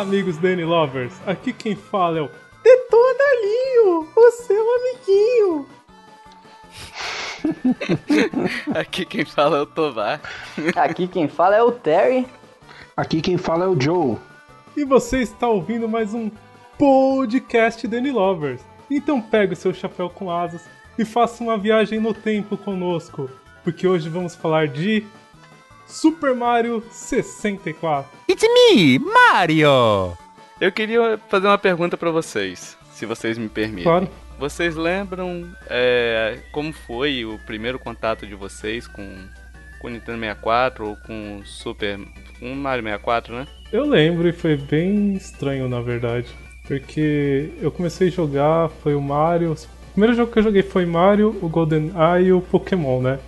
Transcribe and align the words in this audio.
Olá, 0.00 0.08
amigos 0.08 0.38
Danny 0.38 0.64
Lovers. 0.64 1.12
Aqui 1.26 1.52
quem 1.52 1.76
fala 1.76 2.20
é 2.20 2.22
o 2.22 2.30
Detonalinho, 2.64 4.08
o 4.16 4.30
seu 4.30 4.66
amiguinho. 4.76 5.66
Aqui 8.74 9.04
quem 9.04 9.26
fala 9.26 9.58
é 9.58 9.60
o 9.60 9.66
Tovar. 9.66 10.18
Aqui 10.74 11.06
quem 11.06 11.28
fala 11.28 11.56
é 11.56 11.62
o 11.62 11.70
Terry. 11.70 12.26
Aqui 12.96 13.20
quem 13.20 13.36
fala 13.36 13.66
é 13.66 13.68
o 13.68 13.78
Joe. 13.78 14.16
E 14.74 14.86
você 14.86 15.20
está 15.20 15.46
ouvindo 15.46 15.86
mais 15.86 16.14
um 16.14 16.30
podcast 16.78 17.86
Danny 17.86 18.10
Lovers. 18.10 18.62
Então 18.90 19.20
pegue 19.20 19.52
o 19.52 19.56
seu 19.56 19.74
chapéu 19.74 20.08
com 20.08 20.30
asas 20.30 20.62
e 20.98 21.04
faça 21.04 21.44
uma 21.44 21.58
viagem 21.58 22.00
no 22.00 22.14
tempo 22.14 22.56
conosco, 22.56 23.28
porque 23.62 23.86
hoje 23.86 24.08
vamos 24.08 24.34
falar 24.34 24.66
de 24.66 25.04
Super 25.90 26.34
Mario 26.34 26.82
64. 26.90 28.08
It's 28.30 28.42
me, 28.42 28.98
Mario! 28.98 30.16
Eu 30.60 30.70
queria 30.70 31.18
fazer 31.28 31.48
uma 31.48 31.58
pergunta 31.58 31.96
para 31.96 32.10
vocês, 32.12 32.78
se 32.92 33.04
vocês 33.04 33.36
me 33.36 33.48
permitem. 33.48 33.82
Claro. 33.84 34.08
Vocês 34.38 34.76
lembram 34.76 35.50
é, 35.68 36.38
como 36.52 36.72
foi 36.72 37.24
o 37.24 37.38
primeiro 37.44 37.78
contato 37.78 38.26
de 38.26 38.34
vocês 38.34 38.86
com 38.86 39.04
com 39.80 39.88
o 39.88 39.90
Nintendo 39.90 40.18
64 40.18 40.88
ou 40.88 40.96
com 40.96 41.38
o 41.38 41.46
Super. 41.46 41.98
com 42.38 42.54
Mario 42.54 42.84
64, 42.84 43.34
né? 43.34 43.46
Eu 43.72 43.84
lembro 43.86 44.28
e 44.28 44.32
foi 44.32 44.56
bem 44.56 45.14
estranho 45.14 45.68
na 45.68 45.80
verdade. 45.80 46.28
Porque 46.68 47.50
eu 47.60 47.72
comecei 47.72 48.08
a 48.08 48.10
jogar, 48.12 48.68
foi 48.82 48.94
o 48.94 49.00
Mario. 49.00 49.52
O 49.52 49.92
primeiro 49.92 50.14
jogo 50.14 50.30
que 50.30 50.38
eu 50.38 50.42
joguei 50.44 50.62
foi 50.62 50.86
Mario, 50.86 51.36
o 51.42 51.48
Golden 51.48 51.90
Eye 51.96 52.26
e 52.28 52.32
o 52.32 52.40
Pokémon, 52.40 53.00
né? 53.00 53.18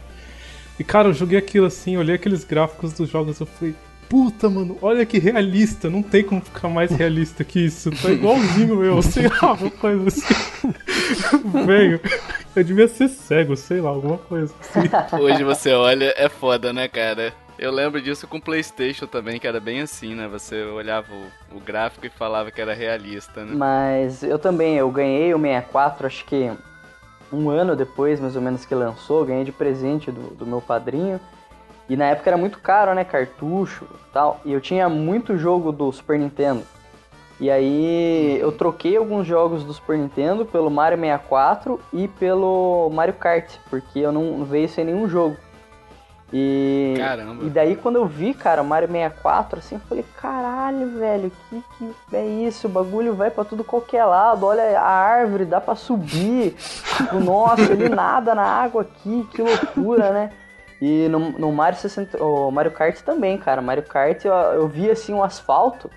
E 0.79 0.85
cara, 0.85 1.09
eu 1.09 1.13
joguei 1.15 1.39
aquilo 1.39 1.67
assim, 1.67 1.97
olhei 1.97 2.15
aqueles 2.15 2.45
gráficos 2.45 2.93
dos 2.93 3.09
jogos 3.09 3.39
eu 3.39 3.47
falei, 3.47 3.75
puta, 4.13 4.51
mano, 4.51 4.77
olha 4.83 5.07
que 5.07 5.19
realista, 5.19 5.89
não 5.89 6.03
tem 6.03 6.23
como 6.23 6.43
ficar 6.43 6.69
mais 6.69 6.91
realista 6.91 7.43
que 7.45 7.65
isso. 7.65 7.91
Tá 7.91 8.11
igualzinho 8.11 8.85
eu, 8.85 9.01
sei 9.01 9.27
lá, 9.27 9.55
uma 9.55 9.71
coisa 9.71 10.09
assim. 10.09 10.75
Velho, 11.67 11.99
eu 12.55 12.63
devia 12.63 12.89
ser 12.89 13.09
cego, 13.09 13.57
sei 13.57 13.81
lá, 13.81 13.89
alguma 13.89 14.19
coisa 14.19 14.53
assim. 14.61 15.17
Hoje 15.19 15.43
você 15.43 15.73
olha, 15.73 16.13
é 16.15 16.29
foda, 16.29 16.75
né, 16.75 16.89
cara? 16.89 17.33
Eu 17.59 17.71
lembro 17.71 18.03
disso 18.03 18.27
com 18.27 18.37
o 18.37 18.43
PlayStation 18.43 19.07
também, 19.07 19.41
que 19.41 19.47
era 19.47 19.61
bem 19.61 19.81
assim, 19.81 20.15
né? 20.15 20.29
Você 20.29 20.63
olhava 20.63 21.07
o, 21.15 21.57
o, 21.57 21.61
gráfico 21.61 22.05
e 22.05 22.11
falava 22.11 22.51
que 22.51 22.61
era 22.61 22.75
realista, 22.75 23.45
né? 23.45 23.55
Mas 23.55 24.23
eu 24.23 24.39
também, 24.39 24.77
eu 24.77 24.91
ganhei 24.91 25.33
o 25.33 25.39
64, 25.39 26.07
acho 26.07 26.25
que 26.27 26.51
um 27.33 27.49
ano 27.49 27.75
depois, 27.75 28.21
mais 28.21 28.37
ou 28.37 28.43
menos, 28.43 28.65
que 28.65 28.75
lançou, 28.75 29.25
ganhei 29.25 29.45
de 29.45 29.53
presente 29.53 30.11
do, 30.11 30.35
do 30.35 30.47
meu 30.47 30.61
padrinho. 30.61 31.21
E 31.89 31.97
na 31.97 32.07
época 32.07 32.31
era 32.31 32.37
muito 32.37 32.59
caro, 32.59 32.95
né? 32.95 33.05
Cartucho 33.05 33.87
tal. 34.13 34.41
E 34.45 34.53
eu 34.53 34.61
tinha 34.61 34.89
muito 34.89 35.37
jogo 35.37 35.73
do 35.73 35.91
Super 35.93 36.19
Nintendo. 36.19 36.63
E 37.41 37.51
aí 37.51 38.39
eu 38.39 38.53
troquei 38.53 38.97
alguns 38.97 39.27
jogos 39.27 39.65
do 39.65 39.73
Super 39.73 39.99
Nintendo 39.99 40.47
pelo 40.47 40.71
Mario 40.71 40.99
64 40.99 41.81
e 41.93 42.07
pelo 42.07 42.89
Mario 42.91 43.15
Kart, 43.15 43.57
porque 43.69 43.99
eu 43.99 44.13
não 44.13 44.45
veio 44.45 44.69
sem 44.69 44.85
nenhum 44.85 45.09
jogo. 45.09 45.37
E, 46.33 46.95
Caramba. 46.97 47.45
e 47.45 47.51
daí 47.51 47.77
quando 47.77 47.97
eu 47.97 48.07
vi, 48.07 48.33
cara, 48.33 48.63
o 48.63 48.65
Mario 48.65 48.89
64, 48.89 49.59
assim, 49.59 49.75
eu 49.75 49.81
falei, 49.83 50.05
caralho, 50.19 50.99
velho, 50.99 51.33
que 51.51 51.63
que 51.79 52.17
é 52.17 52.27
isso? 52.27 52.67
O 52.67 52.71
bagulho 52.71 53.15
vai 53.15 53.31
para 53.31 53.45
tudo 53.45 53.63
qualquer 53.63 54.05
lado, 54.07 54.47
olha 54.47 54.81
a 54.81 54.89
árvore, 54.89 55.45
dá 55.45 55.61
para 55.61 55.75
subir. 55.75 56.55
tipo, 56.97 57.21
nossa, 57.21 57.71
ele 57.71 57.89
nada 57.95 58.35
na 58.35 58.45
água 58.45 58.81
aqui, 58.83 59.29
que 59.31 59.43
loucura, 59.43 60.11
né? 60.11 60.31
E 60.81 61.07
no, 61.09 61.31
no 61.33 61.53
Mario 61.53 61.79
60, 61.79 62.23
o 62.23 62.51
Mario 62.51 62.73
Kart 62.73 62.99
também, 63.03 63.37
cara. 63.37 63.61
Mario 63.61 63.85
Kart 63.85 64.25
eu, 64.25 64.33
eu 64.33 64.67
vi 64.67 64.91
assim 64.91 65.13
um 65.13 65.23
asfalto, 65.23 65.91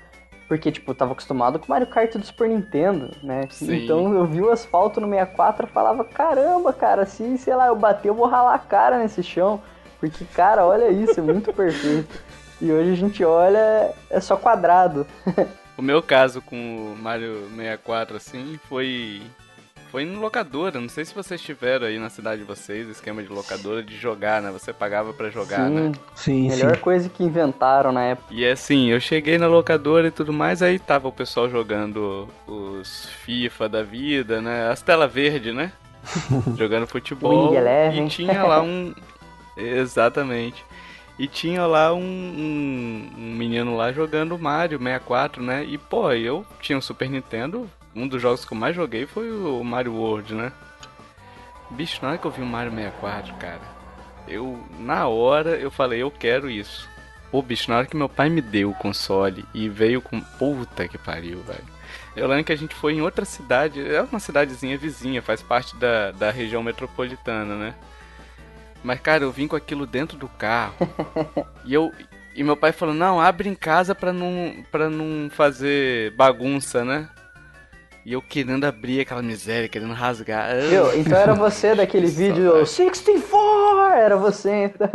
porque 0.50 0.70
tipo, 0.70 0.92
eu 0.92 0.96
tava 0.96 1.14
acostumado 1.14 1.58
com 1.60 1.66
o 1.66 1.70
Mario 1.70 1.88
Kart 1.88 2.14
do 2.14 2.26
Super 2.26 2.50
Nintendo, 2.50 3.10
né? 3.24 3.48
Sim. 3.50 3.84
Então 3.84 4.14
eu 4.14 4.26
vi 4.26 4.42
o 4.42 4.52
asfalto 4.52 5.00
no 5.00 5.08
64 5.08 5.66
e 5.66 5.72
falava, 5.72 6.04
caramba, 6.04 6.74
cara, 6.74 7.06
se, 7.06 7.38
sei 7.38 7.56
lá, 7.56 7.68
eu 7.68 7.76
bater, 7.76 8.10
eu 8.10 8.14
vou 8.14 8.28
ralar 8.28 8.54
a 8.54 8.60
cara 8.60 9.00
nesse 9.00 9.24
chão. 9.24 9.62
Porque, 10.10 10.26
cara, 10.34 10.66
olha 10.66 10.90
isso, 10.90 11.20
é 11.20 11.24
muito 11.24 11.52
perfeito. 11.54 12.20
E 12.62 12.72
hoje 12.72 12.92
a 12.92 12.96
gente 12.96 13.24
olha, 13.24 13.94
é 14.10 14.20
só 14.20 14.38
quadrado. 14.38 15.06
o 15.78 15.82
meu 15.82 16.02
caso 16.02 16.42
com 16.42 16.94
o 16.94 16.96
Mario 16.98 17.50
64, 17.56 18.18
assim, 18.18 18.60
foi 18.70 19.22
foi 19.92 20.04
no 20.04 20.20
locadora. 20.20 20.80
Não 20.80 20.90
sei 20.90 21.06
se 21.06 21.16
vocês 21.16 21.42
tiveram 21.42 21.88
aí 21.88 21.98
na 21.98 22.10
cidade 22.10 22.42
de 22.42 22.48
vocês 22.48 22.90
esquema 22.90 23.24
de 23.24 23.30
locadora 23.30 23.82
de 23.82 23.96
jogar, 23.96 24.42
né? 24.42 24.52
Você 24.52 24.74
pagava 24.74 25.14
para 25.14 25.30
jogar, 25.30 25.68
sim, 25.68 25.74
né? 25.74 25.92
Sim, 26.16 26.50
Melhor 26.50 26.76
sim. 26.76 26.82
coisa 26.82 27.08
que 27.08 27.24
inventaram 27.24 27.94
na 27.94 28.04
época. 28.04 28.34
E 28.34 28.46
assim, 28.46 28.90
eu 28.90 29.00
cheguei 29.00 29.38
na 29.38 29.48
locadora 29.48 30.08
e 30.08 30.12
tudo 30.12 30.34
mais, 30.34 30.62
aí 30.62 30.80
tava 30.80 31.08
o 31.08 31.14
pessoal 31.14 31.50
jogando 31.50 32.28
os 32.46 33.06
FIFA 33.24 33.70
da 33.70 33.84
vida, 33.84 34.42
né? 34.42 34.70
As 34.70 34.82
tela 34.82 35.08
verde, 35.08 35.54
né? 35.54 35.72
jogando 36.58 36.88
futebol. 36.88 37.54
E 37.94 38.08
tinha 38.10 38.44
lá 38.44 38.62
um. 38.62 38.94
Exatamente. 39.56 40.64
E 41.18 41.28
tinha 41.28 41.66
lá 41.66 41.94
um, 41.94 42.00
um, 42.00 43.12
um 43.18 43.36
menino 43.36 43.76
lá 43.76 43.92
jogando 43.92 44.38
Mario 44.38 44.78
64, 44.78 45.42
né? 45.42 45.64
E 45.64 45.78
pô, 45.78 46.12
eu 46.12 46.46
tinha 46.60 46.78
um 46.78 46.82
Super 46.82 47.10
Nintendo, 47.10 47.70
um 47.96 48.08
dos 48.08 48.22
jogos 48.22 48.44
que 48.44 48.54
eu 48.54 48.58
mais 48.58 48.76
joguei 48.76 49.06
foi 49.06 49.32
o 49.32 49.64
Mario 49.64 49.94
World, 49.94 50.36
né? 50.36 50.52
Bicho, 51.72 52.00
na 52.02 52.10
hora 52.10 52.18
que 52.18 52.26
eu 52.26 52.32
vi 52.32 52.42
o 52.42 52.46
Mario 52.46 52.72
64, 52.72 53.34
cara, 53.36 53.62
eu, 54.28 54.60
na 54.80 55.08
hora, 55.08 55.52
eu 55.52 55.72
falei, 55.72 56.02
eu 56.02 56.12
quero 56.12 56.50
isso. 56.50 56.88
Pô, 57.32 57.42
bicho, 57.42 57.70
na 57.70 57.78
hora 57.78 57.88
que 57.88 57.98
meu 57.98 58.10
pai 58.10 58.30
me 58.30 58.42
deu 58.42 58.70
o 58.70 58.76
console 58.76 59.46
e 59.54 59.68
veio 59.70 60.02
com. 60.02 60.20
Puta 60.22 60.88
que 60.88 60.98
pariu, 60.98 61.42
velho. 61.44 61.76
Eu 62.16 62.28
lembro 62.28 62.46
que 62.46 62.54
a 62.54 62.58
gente 62.58 62.74
foi 62.76 62.94
em 62.94 63.02
outra 63.02 63.26
cidade, 63.26 63.86
é 63.86 64.02
uma 64.02 64.20
cidadezinha 64.20 64.78
vizinha, 64.78 65.22
faz 65.22 65.42
parte 65.42 65.76
da, 65.76 66.12
da 66.12 66.32
região 66.32 66.64
metropolitana, 66.64 67.56
né? 67.56 67.76
Mas, 68.86 69.00
cara, 69.00 69.24
eu 69.24 69.32
vim 69.32 69.48
com 69.48 69.56
aquilo 69.56 69.88
dentro 69.88 70.16
do 70.16 70.28
carro. 70.28 70.76
e 71.66 71.74
eu. 71.74 71.92
E 72.36 72.44
meu 72.44 72.56
pai 72.56 72.72
falou, 72.72 72.94
não, 72.94 73.20
abre 73.20 73.50
em 73.50 73.56
casa 73.56 73.96
pra 73.96 74.12
não, 74.12 74.64
pra 74.70 74.90
não 74.90 75.30
fazer 75.30 76.12
bagunça, 76.16 76.84
né? 76.84 77.08
E 78.06 78.12
eu 78.14 78.22
querendo 78.22 78.66
abrir 78.66 79.00
aquela 79.00 79.24
miséria, 79.24 79.70
querendo 79.70 79.94
rasgar. 79.94 80.54
Viu? 80.70 80.94
Então 81.00 81.18
era 81.18 81.34
você 81.34 81.74
daquele 81.74 82.08
vídeo 82.08 82.64
64! 82.66 83.96
Era 83.96 84.18
você 84.18 84.66
então. 84.66 84.90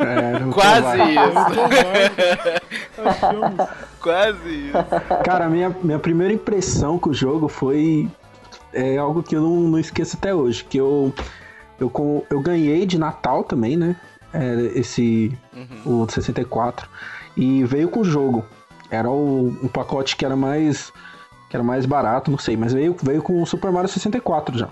É, 0.00 0.52
Quase 0.52 1.02
isso. 1.12 1.56
Quase 4.00 4.48
isso. 4.48 4.78
Cara, 5.24 5.48
minha, 5.48 5.74
minha 5.82 5.98
primeira 5.98 6.32
impressão 6.32 6.98
com 6.98 7.10
o 7.10 7.14
jogo 7.14 7.48
foi 7.48 8.08
é 8.72 8.98
algo 8.98 9.22
que 9.22 9.34
eu 9.34 9.40
não, 9.40 9.56
não 9.62 9.78
esqueço 9.78 10.16
até 10.16 10.34
hoje. 10.34 10.64
Que 10.64 10.78
eu, 10.78 11.12
eu, 11.80 11.90
eu 12.30 12.40
ganhei 12.40 12.84
de 12.86 12.98
Natal 12.98 13.42
também, 13.42 13.76
né? 13.76 13.96
É, 14.32 14.78
esse. 14.78 15.36
O 15.84 16.06
64. 16.08 16.88
E 17.36 17.64
veio 17.64 17.88
com 17.88 18.00
o 18.00 18.04
jogo. 18.04 18.44
Era 18.90 19.10
o, 19.10 19.48
um 19.62 19.68
pacote 19.68 20.16
que 20.16 20.24
era 20.24 20.36
mais. 20.36 20.92
Que 21.48 21.56
era 21.56 21.62
mais 21.62 21.86
barato, 21.86 22.30
não 22.30 22.38
sei, 22.38 22.56
mas 22.56 22.72
veio, 22.72 22.96
veio 23.02 23.22
com 23.22 23.40
o 23.40 23.46
Super 23.46 23.70
Mario 23.70 23.88
64 23.88 24.58
já. 24.58 24.68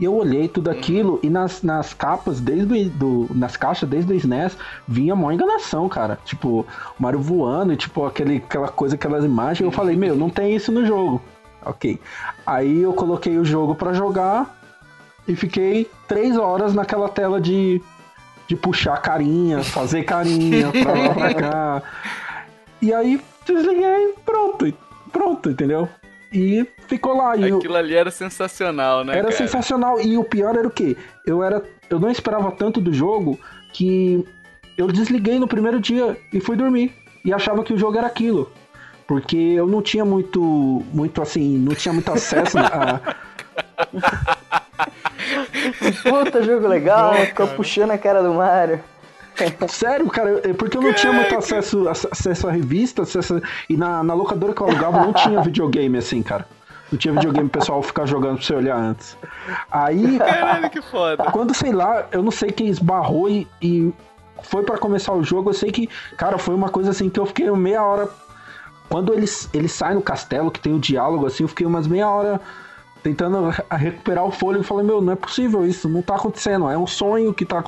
E 0.00 0.04
eu 0.04 0.14
olhei 0.14 0.46
tudo 0.46 0.70
aquilo 0.70 1.18
e 1.22 1.28
nas, 1.28 1.62
nas 1.62 1.92
capas, 1.92 2.40
desde 2.40 2.72
o, 2.72 2.90
do, 2.90 3.26
nas 3.34 3.56
caixas, 3.56 3.88
desde 3.88 4.12
o 4.12 4.16
SNES, 4.16 4.56
vinha 4.86 5.16
mó 5.16 5.32
enganação, 5.32 5.88
cara. 5.88 6.18
Tipo, 6.24 6.60
o 6.98 7.02
Mario 7.02 7.20
voando 7.20 7.72
e 7.72 7.76
tipo, 7.76 8.04
aquele, 8.04 8.36
aquela 8.36 8.68
coisa, 8.68 8.94
aquelas 8.94 9.24
imagens. 9.24 9.60
Eu 9.60 9.72
falei, 9.72 9.96
meu, 9.96 10.14
não 10.14 10.30
tem 10.30 10.54
isso 10.54 10.70
no 10.70 10.86
jogo. 10.86 11.20
Ok. 11.64 11.98
Aí 12.46 12.82
eu 12.82 12.92
coloquei 12.92 13.38
o 13.38 13.44
jogo 13.44 13.74
pra 13.74 13.92
jogar 13.92 14.56
e 15.26 15.34
fiquei 15.34 15.90
três 16.06 16.36
horas 16.36 16.74
naquela 16.74 17.08
tela 17.08 17.40
de, 17.40 17.82
de 18.46 18.54
puxar 18.54 18.96
carinha, 19.02 19.64
fazer 19.64 20.04
carinha 20.04 20.70
pra 20.82 20.92
lá 20.92 21.14
pra 21.14 21.34
cá. 21.34 21.82
E 22.80 22.92
aí 22.94 23.20
desliguei 23.44 24.10
e 24.10 24.14
pronto. 24.24 24.72
Pronto, 25.12 25.50
entendeu? 25.50 25.88
E 26.32 26.66
ficou 26.86 27.16
lá. 27.16 27.36
E 27.36 27.48
eu- 27.48 27.58
Aquilo 27.58 27.76
ali 27.76 27.94
era 27.94 28.10
sensacional, 28.10 29.04
né? 29.04 29.14
era 29.14 29.22
cara? 29.24 29.36
sensacional. 29.36 30.00
E 30.00 30.16
o 30.18 30.24
pior 30.24 30.56
era 30.56 30.66
o 30.66 30.70
quê? 30.70 30.96
Eu 31.26 31.42
era. 31.42 31.62
Eu 31.88 31.98
não 31.98 32.10
esperava 32.10 32.50
tanto 32.52 32.80
do 32.80 32.92
jogo 32.92 33.38
que 33.72 34.24
eu 34.76 34.86
desliguei 34.88 35.38
no 35.38 35.48
primeiro 35.48 35.80
dia 35.80 36.16
e 36.32 36.40
fui 36.40 36.56
dormir. 36.56 36.92
E 37.24 37.32
achava 37.32 37.64
que 37.64 37.72
o 37.72 37.78
jogo 37.78 37.96
era 37.98 38.06
aquilo. 38.06 38.50
Porque 39.06 39.36
eu 39.36 39.66
não 39.66 39.80
tinha 39.80 40.04
muito. 40.04 40.82
muito 40.92 41.22
assim, 41.22 41.56
não 41.58 41.74
tinha 41.74 41.92
muito 41.94 42.10
acesso 42.12 42.58
a. 42.58 43.00
Puta 46.02 46.42
jogo 46.42 46.66
legal, 46.68 47.14
Não, 47.14 47.26
ficou 47.26 47.48
puxando 47.48 47.90
a 47.90 47.98
cara 47.98 48.22
do 48.22 48.32
Mario. 48.34 48.80
Sério, 49.68 50.08
cara, 50.08 50.40
é 50.48 50.52
porque 50.52 50.76
eu 50.76 50.82
não 50.82 50.92
tinha 50.92 51.12
muito 51.12 51.36
acesso, 51.36 51.88
acesso 51.88 52.48
à 52.48 52.50
revista, 52.50 53.02
acesso, 53.02 53.40
e 53.68 53.76
na, 53.76 54.02
na 54.02 54.14
locadora 54.14 54.52
que 54.52 54.60
eu 54.60 54.68
alugava 54.68 55.00
não 55.04 55.12
tinha 55.12 55.40
videogame 55.42 55.98
assim, 55.98 56.22
cara. 56.22 56.46
Não 56.90 56.98
tinha 56.98 57.12
videogame 57.12 57.48
pessoal 57.48 57.82
ficar 57.82 58.06
jogando 58.06 58.36
pra 58.36 58.46
você 58.46 58.54
olhar 58.54 58.76
antes. 58.76 59.16
Aí. 59.70 60.18
Caralho, 60.18 60.70
que 60.70 60.80
foda. 60.80 61.24
Quando, 61.24 61.54
sei 61.54 61.72
lá, 61.72 62.06
eu 62.10 62.22
não 62.22 62.30
sei 62.30 62.50
quem 62.50 62.68
esbarrou 62.68 63.28
e, 63.28 63.46
e 63.60 63.92
foi 64.42 64.62
para 64.62 64.78
começar 64.78 65.12
o 65.12 65.22
jogo, 65.22 65.50
eu 65.50 65.54
sei 65.54 65.70
que, 65.70 65.88
cara, 66.16 66.38
foi 66.38 66.54
uma 66.54 66.70
coisa 66.70 66.90
assim 66.90 67.10
que 67.10 67.20
eu 67.20 67.26
fiquei 67.26 67.50
meia 67.50 67.82
hora. 67.84 68.08
Quando 68.88 69.12
eles, 69.12 69.50
eles 69.52 69.72
saem 69.72 69.96
no 69.96 70.02
castelo, 70.02 70.50
que 70.50 70.60
tem 70.60 70.72
o 70.72 70.78
diálogo, 70.78 71.26
assim, 71.26 71.44
eu 71.44 71.48
fiquei 71.48 71.66
umas 71.66 71.86
meia 71.86 72.08
hora 72.08 72.40
tentando 73.02 73.50
recuperar 73.70 74.24
o 74.24 74.30
fôlego 74.30 74.64
falei, 74.64 74.84
meu, 74.84 75.00
não 75.00 75.12
é 75.12 75.16
possível 75.16 75.66
isso, 75.66 75.88
não 75.88 76.02
tá 76.02 76.16
acontecendo, 76.16 76.68
é 76.68 76.76
um 76.76 76.86
sonho 76.86 77.32
que 77.32 77.44
tá 77.44 77.62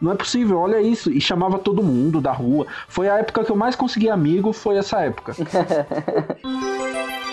não 0.00 0.12
é 0.12 0.14
possível, 0.14 0.58
olha 0.58 0.80
isso. 0.80 1.10
E 1.10 1.20
chamava 1.20 1.58
todo 1.58 1.82
mundo 1.82 2.20
da 2.20 2.32
rua. 2.32 2.66
Foi 2.88 3.08
a 3.08 3.18
época 3.18 3.44
que 3.44 3.50
eu 3.50 3.56
mais 3.56 3.74
consegui 3.74 4.08
amigo, 4.08 4.52
foi 4.52 4.76
essa 4.76 5.00
época. 5.00 5.34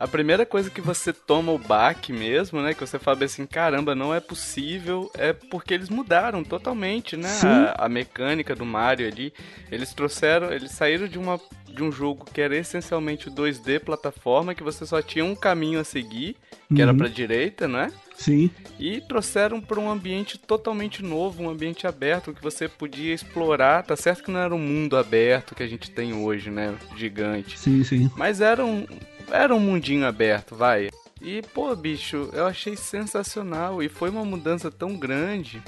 A 0.00 0.08
primeira 0.08 0.46
coisa 0.46 0.70
que 0.70 0.80
você 0.80 1.12
toma 1.12 1.52
o 1.52 1.58
baque 1.58 2.10
mesmo, 2.10 2.62
né? 2.62 2.72
Que 2.72 2.80
você 2.80 2.98
fala 2.98 3.22
assim, 3.22 3.44
caramba, 3.44 3.94
não 3.94 4.14
é 4.14 4.18
possível, 4.18 5.10
é 5.12 5.34
porque 5.34 5.74
eles 5.74 5.90
mudaram 5.90 6.42
totalmente, 6.42 7.18
né? 7.18 7.28
A, 7.44 7.84
a, 7.84 7.88
mecânica 7.88 8.56
do 8.56 8.64
Mario 8.64 9.06
ali. 9.06 9.30
Eles 9.70 9.92
trouxeram, 9.92 10.50
eles 10.50 10.70
saíram 10.70 11.06
de 11.06 11.18
uma 11.18 11.38
de 11.68 11.82
um 11.82 11.92
jogo 11.92 12.24
que 12.24 12.40
era 12.40 12.56
essencialmente 12.56 13.30
2D 13.30 13.80
plataforma, 13.80 14.54
que 14.54 14.62
você 14.62 14.84
só 14.84 15.00
tinha 15.00 15.24
um 15.24 15.36
caminho 15.36 15.78
a 15.78 15.84
seguir, 15.84 16.34
que 16.68 16.74
uhum. 16.74 16.80
era 16.80 16.94
pra 16.94 17.06
direita, 17.06 17.68
né? 17.68 17.92
Sim. 18.16 18.50
E 18.78 19.00
trouxeram 19.00 19.60
para 19.60 19.80
um 19.80 19.90
ambiente 19.90 20.36
totalmente 20.36 21.02
novo, 21.02 21.42
um 21.42 21.48
ambiente 21.48 21.86
aberto 21.86 22.34
que 22.34 22.42
você 22.42 22.68
podia 22.68 23.14
explorar. 23.14 23.82
Tá 23.82 23.96
certo 23.96 24.24
que 24.24 24.30
não 24.30 24.40
era 24.40 24.54
um 24.54 24.58
mundo 24.58 24.96
aberto 24.96 25.54
que 25.54 25.62
a 25.62 25.66
gente 25.66 25.90
tem 25.90 26.12
hoje, 26.12 26.50
né? 26.50 26.74
Gigante. 26.96 27.58
Sim, 27.58 27.82
sim. 27.84 28.10
Mas 28.16 28.40
era 28.40 28.64
um, 28.64 28.86
era 29.30 29.54
um 29.54 29.60
mundinho 29.60 30.06
aberto, 30.06 30.54
vai. 30.54 30.90
E, 31.20 31.42
pô, 31.54 31.74
bicho, 31.76 32.30
eu 32.32 32.46
achei 32.46 32.76
sensacional. 32.76 33.82
E 33.82 33.88
foi 33.88 34.10
uma 34.10 34.24
mudança 34.24 34.70
tão 34.70 34.96
grande 34.96 35.62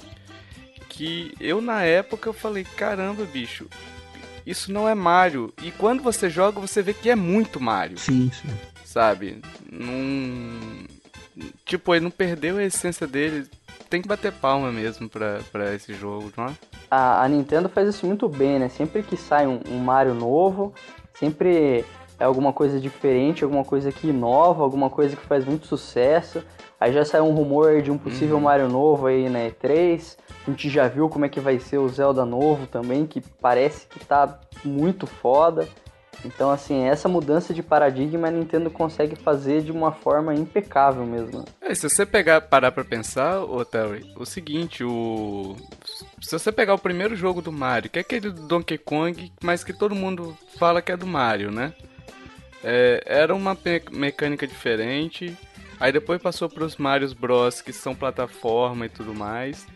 que 0.88 1.34
eu, 1.40 1.60
na 1.60 1.82
época, 1.82 2.28
eu 2.28 2.32
falei: 2.32 2.64
caramba, 2.64 3.24
bicho, 3.24 3.68
isso 4.46 4.72
não 4.72 4.88
é 4.88 4.94
Mario. 4.94 5.52
E 5.62 5.70
quando 5.70 6.02
você 6.02 6.28
joga, 6.30 6.60
você 6.60 6.82
vê 6.82 6.94
que 6.94 7.10
é 7.10 7.16
muito 7.16 7.60
Mario. 7.60 7.98
Sim, 7.98 8.30
sim. 8.32 8.48
Sabe? 8.84 9.40
Num. 9.70 10.86
Tipo, 11.64 11.94
ele 11.94 12.04
não 12.04 12.10
perdeu 12.10 12.58
a 12.58 12.64
essência 12.64 13.06
dele. 13.06 13.46
Tem 13.88 14.00
que 14.00 14.08
bater 14.08 14.32
palma 14.32 14.72
mesmo 14.72 15.08
pra, 15.08 15.40
pra 15.50 15.74
esse 15.74 15.92
jogo, 15.92 16.32
não 16.36 16.46
é? 16.46 16.52
A, 16.90 17.24
a 17.24 17.28
Nintendo 17.28 17.68
faz 17.68 17.88
isso 17.88 18.06
muito 18.06 18.28
bem, 18.28 18.58
né? 18.58 18.68
Sempre 18.68 19.02
que 19.02 19.16
sai 19.16 19.46
um, 19.46 19.60
um 19.68 19.78
Mario 19.78 20.14
novo, 20.14 20.74
sempre 21.14 21.84
é 22.22 22.24
alguma 22.24 22.52
coisa 22.52 22.78
diferente, 22.78 23.42
alguma 23.42 23.64
coisa 23.64 23.90
que 23.90 24.06
inova, 24.06 24.62
alguma 24.62 24.88
coisa 24.88 25.16
que 25.16 25.26
faz 25.26 25.44
muito 25.44 25.66
sucesso. 25.66 26.40
Aí 26.78 26.92
já 26.92 27.04
saiu 27.04 27.24
um 27.24 27.34
rumor 27.34 27.82
de 27.82 27.90
um 27.90 27.98
possível 27.98 28.36
uhum. 28.36 28.42
Mario 28.42 28.68
novo 28.68 29.08
aí 29.08 29.28
na 29.28 29.40
E3. 29.40 30.16
A 30.46 30.50
gente 30.50 30.70
já 30.70 30.86
viu 30.86 31.08
como 31.08 31.24
é 31.24 31.28
que 31.28 31.40
vai 31.40 31.58
ser 31.58 31.78
o 31.78 31.88
Zelda 31.88 32.24
novo 32.24 32.68
também, 32.68 33.06
que 33.06 33.20
parece 33.20 33.88
que 33.88 33.98
tá 34.04 34.38
muito 34.64 35.04
foda. 35.04 35.68
Então, 36.24 36.48
assim, 36.52 36.84
essa 36.84 37.08
mudança 37.08 37.52
de 37.52 37.60
paradigma 37.60 38.28
a 38.28 38.30
Nintendo 38.30 38.70
consegue 38.70 39.16
fazer 39.16 39.62
de 39.62 39.72
uma 39.72 39.90
forma 39.90 40.32
impecável 40.32 41.04
mesmo. 41.04 41.44
É, 41.60 41.74
se 41.74 41.90
você 41.90 42.06
pegar, 42.06 42.42
parar 42.42 42.70
pra 42.70 42.84
pensar, 42.84 43.40
ô 43.40 43.64
Terry, 43.64 44.12
o 44.16 44.24
seguinte, 44.24 44.84
o... 44.84 45.56
Se 46.20 46.38
você 46.38 46.52
pegar 46.52 46.74
o 46.74 46.78
primeiro 46.78 47.16
jogo 47.16 47.42
do 47.42 47.50
Mario, 47.50 47.90
que 47.90 47.98
é 47.98 48.02
aquele 48.02 48.30
do 48.30 48.46
Donkey 48.46 48.78
Kong, 48.78 49.32
mas 49.42 49.64
que 49.64 49.72
todo 49.72 49.92
mundo 49.92 50.38
fala 50.56 50.80
que 50.80 50.92
é 50.92 50.96
do 50.96 51.06
Mario, 51.06 51.50
né? 51.50 51.74
É, 52.62 53.02
era 53.06 53.34
uma 53.34 53.56
mecânica 53.90 54.46
diferente. 54.46 55.36
Aí 55.80 55.90
depois 55.90 56.22
passou 56.22 56.48
para 56.48 56.64
os 56.64 56.76
Mario 56.76 57.12
Bros, 57.14 57.60
que 57.60 57.72
são 57.72 57.94
plataforma 57.94 58.86
e 58.86 58.88
tudo 58.88 59.14
mais. 59.14 59.66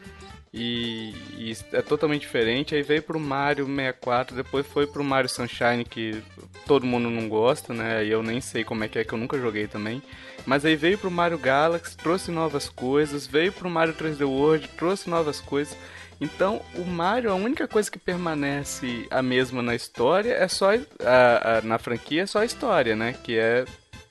E, 0.54 1.14
e, 1.36 1.56
é 1.72 1.82
totalmente 1.82 2.22
diferente. 2.22 2.74
Aí 2.74 2.82
veio 2.82 3.02
pro 3.02 3.20
Mario 3.20 3.66
64, 3.66 4.36
depois 4.36 4.66
foi 4.66 4.86
pro 4.86 5.04
Mario 5.04 5.28
Sunshine, 5.28 5.84
que 5.84 6.22
todo 6.66 6.86
mundo 6.86 7.10
não 7.10 7.28
gosta, 7.28 7.74
né? 7.74 8.04
E 8.04 8.10
eu 8.10 8.22
nem 8.22 8.40
sei 8.40 8.64
como 8.64 8.84
é 8.84 8.88
que 8.88 8.98
é, 8.98 9.04
que 9.04 9.12
eu 9.12 9.18
nunca 9.18 9.38
joguei 9.38 9.66
também. 9.66 10.02
Mas 10.46 10.64
aí 10.64 10.76
veio 10.76 10.96
pro 10.96 11.10
Mario 11.10 11.38
Galaxy, 11.38 11.96
trouxe 11.96 12.30
novas 12.30 12.68
coisas. 12.68 13.26
Veio 13.26 13.52
pro 13.52 13.68
Mario 13.68 13.94
3D 13.94 14.26
World, 14.26 14.68
trouxe 14.78 15.10
novas 15.10 15.40
coisas. 15.40 15.76
Então, 16.20 16.60
o 16.74 16.84
Mario, 16.84 17.30
a 17.30 17.34
única 17.34 17.68
coisa 17.68 17.90
que 17.90 17.98
permanece 17.98 19.06
a 19.10 19.22
mesma 19.22 19.62
na 19.62 19.74
história 19.74 20.32
é 20.32 20.48
só. 20.48 20.70
A, 20.72 21.58
a, 21.58 21.62
na 21.62 21.78
franquia 21.78 22.22
é 22.22 22.26
só 22.26 22.40
a 22.40 22.44
história, 22.44 22.96
né? 22.96 23.14
Que 23.22 23.38
é 23.38 23.64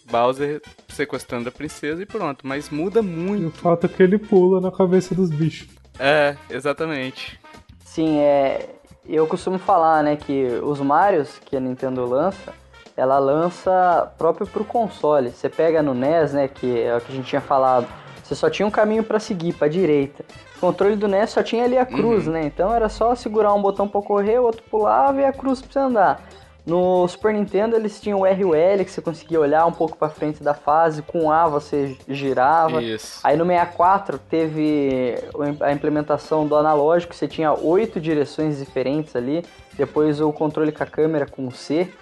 Bowser 0.10 0.62
sequestrando 0.88 1.50
a 1.50 1.52
princesa 1.52 2.02
e 2.02 2.06
pronto. 2.06 2.46
Mas 2.46 2.70
muda 2.70 3.02
muito. 3.02 3.44
E 3.44 3.46
o 3.48 3.52
fato 3.52 3.86
é 3.86 3.90
que 3.90 4.04
ele 4.04 4.18
pula 4.18 4.62
na 4.62 4.72
cabeça 4.72 5.16
dos 5.16 5.30
bichos. 5.30 5.68
É, 6.00 6.36
exatamente. 6.50 7.40
Sim, 7.84 8.20
é. 8.20 8.70
Eu 9.08 9.28
costumo 9.28 9.60
falar, 9.60 10.04
né, 10.04 10.16
que 10.16 10.46
os 10.64 10.80
Marios 10.80 11.40
que 11.46 11.56
a 11.56 11.60
Nintendo 11.60 12.06
lança, 12.06 12.54
ela 12.98 13.20
lança 13.20 14.12
próprio 14.18 14.48
pro 14.48 14.66
console. 14.66 15.30
Você 15.30 15.48
pega 15.48 15.84
no 15.84 15.94
NES, 15.94 16.34
né, 16.34 16.48
que 16.48 16.80
é 16.80 16.96
o 16.96 17.02
que 17.02 17.12
a 17.12 17.16
gente 17.16 17.28
tinha 17.28 17.42
falado, 17.42 17.88
você 18.26 18.34
só 18.34 18.50
tinha 18.50 18.66
um 18.66 18.72
caminho 18.72 19.04
para 19.04 19.20
seguir, 19.20 19.54
para 19.54 19.68
direita. 19.68 20.26
O 20.58 20.60
controle 20.60 20.96
do 20.96 21.08
NES 21.08 21.30
só 21.30 21.44
tinha 21.44 21.64
ali 21.64 21.78
a 21.78 21.86
cruz, 21.86 22.26
uhum. 22.26 22.34
né? 22.34 22.46
Então 22.46 22.74
era 22.74 22.90
só 22.90 23.14
segurar 23.14 23.54
um 23.54 23.62
botão 23.62 23.88
para 23.88 24.02
correr, 24.02 24.40
o 24.40 24.46
outro 24.46 24.64
pulava 24.64 25.22
e 25.22 25.26
a 25.26 25.32
cruz 25.32 25.62
pra 25.62 25.72
você 25.72 25.80
andar. 25.80 26.28
No 26.66 27.08
Super 27.08 27.32
Nintendo 27.32 27.76
eles 27.76 28.02
tinham 28.02 28.22
o 28.22 28.26
R 28.26 28.42
e 28.42 28.46
o 28.46 28.56
L, 28.56 28.84
que 28.84 28.90
você 28.90 29.00
conseguia 29.00 29.40
olhar 29.40 29.68
um 29.68 29.72
pouco 29.72 29.96
para 29.96 30.10
frente 30.10 30.42
da 30.42 30.56
fase, 30.56 31.04
com 31.04 31.32
A 31.32 31.48
você 31.48 31.96
girava. 32.10 32.82
Isso. 32.82 33.20
Aí 33.24 33.38
no 33.38 33.46
64 33.46 34.18
teve 34.18 35.14
a 35.62 35.72
implementação 35.72 36.48
do 36.48 36.56
analógico, 36.56 37.14
você 37.14 37.28
tinha 37.28 37.54
oito 37.54 38.02
direções 38.02 38.58
diferentes 38.58 39.16
ali. 39.16 39.46
Depois 39.74 40.20
o 40.20 40.34
controle 40.34 40.72
com 40.72 40.82
a 40.82 40.88
câmera 40.88 41.28
com 41.28 41.46
o 41.46 41.52
C. 41.52 41.94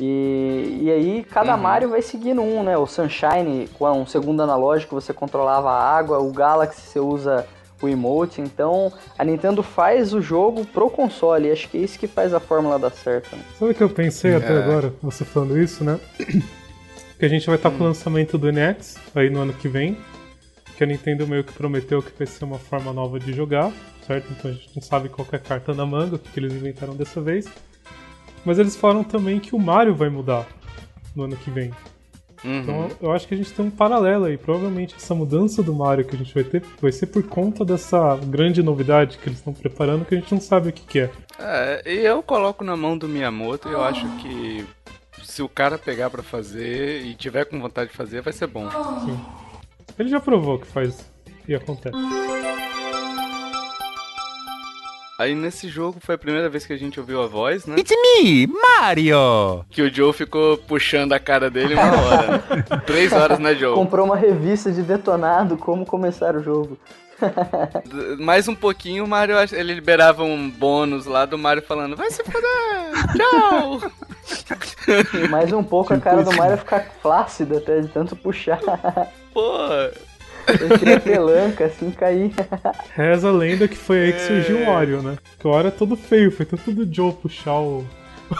E, 0.00 0.80
e 0.82 0.90
aí 0.90 1.24
cada 1.24 1.54
uhum. 1.54 1.62
Mario 1.62 1.88
vai 1.90 2.02
seguindo 2.02 2.40
um, 2.40 2.62
né? 2.62 2.76
O 2.76 2.86
Sunshine 2.86 3.68
com 3.78 3.90
um 3.90 4.06
segundo 4.06 4.42
analógico 4.42 4.94
você 4.94 5.12
controlava 5.12 5.70
a 5.70 5.96
água, 5.96 6.18
o 6.18 6.30
Galaxy 6.32 6.80
você 6.80 7.00
usa 7.00 7.46
o 7.82 7.88
emote. 7.88 8.40
Então 8.40 8.92
a 9.18 9.24
Nintendo 9.24 9.62
faz 9.62 10.12
o 10.12 10.20
jogo 10.20 10.64
pro 10.66 10.90
console. 10.90 11.48
E 11.48 11.52
acho 11.52 11.68
que 11.68 11.78
é 11.78 11.80
isso 11.80 11.98
que 11.98 12.06
faz 12.06 12.32
a 12.32 12.40
fórmula 12.40 12.78
dar 12.78 12.90
certo. 12.90 13.34
Né? 13.34 13.42
Sabe 13.58 13.72
o 13.72 13.74
que 13.74 13.82
eu 13.82 13.90
pensei 13.90 14.32
é. 14.32 14.36
até 14.36 14.56
agora, 14.56 14.92
você 15.02 15.24
falando 15.24 15.58
isso, 15.58 15.82
né? 15.84 15.98
que 17.18 17.24
a 17.24 17.28
gente 17.28 17.46
vai 17.46 17.56
estar 17.56 17.70
hum. 17.70 17.72
com 17.72 17.78
o 17.78 17.84
hum. 17.84 17.88
lançamento 17.88 18.38
do 18.38 18.50
NX 18.52 18.96
aí 19.14 19.30
no 19.30 19.40
ano 19.40 19.52
que 19.52 19.68
vem. 19.68 19.96
Que 20.76 20.84
a 20.84 20.86
Nintendo 20.86 21.26
meio 21.26 21.42
que 21.42 21.52
prometeu 21.52 22.00
que 22.00 22.12
vai 22.16 22.26
ser 22.26 22.44
uma 22.44 22.58
forma 22.58 22.92
nova 22.92 23.18
de 23.18 23.32
jogar, 23.32 23.72
certo? 24.06 24.28
Então 24.30 24.48
a 24.48 24.54
gente 24.54 24.70
não 24.76 24.82
sabe 24.82 25.08
qual 25.08 25.26
é 25.32 25.36
a 25.36 25.40
carta 25.40 25.74
na 25.74 25.84
manga, 25.84 26.14
o 26.14 26.18
que 26.20 26.38
eles 26.38 26.52
inventaram 26.52 26.94
dessa 26.94 27.20
vez. 27.20 27.48
Mas 28.48 28.58
eles 28.58 28.74
falaram 28.74 29.04
também 29.04 29.38
que 29.38 29.54
o 29.54 29.58
Mario 29.58 29.94
vai 29.94 30.08
mudar 30.08 30.46
no 31.14 31.24
ano 31.24 31.36
que 31.36 31.50
vem. 31.50 31.70
Uhum. 32.42 32.60
Então 32.60 32.90
eu 33.02 33.12
acho 33.12 33.28
que 33.28 33.34
a 33.34 33.36
gente 33.36 33.52
tem 33.52 33.66
um 33.66 33.70
paralelo 33.70 34.24
aí. 34.24 34.38
Provavelmente 34.38 34.94
essa 34.96 35.14
mudança 35.14 35.62
do 35.62 35.74
Mario 35.74 36.06
que 36.06 36.16
a 36.16 36.18
gente 36.18 36.32
vai 36.32 36.42
ter 36.42 36.62
vai 36.80 36.90
ser 36.90 37.08
por 37.08 37.22
conta 37.24 37.62
dessa 37.62 38.16
grande 38.24 38.62
novidade 38.62 39.18
que 39.18 39.28
eles 39.28 39.40
estão 39.40 39.52
preparando 39.52 40.06
que 40.06 40.14
a 40.14 40.18
gente 40.18 40.32
não 40.32 40.40
sabe 40.40 40.70
o 40.70 40.72
que, 40.72 40.80
que 40.80 41.00
é. 41.00 41.10
É, 41.38 41.82
e 41.84 42.06
eu 42.06 42.22
coloco 42.22 42.64
na 42.64 42.74
mão 42.74 42.96
do 42.96 43.06
Miyamoto 43.06 43.68
e 43.68 43.72
eu 43.72 43.84
acho 43.84 44.08
que 44.16 44.66
se 45.22 45.42
o 45.42 45.48
cara 45.48 45.76
pegar 45.76 46.08
para 46.08 46.22
fazer 46.22 47.02
e 47.04 47.14
tiver 47.14 47.44
com 47.44 47.60
vontade 47.60 47.90
de 47.90 47.96
fazer, 47.98 48.22
vai 48.22 48.32
ser 48.32 48.46
bom. 48.46 48.70
Sim. 49.04 49.20
Ele 49.98 50.08
já 50.08 50.20
provou 50.20 50.58
que 50.58 50.66
faz 50.66 51.04
e 51.46 51.54
acontece. 51.54 51.98
Aí 55.18 55.34
nesse 55.34 55.68
jogo 55.68 55.98
foi 55.98 56.14
a 56.14 56.18
primeira 56.18 56.48
vez 56.48 56.64
que 56.64 56.72
a 56.72 56.76
gente 56.76 57.00
ouviu 57.00 57.20
a 57.20 57.26
voz, 57.26 57.66
né? 57.66 57.74
It's 57.76 57.90
me, 57.90 58.46
Mario! 58.46 59.64
Que 59.68 59.82
o 59.82 59.92
Joe 59.92 60.12
ficou 60.12 60.56
puxando 60.56 61.12
a 61.12 61.18
cara 61.18 61.50
dele 61.50 61.74
uma 61.74 62.00
hora. 62.00 62.30
Né? 62.30 62.80
Três 62.86 63.12
horas, 63.12 63.40
né, 63.40 63.52
Joe? 63.52 63.74
Comprou 63.74 64.06
uma 64.06 64.14
revista 64.14 64.70
de 64.70 64.80
detonado, 64.80 65.56
como 65.56 65.84
começar 65.84 66.36
o 66.36 66.42
jogo. 66.44 66.78
Mais 68.20 68.46
um 68.46 68.54
pouquinho, 68.54 69.04
o 69.04 69.08
Mario, 69.08 69.34
ele 69.50 69.74
liberava 69.74 70.22
um 70.22 70.48
bônus 70.48 71.04
lá 71.04 71.24
do 71.26 71.36
Mario 71.36 71.64
falando, 71.64 71.96
vai 71.96 72.12
se 72.12 72.22
foder, 72.22 73.16
tchau! 73.16 73.90
Mais 75.28 75.52
um 75.52 75.64
pouco 75.64 75.94
a 75.94 75.98
cara 75.98 76.22
do 76.22 76.32
Mario 76.36 76.58
ficar 76.58 76.86
flácida 77.02 77.58
até 77.58 77.80
de 77.80 77.88
tanto 77.88 78.14
puxar. 78.14 78.60
Pô, 79.34 79.58
eu 80.60 80.78
queria 80.78 81.00
pelanca, 81.00 81.66
assim, 81.66 81.90
cair. 81.90 82.32
Reza 82.94 83.28
a 83.28 83.32
lenda 83.32 83.68
que 83.68 83.76
foi 83.76 84.04
aí 84.04 84.12
que 84.12 84.20
surgiu 84.20 84.58
o 84.58 84.62
é. 84.62 84.68
Wario, 84.68 85.02
né? 85.02 85.16
Porque 85.32 85.48
o 85.48 85.50
Wario 85.50 85.68
é 85.68 85.72
todo 85.72 85.96
feio, 85.96 86.30
foi 86.30 86.46
tudo 86.46 86.84
do 86.84 86.94
Joe 86.94 87.12
puxar 87.12 87.58
o. 87.60 87.84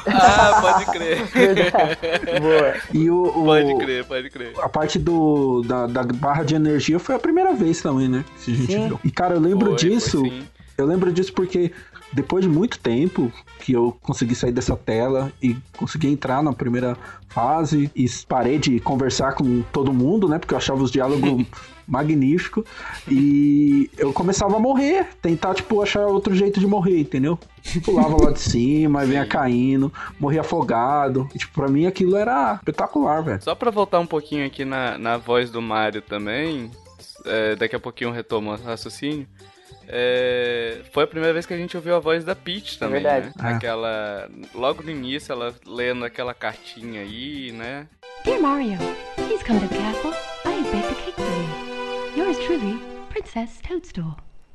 Ah, 0.06 0.58
pode 0.60 0.86
crer. 0.86 1.18
Boa. 2.40 2.74
E 2.92 3.08
o, 3.10 3.24
o, 3.24 3.44
Pode 3.44 3.78
crer, 3.78 4.04
pode 4.04 4.30
crer. 4.30 4.52
A 4.58 4.68
parte 4.68 4.98
do, 4.98 5.62
da, 5.62 5.86
da 5.86 6.02
barra 6.02 6.42
de 6.42 6.54
energia 6.54 6.98
foi 6.98 7.14
a 7.14 7.18
primeira 7.18 7.54
vez 7.54 7.80
também, 7.80 8.06
né? 8.06 8.24
Que 8.44 8.52
a 8.52 8.54
gente 8.54 8.72
Sim. 8.72 8.88
viu. 8.88 9.00
E 9.02 9.10
cara, 9.10 9.34
eu 9.34 9.40
lembro 9.40 9.68
foi, 9.68 9.76
disso. 9.76 10.20
Foi, 10.20 10.42
Eu 10.78 10.86
lembro 10.86 11.12
disso 11.12 11.32
porque 11.32 11.72
depois 12.12 12.44
de 12.44 12.48
muito 12.48 12.78
tempo 12.78 13.32
que 13.58 13.72
eu 13.72 13.98
consegui 14.00 14.36
sair 14.36 14.52
dessa 14.52 14.76
tela 14.76 15.32
e 15.42 15.56
consegui 15.76 16.06
entrar 16.06 16.40
na 16.40 16.52
primeira 16.52 16.96
fase 17.28 17.90
e 17.96 18.08
parei 18.28 18.58
de 18.58 18.78
conversar 18.78 19.34
com 19.34 19.62
todo 19.72 19.92
mundo, 19.92 20.28
né? 20.28 20.38
Porque 20.38 20.54
eu 20.54 20.58
achava 20.58 20.80
os 20.80 20.92
diálogos 20.92 21.44
magníficos. 21.84 22.64
E 23.08 23.90
eu 23.98 24.12
começava 24.12 24.54
a 24.54 24.60
morrer, 24.60 25.08
tentar, 25.20 25.52
tipo, 25.54 25.82
achar 25.82 26.06
outro 26.06 26.32
jeito 26.32 26.60
de 26.60 26.66
morrer, 26.68 27.00
entendeu? 27.00 27.36
Pulava 27.84 28.26
lá 28.26 28.30
de 28.30 28.38
cima, 28.40 29.04
vinha 29.04 29.26
caindo, 29.26 29.92
morria 30.20 30.42
afogado. 30.42 31.28
E, 31.34 31.38
tipo, 31.38 31.54
pra 31.54 31.66
mim 31.66 31.86
aquilo 31.86 32.16
era 32.16 32.54
espetacular, 32.54 33.20
velho. 33.20 33.42
Só 33.42 33.56
pra 33.56 33.72
voltar 33.72 33.98
um 33.98 34.06
pouquinho 34.06 34.46
aqui 34.46 34.64
na, 34.64 34.96
na 34.96 35.16
voz 35.16 35.50
do 35.50 35.60
Mario 35.60 36.02
também, 36.02 36.70
é, 37.24 37.56
daqui 37.56 37.74
a 37.74 37.80
pouquinho 37.80 38.10
eu 38.10 38.14
retomo 38.14 38.52
o 38.52 38.56
raciocínio. 38.56 39.26
É, 39.90 40.80
foi 40.92 41.04
a 41.04 41.06
primeira 41.06 41.32
vez 41.32 41.46
que 41.46 41.54
a 41.54 41.56
gente 41.56 41.74
ouviu 41.76 41.96
a 41.96 41.98
voz 41.98 42.22
da 42.24 42.36
Peach 42.36 42.78
também, 42.78 43.02
Verdade. 43.02 43.26
né? 43.28 43.32
Ah. 43.38 43.56
Aquela. 43.56 44.28
Logo 44.54 44.82
no 44.82 44.90
início, 44.90 45.32
ela 45.32 45.54
lendo 45.66 46.04
aquela 46.04 46.34
cartinha 46.34 47.00
aí, 47.00 47.52
né? 47.52 47.86
Dear 48.24 48.40
Mario, 48.40 48.78
please 49.16 49.42
come 49.44 49.60
to 49.60 49.68
the 49.68 49.76
castle. 49.78 50.12
I 50.44 50.50
have 50.58 50.70
baked 50.70 50.92
a 50.92 50.94
cake 50.94 51.14
for 51.16 52.16
you. 52.16 52.24
Yours 52.26 52.38
truly, 52.40 52.78
Princess 53.08 53.60
Toadstool. 53.66 54.14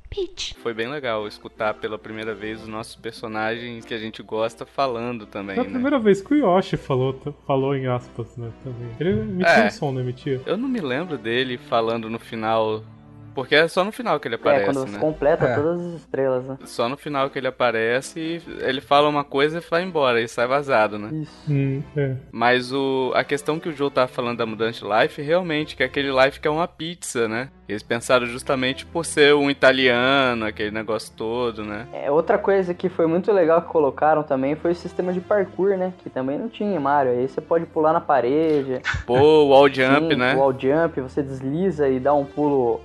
Peach. 0.10 0.54
Foi 0.62 0.76
bem 0.76 0.88
legal 0.88 1.28
escutar 1.28 1.74
pela 1.74 1.98
primeira 1.98 2.36
vez 2.36 2.62
os 2.62 2.68
nossos 2.68 2.96
personagens 2.96 3.84
que 3.84 3.96
a 3.96 3.98
gente 3.98 4.22
gosta 4.22 4.64
falando 4.64 5.26
também, 5.26 5.58
É 5.58 5.60
a 5.60 5.64
né? 5.64 5.70
primeira 5.72 5.98
vez 5.98 6.22
que 6.22 6.36
o 6.36 6.38
Yoshi 6.38 6.78
falou, 6.78 7.20
falou 7.48 7.76
em 7.76 7.88
aspas, 7.88 8.38
né? 8.38 8.52
Também. 8.64 8.90
Ele 9.00 9.10
emitia 9.22 9.48
É. 9.52 9.66
um 9.66 9.72
som, 9.72 9.92
não 9.92 10.02
emitia? 10.02 10.40
Eu 10.46 10.56
não 10.56 10.70
me 10.70 10.80
lembro 10.80 11.18
dele 11.18 11.58
falando 11.58 12.12
no 12.12 12.20
final. 12.20 12.84
Porque 13.34 13.56
é 13.56 13.68
só 13.68 13.84
no 13.84 13.92
final 13.92 14.20
que 14.20 14.28
ele 14.28 14.36
É, 14.36 14.38
aparece, 14.38 14.66
quando 14.66 14.86
né? 14.92 15.00
completa 15.00 15.46
É. 15.46 15.56
todas 15.56 15.82
as 15.82 15.94
estrelas, 16.02 16.46
né? 16.46 16.58
Só 16.66 16.88
no 16.88 16.96
final 16.98 17.30
que 17.30 17.40
ele 17.40 17.48
aparece 17.48 18.20
e 18.20 18.42
ele 18.62 18.80
fala 18.82 19.10
uma 19.10 19.24
coisa 19.24 19.58
e 19.58 19.62
vai 19.70 19.84
embora 19.84 20.22
e 20.22 20.28
sai 20.28 20.46
vazado, 20.48 21.00
né? 21.00 21.10
Isso. 21.14 21.52
Hum, 21.52 21.82
é. 21.98 22.16
Mas 22.32 22.72
o, 22.72 23.12
a 23.16 23.24
questão 23.24 23.60
que 23.60 23.70
o 23.70 23.72
Joe 23.76 23.90
tá 23.90 24.08
falando 24.08 24.38
da 24.38 24.46
mudança 24.46 24.80
de 24.86 24.92
life, 25.02 25.22
realmente, 25.22 25.76
que 25.76 25.84
é 25.84 25.86
aquele 25.86 26.12
life 26.12 26.40
que 26.40 26.48
é 26.48 26.52
uma 26.52 26.68
pizza, 26.68 27.28
né? 27.28 27.50
Eles 27.68 27.82
pensaram 27.82 28.26
justamente 28.28 28.86
por 28.86 29.06
ser 29.06 29.34
um 29.34 29.50
italiano, 29.50 30.46
aquele 30.46 30.70
negócio 30.72 31.12
todo, 31.16 31.64
né? 31.64 31.88
É, 31.94 32.12
outra 32.12 32.38
coisa 32.38 32.74
que 32.74 32.90
foi 32.90 33.08
muito 33.08 33.32
legal 33.32 33.62
que 33.62 33.70
colocaram 33.70 34.22
também 34.22 34.56
foi 34.56 34.72
o 34.72 34.76
sistema 34.76 35.12
de 35.14 35.22
parkour, 35.22 35.78
né? 35.78 35.94
Que 36.04 36.10
também 36.10 36.38
não 36.38 36.50
tinha 36.50 36.76
em 36.76 36.80
Mario. 36.80 37.14
Aí 37.14 37.28
você 37.28 37.42
pode 37.42 37.66
pular 37.66 37.94
na 37.94 38.02
parede. 38.02 38.82
Pô, 39.08 39.46
wall 39.46 39.70
jump, 39.70 40.14
sim, 40.14 40.20
né? 40.20 40.36
Wall 40.36 40.54
jump, 40.60 41.00
você 41.02 41.24
desliza 41.24 41.88
e 41.90 42.00
dá 42.00 42.14
um 42.14 42.26
pulo 42.26 42.82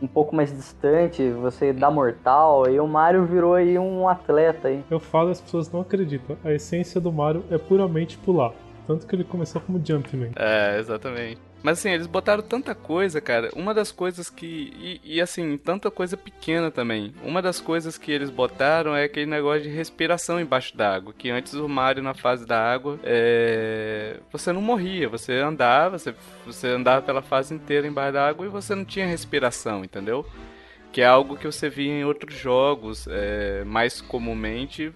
um 0.00 0.06
pouco 0.06 0.34
mais 0.34 0.52
distante, 0.52 1.30
você 1.30 1.72
dá 1.72 1.90
mortal. 1.90 2.68
E 2.70 2.78
o 2.80 2.86
Mario 2.86 3.24
virou 3.24 3.54
aí 3.54 3.78
um 3.78 4.08
atleta 4.08 4.68
aí. 4.68 4.82
Eu 4.90 5.00
falo 5.00 5.28
e 5.28 5.32
as 5.32 5.40
pessoas 5.40 5.70
não 5.70 5.80
acreditam. 5.80 6.36
A 6.44 6.52
essência 6.52 7.00
do 7.00 7.12
Mario 7.12 7.44
é 7.50 7.58
puramente 7.58 8.16
pular. 8.18 8.52
Tanto 8.86 9.06
que 9.06 9.14
ele 9.14 9.24
começou 9.24 9.60
como 9.60 9.80
Jumpman. 9.84 10.32
É, 10.36 10.78
exatamente. 10.78 11.49
Mas 11.62 11.78
assim, 11.78 11.90
eles 11.90 12.06
botaram 12.06 12.42
tanta 12.42 12.74
coisa, 12.74 13.20
cara. 13.20 13.50
Uma 13.54 13.74
das 13.74 13.92
coisas 13.92 14.30
que. 14.30 14.72
E, 15.04 15.16
e, 15.16 15.20
assim, 15.20 15.58
tanta 15.58 15.90
coisa 15.90 16.16
pequena 16.16 16.70
também. 16.70 17.14
Uma 17.22 17.42
das 17.42 17.60
coisas 17.60 17.98
que 17.98 18.10
eles 18.10 18.30
botaram 18.30 18.96
é 18.96 19.04
aquele 19.04 19.26
negócio 19.26 19.62
de 19.62 19.68
respiração 19.68 20.40
embaixo 20.40 20.76
d'água. 20.76 21.12
Que 21.16 21.30
antes 21.30 21.52
o 21.52 21.68
Mario 21.68 22.02
na 22.02 22.14
fase 22.14 22.46
da 22.46 22.58
água. 22.58 22.98
É... 23.04 24.16
Você 24.32 24.52
não 24.52 24.62
morria. 24.62 25.08
Você 25.08 25.34
andava, 25.34 25.98
você, 25.98 26.14
você 26.46 26.68
andava 26.68 27.02
pela 27.04 27.20
fase 27.20 27.54
inteira 27.54 27.86
embaixo 27.86 28.14
d'água 28.14 28.46
e 28.46 28.48
você 28.48 28.74
não 28.74 28.84
tinha 28.84 29.06
respiração, 29.06 29.84
entendeu? 29.84 30.24
Que 30.90 31.02
é 31.02 31.06
algo 31.06 31.36
que 31.36 31.46
você 31.46 31.68
via 31.68 31.92
em 31.92 32.04
outros 32.04 32.34
jogos. 32.36 33.06
é, 33.10 33.64
mais 33.64 34.00
comumente 34.00 34.92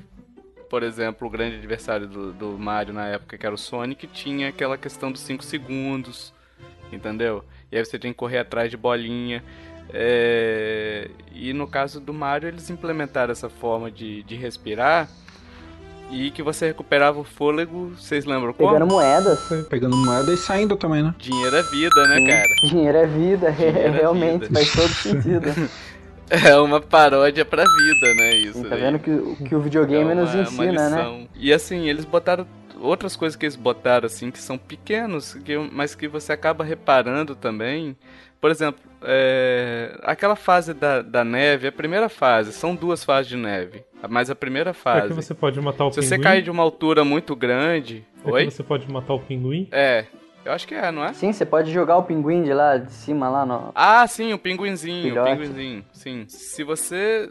por 0.74 0.82
exemplo, 0.82 1.28
o 1.28 1.30
grande 1.30 1.54
adversário 1.56 2.08
do, 2.08 2.32
do 2.32 2.58
Mario 2.58 2.92
na 2.92 3.06
época, 3.06 3.38
que 3.38 3.46
era 3.46 3.54
o 3.54 3.58
Sonic, 3.58 4.08
tinha 4.08 4.48
aquela 4.48 4.76
questão 4.76 5.12
dos 5.12 5.20
5 5.20 5.44
segundos, 5.44 6.34
entendeu? 6.94 7.44
E 7.70 7.76
aí 7.76 7.84
você 7.84 7.98
tem 7.98 8.12
que 8.12 8.18
correr 8.18 8.38
atrás 8.38 8.70
de 8.70 8.76
bolinha. 8.76 9.42
É, 9.92 11.08
E 11.32 11.52
no 11.52 11.66
caso 11.66 12.00
do 12.00 12.12
Mario, 12.14 12.48
eles 12.48 12.68
implementaram 12.70 13.32
essa 13.32 13.48
forma 13.48 13.90
de, 13.90 14.22
de 14.22 14.34
respirar 14.36 15.08
e 16.10 16.30
que 16.30 16.42
você 16.42 16.66
recuperava 16.66 17.18
o 17.18 17.24
fôlego, 17.24 17.90
vocês 17.96 18.24
lembram 18.24 18.52
como? 18.52 18.70
Pegando 18.72 18.86
moedas. 18.90 19.40
Pegando 19.68 19.96
moeda 19.96 20.32
e 20.32 20.36
saindo 20.36 20.76
também, 20.76 21.02
né? 21.02 21.14
Dinheiro 21.18 21.56
é 21.56 21.62
vida, 21.62 22.06
né, 22.08 22.26
cara? 22.26 22.54
Dinheiro 22.70 22.98
é 22.98 23.06
vida, 23.06 23.50
Dinheiro 23.52 23.78
é 23.78 23.90
realmente, 23.90 24.46
vida. 24.48 24.54
faz 24.54 24.72
todo 24.72 24.88
sentido. 24.94 25.70
É 26.30 26.56
uma 26.58 26.80
paródia 26.80 27.44
pra 27.44 27.62
vida, 27.64 28.14
né? 28.16 28.36
Isso. 28.36 28.64
tá 28.64 28.74
aí. 28.76 28.80
vendo 28.80 28.98
que, 28.98 29.10
o- 29.10 29.36
que 29.36 29.54
o 29.54 29.60
videogame 29.60 30.10
É 30.10 30.14
uma- 30.14 30.22
nos 30.22 30.32
uma 30.34 30.42
ensina, 30.42 30.88
né? 30.90 31.26
E 31.34 31.52
assim, 31.52 31.88
eles 31.88 32.04
botaram 32.04 32.46
outras 32.84 33.16
coisas 33.16 33.36
que 33.36 33.44
eles 33.46 33.56
botaram 33.56 34.06
assim 34.06 34.30
que 34.30 34.38
são 34.38 34.56
pequenos, 34.58 35.34
que, 35.34 35.56
mas 35.56 35.94
que 35.94 36.06
você 36.08 36.32
acaba 36.32 36.62
reparando 36.64 37.34
também. 37.34 37.96
Por 38.40 38.50
exemplo, 38.50 38.80
é, 39.02 39.98
aquela 40.02 40.36
fase 40.36 40.74
da, 40.74 41.00
da 41.00 41.24
neve, 41.24 41.66
a 41.68 41.72
primeira 41.72 42.08
fase, 42.08 42.52
são 42.52 42.74
duas 42.74 43.02
fases 43.02 43.28
de 43.30 43.36
neve, 43.36 43.82
mas 44.08 44.28
a 44.28 44.34
primeira 44.34 44.70
É 44.70 44.72
que 44.74 44.78
fase. 44.80 45.14
você 45.14 45.32
pode 45.34 45.58
matar 45.60 45.86
o 45.86 45.90
Se 45.92 46.00
pinguim. 46.00 46.08
você 46.08 46.18
cair 46.18 46.42
de 46.42 46.50
uma 46.50 46.62
altura 46.62 47.04
muito 47.04 47.34
grande. 47.34 48.04
é 48.24 48.30
Oi? 48.30 48.44
que 48.46 48.50
você 48.50 48.62
pode 48.62 48.90
matar 48.90 49.14
o 49.14 49.20
pinguim. 49.20 49.66
É, 49.72 50.04
eu 50.44 50.52
acho 50.52 50.68
que 50.68 50.74
é, 50.74 50.92
não 50.92 51.02
é? 51.04 51.14
Sim, 51.14 51.32
você 51.32 51.46
pode 51.46 51.72
jogar 51.72 51.96
o 51.96 52.02
pinguim 52.02 52.42
de 52.42 52.52
lá 52.52 52.76
de 52.76 52.92
cima 52.92 53.30
lá 53.30 53.46
no. 53.46 53.72
Ah, 53.74 54.06
sim, 54.06 54.34
o 54.34 54.38
pinguinzinho, 54.38 55.04
Filhote. 55.04 55.32
o 55.32 55.36
pinguinzinho, 55.36 55.84
sim. 55.90 56.26
Se 56.28 56.62
você 56.62 57.30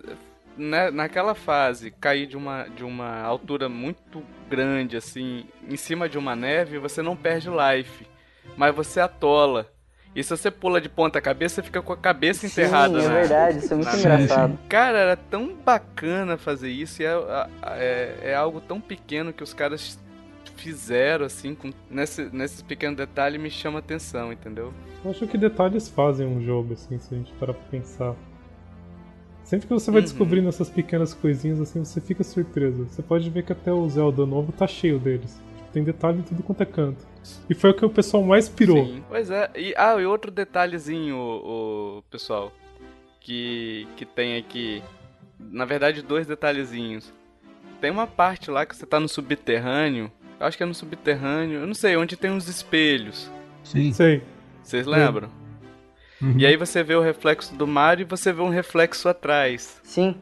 né, 0.57 0.91
naquela 0.91 1.33
fase 1.35 1.91
cair 1.91 2.27
de 2.27 2.37
uma, 2.37 2.63
de 2.67 2.83
uma 2.83 3.21
altura 3.21 3.67
muito 3.69 4.23
grande, 4.49 4.95
assim, 4.97 5.45
em 5.69 5.75
cima 5.77 6.07
de 6.07 6.17
uma 6.17 6.35
neve, 6.35 6.77
você 6.77 7.01
não 7.01 7.15
perde 7.15 7.49
life, 7.49 8.05
mas 8.55 8.73
você 8.75 8.99
atola. 8.99 9.69
E 10.15 10.23
se 10.23 10.29
você 10.29 10.51
pula 10.51 10.79
de 10.79 10.87
ponta 10.89 11.19
cabeça, 11.19 11.55
você 11.55 11.63
fica 11.63 11.81
com 11.81 11.91
a 11.91 11.97
cabeça 11.97 12.45
enterrada 12.45 12.99
Sim, 12.99 13.05
é 13.05 13.09
na- 13.09 13.13
verdade, 13.15 13.57
isso 13.57 13.73
é 13.73 13.75
muito 13.75 13.91
na- 13.91 13.97
engraçado. 13.97 14.59
Cara, 14.69 14.97
era 14.99 15.15
tão 15.17 15.55
bacana 15.55 16.37
fazer 16.37 16.69
isso 16.69 17.01
e 17.01 17.05
é, 17.05 17.15
é, 17.63 18.17
é 18.31 18.35
algo 18.35 18.61
tão 18.61 18.79
pequeno 18.79 19.33
que 19.33 19.41
os 19.41 19.55
caras 19.55 19.99
fizeram, 20.55 21.25
assim, 21.25 21.55
com, 21.55 21.71
nesse, 21.89 22.29
nesses 22.31 22.61
pequenos 22.61 22.95
detalhes 22.95 23.41
me 23.41 23.49
chama 23.49 23.79
atenção, 23.79 24.31
entendeu? 24.31 24.71
Eu 25.03 25.09
acho 25.09 25.25
que 25.25 25.35
detalhes 25.37 25.89
fazem 25.89 26.27
um 26.27 26.41
jogo, 26.45 26.73
assim, 26.73 26.99
se 26.99 27.13
a 27.13 27.17
gente 27.17 27.33
parar 27.33 27.53
pra 27.53 27.63
pensar. 27.71 28.15
Sempre 29.43 29.67
que 29.67 29.73
você 29.73 29.91
vai 29.91 29.99
Uhum. 29.99 30.05
descobrindo 30.05 30.47
essas 30.49 30.69
pequenas 30.69 31.13
coisinhas, 31.13 31.59
assim, 31.61 31.83
você 31.83 31.99
fica 32.01 32.23
surpreso. 32.23 32.85
Você 32.89 33.01
pode 33.01 33.29
ver 33.29 33.43
que 33.43 33.51
até 33.51 33.71
o 33.71 33.87
Zelda 33.89 34.25
novo 34.25 34.51
tá 34.51 34.65
cheio 34.65 34.97
deles. 34.97 35.39
Tipo, 35.57 35.71
tem 35.71 35.83
detalhe 35.83 36.19
em 36.19 36.23
tudo 36.23 36.41
quanto 36.43 36.61
é 36.61 36.65
canto. 36.65 37.05
E 37.49 37.53
foi 37.53 37.71
o 37.71 37.73
que 37.73 37.85
o 37.85 37.89
pessoal 37.89 38.23
mais 38.23 38.47
pirou. 38.49 38.85
Sim. 38.85 39.03
Pois 39.07 39.29
é. 39.29 39.49
E, 39.55 39.73
ah, 39.77 39.95
e 40.01 40.05
outro 40.05 40.31
detalhezinho, 40.31 41.15
o, 41.17 42.03
pessoal, 42.09 42.51
que, 43.19 43.87
que 43.95 44.05
tem 44.05 44.37
aqui. 44.37 44.81
Na 45.39 45.65
verdade, 45.65 46.01
dois 46.01 46.25
detalhezinhos. 46.25 47.13
Tem 47.81 47.91
uma 47.91 48.07
parte 48.07 48.49
lá 48.49 48.65
que 48.65 48.75
você 48.75 48.85
tá 48.85 48.99
no 48.99 49.09
subterrâneo. 49.09 50.09
Eu 50.39 50.47
acho 50.47 50.57
que 50.57 50.63
é 50.63 50.65
no 50.65 50.73
subterrâneo. 50.73 51.59
Eu 51.59 51.67
não 51.67 51.73
sei, 51.73 51.95
onde 51.97 52.15
tem 52.15 52.31
uns 52.31 52.47
espelhos. 52.47 53.29
Sim. 53.63 53.91
Sei. 53.91 54.21
Vocês 54.63 54.85
lembram? 54.87 55.29
Uhum. 56.23 56.35
E 56.37 56.45
aí 56.45 56.55
você 56.55 56.81
vê 56.83 56.95
o 56.95 57.01
reflexo 57.01 57.53
do 57.53 57.67
Mario 57.67 58.03
e 58.03 58.07
você 58.09 58.31
vê 58.31 58.41
um 58.41 58.49
reflexo 58.49 59.09
atrás. 59.09 59.79
Sim, 59.83 60.15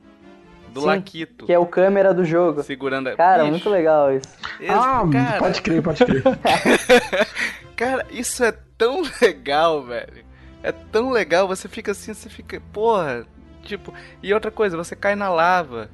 Do 0.74 0.82
Sim, 0.82 0.88
Laquito. 0.88 1.46
que 1.46 1.54
é 1.54 1.60
o 1.60 1.66
câmera 1.66 2.14
do 2.14 2.26
jogo. 2.26 2.64
Segurando 2.64 3.08
a. 3.10 3.16
Cara, 3.16 3.40
Bicho, 3.44 3.52
muito 3.52 3.70
legal 3.70 4.12
isso. 4.12 4.28
esse- 4.60 4.72
Ah, 4.74 5.04
cara, 5.12 5.38
pode 5.40 5.62
crer, 5.62 5.82
pode 5.84 6.04
crer. 6.06 6.24
Cara, 7.76 8.06
isso 8.12 8.44
é 8.44 8.52
tão 8.78 9.02
legal, 9.22 9.84
velho. 9.84 10.24
É 10.64 10.72
tão 10.72 11.10
legal, 11.10 11.48
você 11.48 11.68
fica 11.68 11.92
assim, 11.92 12.14
você 12.14 12.30
fica, 12.30 12.62
porra, 12.72 13.26
tipo, 13.64 13.94
e 14.22 14.34
outra 14.34 14.52
coisa, 14.52 14.78
você 14.78 14.96
cai 14.96 15.16
na 15.16 15.30
lava. 15.30 15.90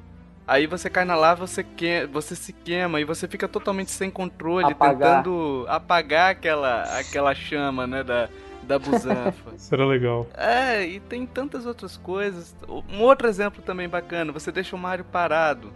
Aí 0.46 0.66
você 0.66 0.88
cai 0.88 1.04
na 1.04 1.14
lava, 1.14 1.46
você, 1.46 1.62
que... 1.62 2.06
você 2.12 2.34
se 2.34 2.52
queima 2.52 3.00
e 3.00 3.04
você 3.04 3.26
fica 3.28 3.46
totalmente 3.48 3.90
sem 3.90 4.10
controle, 4.10 4.72
Apagar. 4.72 5.18
tentando 5.22 5.66
apagar 5.68 6.30
aquela, 6.30 6.82
aquela 6.98 7.34
chama, 7.34 7.86
né, 7.86 8.02
da, 8.02 8.28
da 8.68 8.78
busanfa. 8.78 9.50
Isso 9.56 9.74
era 9.74 9.84
legal. 9.86 10.26
é, 10.36 10.84
e 10.86 11.00
tem 11.00 11.26
tantas 11.26 11.66
outras 11.66 11.96
coisas. 11.96 12.54
Um 12.88 13.00
outro 13.00 13.26
exemplo 13.26 13.62
também 13.62 13.88
bacana, 13.88 14.30
você 14.30 14.52
deixa 14.52 14.76
o 14.76 14.78
Mario 14.78 15.04
parado, 15.04 15.72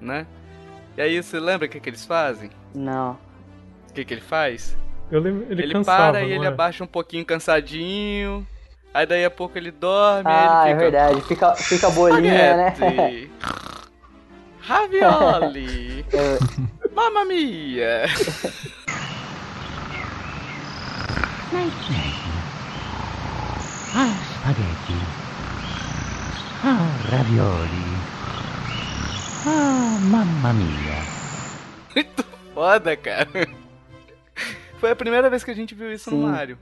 né? 0.00 0.26
E 0.96 1.02
aí 1.02 1.22
você 1.22 1.38
lembra 1.40 1.66
o 1.66 1.68
que, 1.70 1.80
que 1.80 1.88
eles 1.90 2.06
fazem? 2.06 2.50
Não. 2.74 3.18
O 3.90 3.92
que, 3.92 4.04
que 4.04 4.14
ele 4.14 4.20
faz? 4.20 4.76
Eu 5.10 5.20
lembro, 5.20 5.46
ele, 5.50 5.62
Ele, 5.62 5.72
cansava, 5.74 6.12
para 6.12 6.22
e 6.24 6.32
ele 6.32 6.44
é? 6.44 6.48
abaixa 6.48 6.82
um 6.82 6.86
pouquinho 6.86 7.24
cansadinho. 7.24 8.46
Aí 8.94 9.06
daí 9.06 9.24
a 9.24 9.30
pouco 9.30 9.56
ele 9.58 9.70
dorme, 9.70 10.30
Ah, 10.30 10.62
aí 10.62 10.70
é 10.70 10.72
ele 10.72 10.80
fica. 10.84 10.90
verdade. 10.90 11.20
Fica, 11.22 11.54
fica 11.54 11.86
a 11.86 11.90
bolinha, 11.90 12.56
né? 12.56 12.74
Spaghetti. 12.74 13.30
Ravioli. 14.60 16.04
É, 16.12 16.88
Mamma 16.94 17.24
mia. 17.24 18.04
Ah, 23.94 24.16
spaghetti. 24.24 24.96
Ah, 26.64 26.88
ravioli. 27.10 27.84
Ah, 29.46 29.98
mamma 30.00 30.54
mia. 30.54 31.02
Muito 31.94 32.24
foda, 32.54 32.96
cara. 32.96 33.28
Foi 34.78 34.90
a 34.90 34.96
primeira 34.96 35.28
vez 35.28 35.44
que 35.44 35.50
a 35.50 35.54
gente 35.54 35.74
viu 35.74 35.92
isso 35.92 36.08
Sim. 36.08 36.22
no 36.22 36.28
Mario. 36.28 36.56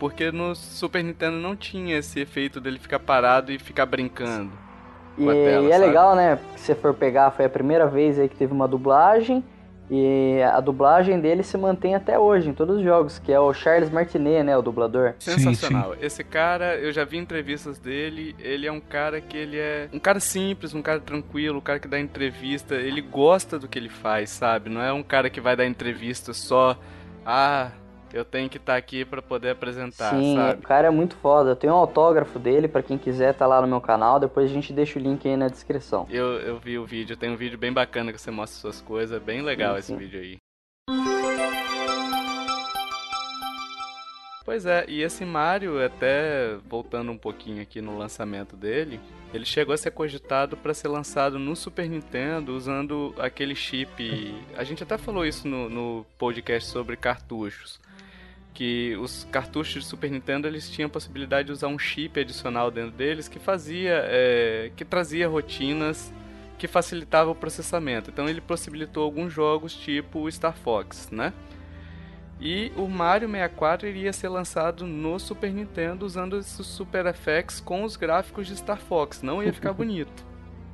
Porque 0.00 0.32
no 0.32 0.56
Super 0.56 1.04
Nintendo 1.04 1.36
não 1.36 1.54
tinha 1.54 1.96
esse 1.96 2.18
efeito 2.18 2.60
dele 2.60 2.80
ficar 2.80 2.98
parado 2.98 3.52
e 3.52 3.58
ficar 3.58 3.86
brincando. 3.86 4.50
E, 5.16 5.24
tela, 5.24 5.64
e 5.64 5.70
é 5.70 5.74
sabe? 5.74 5.86
legal, 5.86 6.16
né? 6.16 6.40
Se 6.56 6.64
você 6.64 6.74
for 6.74 6.92
pegar, 6.92 7.30
foi 7.30 7.44
a 7.44 7.48
primeira 7.48 7.86
vez 7.86 8.18
aí 8.18 8.28
que 8.28 8.34
teve 8.34 8.52
uma 8.52 8.66
dublagem. 8.66 9.44
E 9.94 10.40
a 10.42 10.58
dublagem 10.58 11.20
dele 11.20 11.42
se 11.42 11.58
mantém 11.58 11.94
até 11.94 12.18
hoje 12.18 12.48
em 12.48 12.54
todos 12.54 12.78
os 12.78 12.82
jogos, 12.82 13.18
que 13.18 13.30
é 13.30 13.38
o 13.38 13.52
Charles 13.52 13.90
Martinet, 13.90 14.42
né? 14.42 14.56
O 14.56 14.62
dublador. 14.62 15.12
Sim, 15.18 15.32
Sensacional. 15.32 15.94
Esse 16.00 16.24
cara, 16.24 16.76
eu 16.76 16.90
já 16.92 17.04
vi 17.04 17.18
entrevistas 17.18 17.78
dele, 17.78 18.34
ele 18.38 18.66
é 18.66 18.72
um 18.72 18.80
cara 18.80 19.20
que 19.20 19.36
ele 19.36 19.58
é 19.58 19.90
um 19.92 19.98
cara 19.98 20.18
simples, 20.18 20.72
um 20.72 20.80
cara 20.80 20.98
tranquilo, 20.98 21.58
um 21.58 21.60
cara 21.60 21.78
que 21.78 21.86
dá 21.86 22.00
entrevista, 22.00 22.74
ele 22.74 23.02
gosta 23.02 23.58
do 23.58 23.68
que 23.68 23.78
ele 23.78 23.90
faz, 23.90 24.30
sabe? 24.30 24.70
Não 24.70 24.80
é 24.80 24.94
um 24.94 25.02
cara 25.02 25.28
que 25.28 25.42
vai 25.42 25.54
dar 25.54 25.66
entrevista 25.66 26.32
só, 26.32 26.74
ah, 27.26 27.70
eu 28.12 28.24
tenho 28.24 28.48
que 28.48 28.58
estar 28.58 28.76
aqui 28.76 29.04
pra 29.04 29.22
poder 29.22 29.50
apresentar, 29.50 30.10
Sim, 30.10 30.36
sabe? 30.36 30.60
o 30.60 30.62
cara 30.62 30.88
é 30.88 30.90
muito 30.90 31.16
foda. 31.16 31.50
Eu 31.50 31.56
tenho 31.56 31.72
um 31.72 31.76
autógrafo 31.76 32.38
dele, 32.38 32.68
pra 32.68 32.82
quem 32.82 32.98
quiser, 32.98 33.34
tá 33.34 33.46
lá 33.46 33.60
no 33.60 33.66
meu 33.66 33.80
canal. 33.80 34.20
Depois 34.20 34.50
a 34.50 34.52
gente 34.54 34.72
deixa 34.72 34.98
o 34.98 35.02
link 35.02 35.26
aí 35.26 35.36
na 35.36 35.48
descrição. 35.48 36.06
Eu, 36.10 36.38
eu 36.40 36.58
vi 36.58 36.78
o 36.78 36.84
vídeo, 36.84 37.16
tem 37.16 37.30
um 37.30 37.36
vídeo 37.36 37.58
bem 37.58 37.72
bacana 37.72 38.12
que 38.12 38.20
você 38.20 38.30
mostra 38.30 38.60
suas 38.60 38.80
coisas, 38.80 39.20
bem 39.22 39.42
legal 39.42 39.74
Sim, 39.74 39.78
esse 39.78 39.88
sim. 39.88 39.96
vídeo 39.96 40.20
aí. 40.20 40.36
Pois 44.44 44.66
é, 44.66 44.84
e 44.88 45.02
esse 45.02 45.24
Mario, 45.24 45.82
até 45.82 46.56
voltando 46.68 47.12
um 47.12 47.16
pouquinho 47.16 47.62
aqui 47.62 47.80
no 47.80 47.96
lançamento 47.96 48.56
dele, 48.56 49.00
ele 49.32 49.46
chegou 49.46 49.72
a 49.72 49.78
ser 49.78 49.92
cogitado 49.92 50.56
para 50.56 50.74
ser 50.74 50.88
lançado 50.88 51.38
no 51.38 51.54
Super 51.54 51.88
Nintendo 51.88 52.54
usando 52.54 53.14
aquele 53.18 53.54
chip. 53.54 54.34
A 54.56 54.64
gente 54.64 54.82
até 54.82 54.98
falou 54.98 55.24
isso 55.24 55.46
no, 55.46 55.70
no 55.70 56.06
podcast 56.18 56.68
sobre 56.68 56.96
cartuchos. 56.96 57.80
Que 58.54 58.96
os 59.00 59.26
cartuchos 59.30 59.82
de 59.82 59.88
Super 59.88 60.10
Nintendo 60.10 60.46
eles 60.46 60.68
tinham 60.70 60.86
a 60.86 60.90
possibilidade 60.90 61.46
de 61.46 61.52
usar 61.52 61.68
um 61.68 61.78
chip 61.78 62.20
adicional 62.20 62.70
dentro 62.70 62.92
deles 62.92 63.28
que 63.28 63.38
fazia. 63.38 64.04
é, 64.04 64.70
que 64.76 64.84
trazia 64.84 65.28
rotinas 65.28 66.12
que 66.58 66.68
facilitava 66.68 67.28
o 67.28 67.34
processamento. 67.34 68.08
Então 68.10 68.28
ele 68.28 68.40
possibilitou 68.40 69.02
alguns 69.02 69.32
jogos 69.32 69.74
tipo 69.74 70.20
o 70.20 70.30
Star 70.30 70.54
Fox, 70.54 71.10
né? 71.10 71.32
E 72.40 72.72
o 72.76 72.88
Mario 72.88 73.28
64 73.28 73.88
iria 73.88 74.12
ser 74.12 74.28
lançado 74.28 74.86
no 74.86 75.18
Super 75.18 75.52
Nintendo 75.52 76.04
usando 76.04 76.36
esses 76.38 76.66
Super 76.66 77.12
FX 77.14 77.60
com 77.60 77.84
os 77.84 77.96
gráficos 77.96 78.46
de 78.46 78.56
Star 78.56 78.78
Fox. 78.78 79.22
Não 79.22 79.42
ia 79.42 79.52
ficar 79.52 79.72
bonito. 79.74 80.24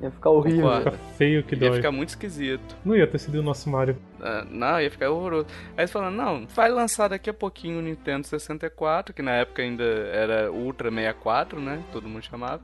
Ia 0.01 0.11
ficar 0.11 0.29
horrível. 0.29 0.61
Concordo. 0.63 0.91
Fica 0.91 1.03
feio 1.15 1.43
que 1.43 1.55
ia 1.55 1.59
dói. 1.69 1.77
ficar 1.77 1.91
muito 1.91 2.09
esquisito. 2.09 2.75
Não 2.85 2.95
ia 2.95 3.05
ter 3.05 3.17
sido 3.19 3.39
o 3.39 3.43
nosso 3.43 3.69
Mario. 3.69 3.97
Ah, 4.21 4.45
Não, 4.49 4.79
ia 4.81 4.89
ficar 4.89 5.09
horroroso. 5.09 5.47
Aí 5.75 5.81
eles 5.81 5.91
falaram, 5.91 6.15
não, 6.15 6.47
vai 6.47 6.69
lançar 6.69 7.09
daqui 7.09 7.29
a 7.29 7.33
pouquinho 7.33 7.79
o 7.79 7.81
Nintendo 7.81 8.25
64, 8.25 9.13
que 9.13 9.21
na 9.21 9.31
época 9.31 9.61
ainda 9.61 9.83
era 9.83 10.51
Ultra 10.51 10.89
64, 10.89 11.59
né? 11.59 11.83
Todo 11.91 12.07
mundo 12.07 12.23
chamava. 12.23 12.61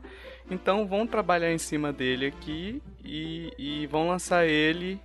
Então 0.50 0.88
vão 0.88 1.06
trabalhar 1.08 1.52
em 1.52 1.58
cima 1.58 1.92
dele 1.92 2.28
aqui 2.28 2.82
e, 3.04 3.52
e 3.58 3.88
vão 3.88 4.08
lançar 4.08 4.46
ele 4.46 5.00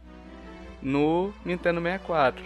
no 0.83 1.33
Nintendo 1.45 1.81
64. 1.81 2.43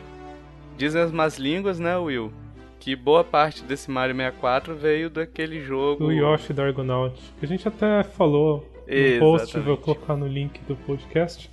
Dizem 0.76 1.02
as 1.02 1.12
más 1.12 1.38
línguas, 1.38 1.78
né, 1.78 1.96
Will? 1.96 2.32
Que 2.80 2.94
boa 2.96 3.24
parte 3.24 3.62
desse 3.64 3.90
Mario 3.90 4.14
64 4.16 4.74
veio 4.74 5.08
daquele 5.10 5.60
jogo. 5.60 6.04
Do 6.06 6.12
Yoshi 6.12 6.52
da 6.52 6.64
Argonaut. 6.64 7.18
Que 7.38 7.46
a 7.46 7.48
gente 7.48 7.66
até 7.66 8.02
falou 8.02 8.68
no 8.86 9.18
post, 9.18 9.58
vou 9.60 9.76
colocar 9.76 10.16
no 10.16 10.26
link 10.26 10.60
do 10.68 10.76
podcast. 10.76 11.50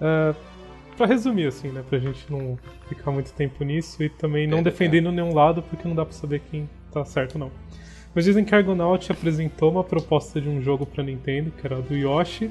É, 0.00 0.34
pra 0.96 1.06
resumir, 1.06 1.46
assim, 1.46 1.68
né? 1.68 1.82
Pra 1.88 1.98
gente 1.98 2.30
não 2.30 2.58
ficar 2.88 3.10
muito 3.10 3.32
tempo 3.32 3.64
nisso 3.64 4.02
e 4.02 4.08
também 4.08 4.46
não 4.46 4.58
É, 4.58 4.62
defendendo 4.62 5.10
nenhum 5.10 5.34
lado, 5.34 5.62
porque 5.62 5.86
não 5.88 5.94
dá 5.94 6.04
pra 6.04 6.12
saber 6.12 6.42
quem 6.50 6.68
tá 6.92 7.04
certo 7.04 7.38
não. 7.38 7.50
Mas 8.14 8.24
dizem 8.24 8.44
que 8.44 8.54
Argonaut 8.54 9.10
apresentou 9.10 9.70
uma 9.70 9.84
proposta 9.84 10.40
de 10.40 10.48
um 10.48 10.60
jogo 10.60 10.84
pra 10.84 11.02
Nintendo, 11.02 11.50
que 11.52 11.64
era 11.66 11.80
do 11.80 11.94
Yoshi. 11.94 12.50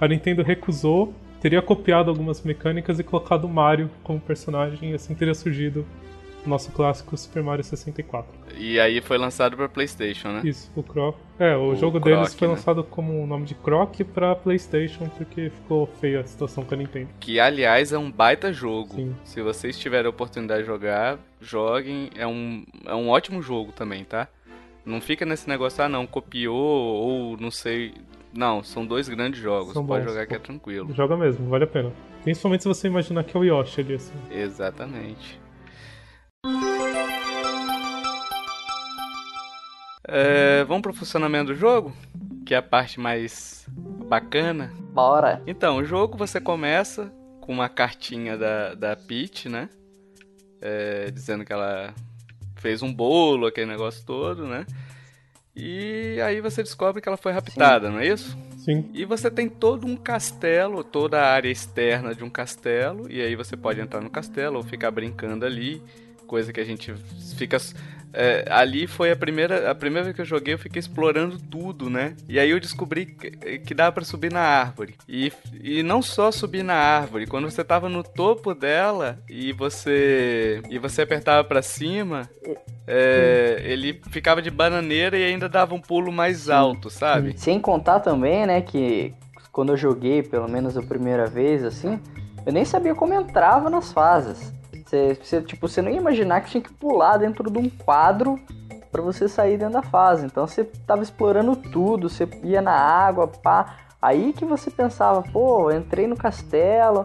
A 0.00 0.06
Nintendo 0.06 0.42
recusou, 0.42 1.14
teria 1.40 1.62
copiado 1.62 2.10
algumas 2.10 2.42
mecânicas 2.42 2.98
e 2.98 3.02
colocado 3.02 3.44
o 3.44 3.48
Mario 3.48 3.90
como 4.02 4.20
personagem, 4.20 4.90
e 4.90 4.94
assim 4.94 5.14
teria 5.14 5.34
surgido 5.34 5.86
o 6.44 6.48
nosso 6.48 6.70
clássico 6.72 7.16
Super 7.16 7.42
Mario 7.42 7.64
64. 7.64 8.37
E 8.56 8.78
aí 8.80 9.00
foi 9.00 9.18
lançado 9.18 9.56
pra 9.56 9.68
PlayStation, 9.68 10.28
né? 10.28 10.42
Isso, 10.44 10.70
o 10.74 10.82
Croc. 10.82 11.16
É, 11.38 11.56
o, 11.56 11.68
O 11.70 11.76
jogo 11.76 12.00
Croc, 12.00 12.14
deles 12.16 12.34
foi 12.34 12.48
né? 12.48 12.54
lançado 12.54 12.82
como 12.84 13.22
o 13.22 13.26
nome 13.26 13.44
de 13.44 13.54
Croc 13.54 13.94
pra 14.14 14.34
PlayStation, 14.34 15.08
porque 15.08 15.50
ficou 15.50 15.86
feia 16.00 16.20
a 16.20 16.24
situação 16.24 16.64
com 16.64 16.74
a 16.74 16.76
Nintendo. 16.76 17.08
Que, 17.20 17.38
aliás, 17.38 17.92
é 17.92 17.98
um 17.98 18.10
baita 18.10 18.52
jogo. 18.52 18.94
Sim. 18.94 19.14
Se 19.24 19.42
vocês 19.42 19.78
tiverem 19.78 20.06
a 20.06 20.10
oportunidade 20.10 20.62
de 20.62 20.66
jogar, 20.66 21.18
joguem. 21.40 22.10
É 22.16 22.26
um, 22.26 22.64
é 22.86 22.94
um 22.94 23.08
ótimo 23.08 23.40
jogo 23.42 23.72
também, 23.72 24.04
tá? 24.04 24.28
Não 24.84 25.00
fica 25.00 25.26
nesse 25.26 25.48
negócio, 25.48 25.84
ah, 25.84 25.88
não, 25.88 26.06
copiou 26.06 26.56
ou 26.56 27.36
não 27.36 27.50
sei. 27.50 27.92
Não, 28.32 28.62
são 28.62 28.86
dois 28.86 29.08
grandes 29.08 29.40
jogos. 29.40 29.72
São 29.74 29.86
Pode 29.86 30.04
bons, 30.04 30.12
jogar 30.12 30.26
que 30.26 30.34
é 30.34 30.38
pô. 30.38 30.44
tranquilo. 30.44 30.94
Joga 30.94 31.16
mesmo, 31.16 31.48
vale 31.48 31.64
a 31.64 31.66
pena. 31.66 31.92
Principalmente 32.22 32.62
se 32.62 32.68
você 32.68 32.86
imaginar 32.88 33.24
que 33.24 33.36
é 33.36 33.40
o 33.40 33.44
Yoshi 33.44 33.80
ali, 33.80 33.94
assim. 33.94 34.14
Exatamente. 34.30 35.38
É, 40.08 40.64
vamos 40.64 40.82
pro 40.82 40.94
funcionamento 40.94 41.52
do 41.52 41.54
jogo? 41.54 41.92
Que 42.46 42.54
é 42.54 42.56
a 42.56 42.62
parte 42.62 42.98
mais 42.98 43.66
bacana. 44.08 44.72
Bora. 44.92 45.42
Então, 45.46 45.76
o 45.76 45.84
jogo 45.84 46.16
você 46.16 46.40
começa 46.40 47.12
com 47.42 47.52
uma 47.52 47.68
cartinha 47.68 48.36
da, 48.36 48.74
da 48.74 48.96
Peach, 48.96 49.48
né? 49.48 49.68
É, 50.60 51.10
dizendo 51.10 51.44
que 51.44 51.52
ela 51.52 51.94
fez 52.56 52.82
um 52.82 52.92
bolo, 52.92 53.46
aquele 53.46 53.70
negócio 53.70 54.04
todo, 54.04 54.46
né? 54.46 54.66
E 55.54 56.20
aí 56.22 56.40
você 56.40 56.62
descobre 56.62 57.02
que 57.02 57.08
ela 57.08 57.16
foi 57.16 57.32
raptada, 57.32 57.90
não 57.90 57.98
é 57.98 58.06
isso? 58.06 58.36
Sim. 58.58 58.88
E 58.94 59.04
você 59.04 59.30
tem 59.30 59.48
todo 59.48 59.86
um 59.86 59.96
castelo, 59.96 60.84
toda 60.84 61.20
a 61.20 61.32
área 61.32 61.50
externa 61.50 62.14
de 62.14 62.22
um 62.22 62.30
castelo, 62.30 63.10
e 63.10 63.20
aí 63.20 63.34
você 63.34 63.56
pode 63.56 63.80
entrar 63.80 64.00
no 64.00 64.10
castelo 64.10 64.58
ou 64.58 64.62
ficar 64.62 64.90
brincando 64.90 65.44
ali, 65.44 65.82
coisa 66.28 66.52
que 66.52 66.60
a 66.60 66.64
gente 66.64 66.94
fica. 67.36 67.56
é, 68.12 68.44
ali 68.50 68.86
foi 68.86 69.10
a 69.10 69.16
primeira, 69.16 69.70
a 69.70 69.74
primeira 69.74 70.04
vez 70.04 70.14
que 70.14 70.20
eu 70.20 70.26
joguei, 70.26 70.54
eu 70.54 70.58
fiquei 70.58 70.78
explorando 70.78 71.38
tudo, 71.38 71.88
né? 71.88 72.14
E 72.28 72.38
aí 72.38 72.50
eu 72.50 72.60
descobri 72.60 73.06
que, 73.06 73.58
que 73.58 73.74
dava 73.74 73.90
pra 73.90 74.04
subir 74.04 74.30
na 74.30 74.40
árvore. 74.40 74.94
E, 75.08 75.32
e 75.60 75.82
não 75.82 76.02
só 76.02 76.30
subir 76.30 76.62
na 76.62 76.74
árvore, 76.74 77.26
quando 77.26 77.50
você 77.50 77.64
tava 77.64 77.88
no 77.88 78.04
topo 78.04 78.54
dela 78.54 79.18
e 79.28 79.52
você 79.52 80.62
e 80.70 80.78
você 80.78 81.02
apertava 81.02 81.42
pra 81.42 81.62
cima, 81.62 82.28
é, 82.86 83.62
ele 83.64 84.00
ficava 84.10 84.42
de 84.42 84.50
bananeira 84.50 85.18
e 85.18 85.24
ainda 85.24 85.48
dava 85.48 85.74
um 85.74 85.80
pulo 85.80 86.12
mais 86.12 86.48
alto, 86.50 86.90
sabe? 86.90 87.34
Sem 87.36 87.58
contar 87.58 88.00
também, 88.00 88.46
né, 88.46 88.60
que 88.60 89.14
quando 89.50 89.72
eu 89.72 89.76
joguei, 89.76 90.22
pelo 90.22 90.48
menos 90.48 90.76
a 90.76 90.82
primeira 90.82 91.26
vez, 91.26 91.64
assim, 91.64 91.98
eu 92.46 92.52
nem 92.52 92.64
sabia 92.64 92.94
como 92.94 93.12
entrava 93.12 93.68
nas 93.68 93.92
fases. 93.92 94.52
Você, 94.88 95.42
tipo, 95.42 95.68
você 95.68 95.82
não 95.82 95.90
ia 95.90 95.98
imaginar 95.98 96.40
que 96.40 96.50
tinha 96.50 96.62
que 96.62 96.72
pular 96.72 97.18
dentro 97.18 97.50
de 97.50 97.58
um 97.58 97.68
quadro 97.68 98.40
pra 98.90 99.02
você 99.02 99.28
sair 99.28 99.58
dentro 99.58 99.74
da 99.74 99.82
fase. 99.82 100.24
Então 100.24 100.46
você 100.46 100.64
tava 100.64 101.02
explorando 101.02 101.54
tudo, 101.54 102.08
você 102.08 102.26
ia 102.42 102.62
na 102.62 102.72
água, 102.72 103.28
pá. 103.28 103.76
Aí 104.00 104.32
que 104.32 104.46
você 104.46 104.70
pensava, 104.70 105.22
pô, 105.22 105.70
entrei 105.70 106.06
no 106.06 106.16
castelo. 106.16 107.04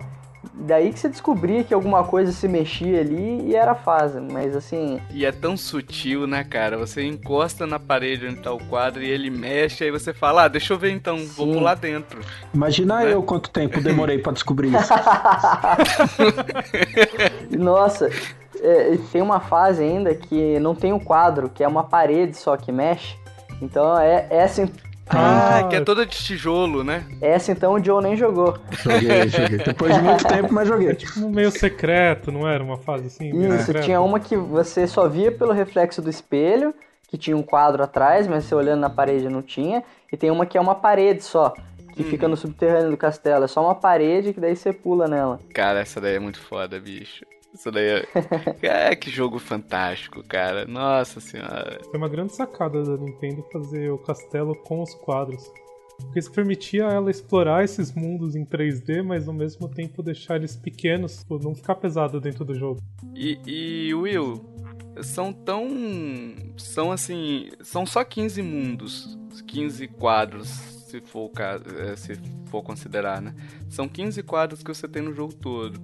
Daí 0.56 0.94
que 0.94 1.00
você 1.00 1.10
descobria 1.10 1.64
que 1.64 1.74
alguma 1.74 2.04
coisa 2.04 2.32
se 2.32 2.48
mexia 2.48 3.00
ali 3.02 3.42
e 3.50 3.56
era 3.56 3.72
a 3.72 3.76
fase. 3.76 4.20
Mas 4.20 4.56
assim, 4.56 5.02
E 5.12 5.26
é 5.26 5.32
tão 5.32 5.58
sutil, 5.58 6.28
né, 6.28 6.44
cara? 6.44 6.78
Você 6.78 7.04
encosta 7.04 7.66
na 7.66 7.80
parede 7.80 8.28
onde 8.28 8.38
tá 8.38 8.52
o 8.52 8.60
quadro 8.66 9.02
e 9.02 9.10
ele 9.10 9.30
mexe, 9.32 9.84
aí 9.84 9.90
você 9.92 10.14
fala, 10.14 10.44
ah, 10.44 10.48
deixa 10.48 10.74
eu 10.74 10.78
ver 10.78 10.92
então, 10.92 11.18
vou 11.26 11.48
Sim. 11.48 11.54
pular 11.54 11.76
dentro. 11.76 12.20
Imagina 12.54 13.00
Né? 13.04 13.14
eu 13.14 13.24
quanto 13.24 13.50
tempo 13.50 13.82
demorei 13.82 14.20
pra 14.20 14.32
descobrir 14.32 14.70
isso. 14.74 14.94
Nossa, 17.58 18.10
é, 18.62 18.98
tem 19.12 19.22
uma 19.22 19.40
fase 19.40 19.84
ainda 19.84 20.14
que 20.14 20.60
não 20.60 20.76
tem 20.76 20.94
um 20.94 21.00
quadro, 21.00 21.50
que 21.50 21.64
é 21.64 21.68
uma 21.68 21.84
parede 21.84 22.38
só 22.38 22.56
que 22.58 22.72
mexe. 22.72 23.16
Então 23.62 23.98
é 24.00 24.28
essa, 24.30 24.70
Ah, 25.10 25.58
Ah, 25.60 25.64
que 25.68 25.76
é 25.76 25.82
toda 25.82 26.06
de 26.06 26.16
tijolo, 26.18 26.84
né? 26.84 27.06
essa 27.22 27.52
então 27.52 27.74
o 27.74 27.84
Joe 27.84 28.02
nem 28.02 28.16
jogou. 28.16 28.58
Joguei, 28.84 29.28
joguei. 29.28 29.58
Depois 29.66 29.94
de 29.96 30.02
muito 30.02 30.26
tempo, 30.26 30.54
mas 30.54 30.68
joguei. 30.68 30.98
Um 31.18 31.30
meio 31.30 31.52
secreto, 31.52 32.32
não 32.32 32.48
era 32.48 32.64
uma 32.64 32.78
fase 32.78 33.08
assim? 33.08 33.30
Isso, 33.30 33.66
secreta? 33.66 33.86
tinha 33.86 34.02
uma 34.02 34.20
que 34.20 34.36
você 34.38 34.88
só 34.88 35.08
via 35.08 35.32
pelo 35.32 35.52
reflexo 35.52 36.02
do 36.02 36.10
espelho, 36.10 36.74
que 37.08 37.18
tinha 37.18 37.36
um 37.36 37.44
quadro 37.44 37.84
atrás, 37.84 38.28
mas 38.28 38.46
você 38.46 38.56
olhando 38.56 38.80
na 38.80 38.90
parede 38.90 39.28
não 39.30 39.42
tinha. 39.42 39.84
E 40.12 40.18
tem 40.18 40.32
uma 40.32 40.46
que 40.46 40.58
é 40.58 40.62
uma 40.62 40.76
parede 40.76 41.24
só, 41.24 41.54
que 41.96 42.04
fica 42.04 42.28
no 42.28 42.38
subterrâneo 42.38 42.90
do 42.92 42.98
castelo. 42.98 43.44
É 43.46 43.48
só 43.48 43.62
uma 43.64 43.76
parede 43.76 44.34
que 44.34 44.40
daí 44.40 44.56
você 44.56 44.72
pula 44.72 45.08
nela. 45.08 45.40
Cara, 45.54 45.80
essa 45.80 46.00
daí 46.00 46.16
é 46.16 46.20
muito 46.20 46.40
foda, 46.40 46.80
bicho. 46.80 47.26
Isso 47.54 47.72
daí 47.72 47.86
é... 47.86 48.08
é 48.92 48.96
que 48.96 49.10
jogo 49.10 49.38
fantástico, 49.40 50.24
cara. 50.24 50.66
Nossa 50.66 51.20
senhora. 51.20 51.80
Foi 51.86 51.98
uma 51.98 52.10
grande 52.10 52.34
sacada 52.34 52.84
da 52.84 52.98
Nintendo 52.98 53.46
fazer 53.52 53.92
o 53.92 53.98
castelo 53.98 54.56
com 54.56 54.82
os 54.82 54.94
quadros. 54.96 55.44
Porque 55.98 56.20
isso 56.20 56.32
permitia 56.32 56.86
ela 56.86 57.12
explorar 57.12 57.64
esses 57.64 57.94
mundos 57.94 58.36
em 58.36 58.44
3D, 58.44 59.04
mas 59.04 59.28
ao 59.28 59.34
mesmo 59.34 59.70
tempo 59.70 60.02
deixar 60.02 60.38
eles 60.38 60.56
pequenos, 60.56 61.20
tipo, 61.20 61.38
não 61.38 61.54
ficar 61.54 61.76
pesado 61.76 62.20
dentro 62.20 62.44
do 62.44 62.56
jogo. 62.56 62.82
E, 63.16 63.40
e 63.46 63.94
Will, 63.94 64.44
são 65.02 65.32
tão. 65.32 65.70
São 66.58 66.92
assim. 66.92 67.50
São 67.62 67.86
só 67.86 68.04
15 68.04 68.42
mundos, 68.42 69.18
15 69.48 69.88
quadros, 69.88 70.48
se 70.48 71.00
for, 71.02 71.32
é, 71.80 71.96
se 71.96 72.16
for 72.48 72.64
considerar, 72.64 73.22
né? 73.22 73.34
São 73.70 73.88
15 73.88 74.22
quadros 74.24 74.62
que 74.62 74.74
você 74.74 74.88
tem 74.88 75.02
no 75.02 75.14
jogo 75.14 75.34
todo. 75.34 75.80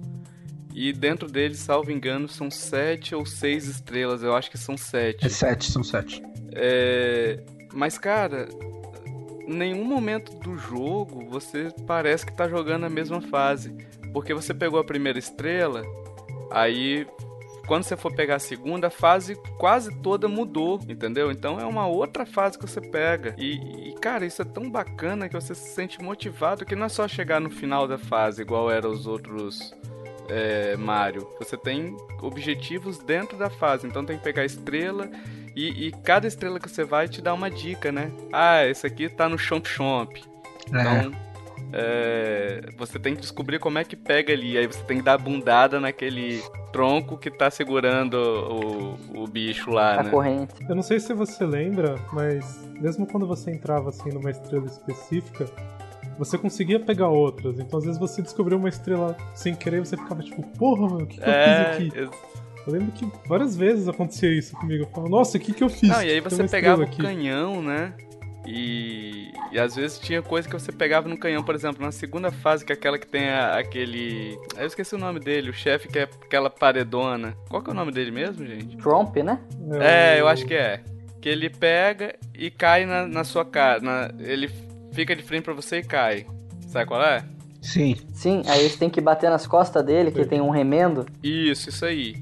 E 0.74 0.92
dentro 0.92 1.28
deles, 1.28 1.58
salvo 1.58 1.90
engano, 1.90 2.28
são 2.28 2.50
7 2.50 3.14
ou 3.14 3.26
6 3.26 3.66
estrelas. 3.66 4.22
Eu 4.22 4.34
acho 4.34 4.50
que 4.50 4.58
são 4.58 4.76
7. 4.76 5.26
É 5.26 5.28
7, 5.28 5.70
são 5.70 5.82
7. 5.82 6.22
É... 6.52 7.40
Mas, 7.72 7.98
cara, 7.98 8.48
nenhum 9.46 9.84
momento 9.84 10.36
do 10.38 10.56
jogo 10.56 11.26
você 11.28 11.72
parece 11.86 12.24
que 12.24 12.32
tá 12.32 12.48
jogando 12.48 12.84
a 12.84 12.90
mesma 12.90 13.20
fase. 13.20 13.74
Porque 14.12 14.34
você 14.34 14.52
pegou 14.54 14.80
a 14.80 14.84
primeira 14.84 15.18
estrela, 15.18 15.82
aí 16.50 17.06
quando 17.66 17.84
você 17.84 17.96
for 17.96 18.12
pegar 18.12 18.34
a 18.34 18.40
segunda, 18.40 18.88
a 18.88 18.90
fase 18.90 19.36
quase 19.56 19.94
toda 20.02 20.26
mudou, 20.26 20.80
entendeu? 20.88 21.30
Então 21.30 21.60
é 21.60 21.64
uma 21.64 21.86
outra 21.86 22.26
fase 22.26 22.58
que 22.58 22.66
você 22.66 22.80
pega. 22.80 23.32
E, 23.38 23.90
e, 23.90 23.94
cara, 24.00 24.26
isso 24.26 24.42
é 24.42 24.44
tão 24.44 24.68
bacana 24.68 25.28
que 25.28 25.34
você 25.34 25.54
se 25.54 25.72
sente 25.72 26.02
motivado 26.02 26.64
que 26.64 26.74
não 26.74 26.86
é 26.86 26.88
só 26.88 27.06
chegar 27.06 27.40
no 27.40 27.48
final 27.48 27.86
da 27.86 27.96
fase, 27.96 28.42
igual 28.42 28.68
eram 28.68 28.90
os 28.90 29.06
outros 29.06 29.72
é, 30.30 30.76
Mario. 30.76 31.28
Você 31.38 31.56
tem 31.56 31.96
objetivos 32.22 32.98
dentro 32.98 33.36
da 33.36 33.50
fase, 33.50 33.86
então 33.86 34.04
tem 34.04 34.16
que 34.16 34.24
pegar 34.24 34.42
a 34.42 34.46
estrela. 34.46 35.10
E, 35.54 35.88
e 35.88 35.92
cada 35.92 36.28
estrela 36.28 36.60
que 36.60 36.70
você 36.70 36.84
vai 36.84 37.08
te 37.08 37.20
dá 37.20 37.34
uma 37.34 37.50
dica, 37.50 37.90
né? 37.90 38.10
Ah, 38.32 38.64
esse 38.64 38.86
aqui 38.86 39.08
tá 39.08 39.28
no 39.28 39.36
Chomp 39.36 39.66
Chomp. 39.66 40.16
É. 40.16 40.80
Então, 40.80 41.12
é, 41.72 42.68
você 42.76 42.98
tem 42.98 43.14
que 43.14 43.20
descobrir 43.20 43.58
como 43.58 43.78
é 43.78 43.84
que 43.84 43.96
pega 43.96 44.32
ali. 44.32 44.56
Aí 44.56 44.66
você 44.66 44.82
tem 44.84 44.98
que 44.98 45.04
dar 45.04 45.18
bundada 45.18 45.80
naquele 45.80 46.42
tronco 46.72 47.18
que 47.18 47.30
tá 47.30 47.50
segurando 47.50 48.14
o, 48.14 49.22
o 49.22 49.26
bicho 49.26 49.70
lá, 49.70 49.98
a 49.98 50.02
né? 50.04 50.10
corrente. 50.10 50.54
Eu 50.68 50.74
não 50.74 50.82
sei 50.82 51.00
se 51.00 51.12
você 51.12 51.44
lembra, 51.44 51.96
mas 52.12 52.64
mesmo 52.80 53.06
quando 53.06 53.26
você 53.26 53.50
entrava 53.50 53.90
assim 53.90 54.10
numa 54.10 54.30
estrela 54.30 54.66
específica, 54.66 55.46
você 56.20 56.36
conseguia 56.36 56.78
pegar 56.78 57.08
outras. 57.08 57.58
Então 57.58 57.78
às 57.78 57.84
vezes 57.84 57.98
você 57.98 58.20
descobriu 58.20 58.58
uma 58.58 58.68
estrela 58.68 59.16
sem 59.34 59.54
querer 59.54 59.78
e 59.78 59.80
você 59.80 59.96
ficava 59.96 60.22
tipo, 60.22 60.42
porra, 60.58 60.82
mano, 60.82 61.04
o 61.04 61.06
que, 61.06 61.18
que 61.18 61.24
é, 61.24 61.30
eu 61.30 61.74
fiz 61.74 61.88
aqui? 61.88 61.98
Eu... 61.98 62.10
eu... 62.66 62.72
lembro 62.72 62.92
que 62.92 63.10
várias 63.26 63.56
vezes 63.56 63.88
acontecia 63.88 64.30
isso 64.30 64.54
comigo. 64.54 64.84
Eu 64.84 64.88
falava, 64.88 65.08
nossa, 65.08 65.38
o 65.38 65.40
que, 65.40 65.54
que 65.54 65.64
eu 65.64 65.70
fiz? 65.70 65.88
Não, 65.88 66.02
e 66.02 66.10
aí 66.10 66.20
você 66.20 66.46
pegava 66.46 66.82
o 66.82 66.96
canhão, 66.96 67.62
né? 67.62 67.94
E, 68.46 69.32
e 69.50 69.58
às 69.58 69.76
vezes 69.76 69.98
tinha 69.98 70.20
coisa 70.22 70.48
que 70.48 70.52
você 70.52 70.72
pegava 70.72 71.08
no 71.08 71.16
canhão, 71.16 71.42
por 71.42 71.54
exemplo, 71.54 71.84
na 71.84 71.92
segunda 71.92 72.30
fase, 72.30 72.64
que 72.64 72.72
é 72.72 72.74
aquela 72.74 72.98
que 72.98 73.06
tem 73.06 73.28
a, 73.30 73.58
aquele. 73.58 74.38
Eu 74.56 74.66
esqueci 74.66 74.94
o 74.94 74.98
nome 74.98 75.20
dele, 75.20 75.50
o 75.50 75.54
chefe 75.54 75.88
que 75.88 75.98
é 75.98 76.02
aquela 76.02 76.50
paredona. 76.50 77.34
Qual 77.48 77.62
que 77.62 77.70
é 77.70 77.72
o 77.72 77.76
nome 77.76 77.92
dele 77.92 78.10
mesmo, 78.10 78.46
gente? 78.46 78.76
Trump, 78.76 79.16
né? 79.16 79.40
É, 79.80 80.20
eu 80.20 80.28
acho 80.28 80.44
que 80.44 80.54
é. 80.54 80.82
Que 81.20 81.28
ele 81.28 81.50
pega 81.50 82.14
e 82.34 82.50
cai 82.50 82.86
na, 82.86 83.06
na 83.06 83.24
sua 83.24 83.44
cara. 83.44 83.80
Na, 83.80 84.10
ele 84.18 84.50
fica 84.92 85.14
de 85.14 85.22
frente 85.22 85.44
pra 85.44 85.54
você 85.54 85.78
e 85.78 85.82
cai. 85.82 86.26
Sabe 86.68 86.86
qual 86.86 87.02
é? 87.02 87.24
Sim. 87.60 87.96
Sim, 88.12 88.42
aí 88.46 88.68
você 88.68 88.76
tem 88.76 88.88
que 88.90 89.00
bater 89.00 89.28
nas 89.28 89.46
costas 89.46 89.84
dele, 89.84 90.10
que 90.10 90.24
tem 90.24 90.40
um 90.40 90.50
remendo. 90.50 91.06
Isso, 91.22 91.68
isso 91.68 91.84
aí. 91.84 92.16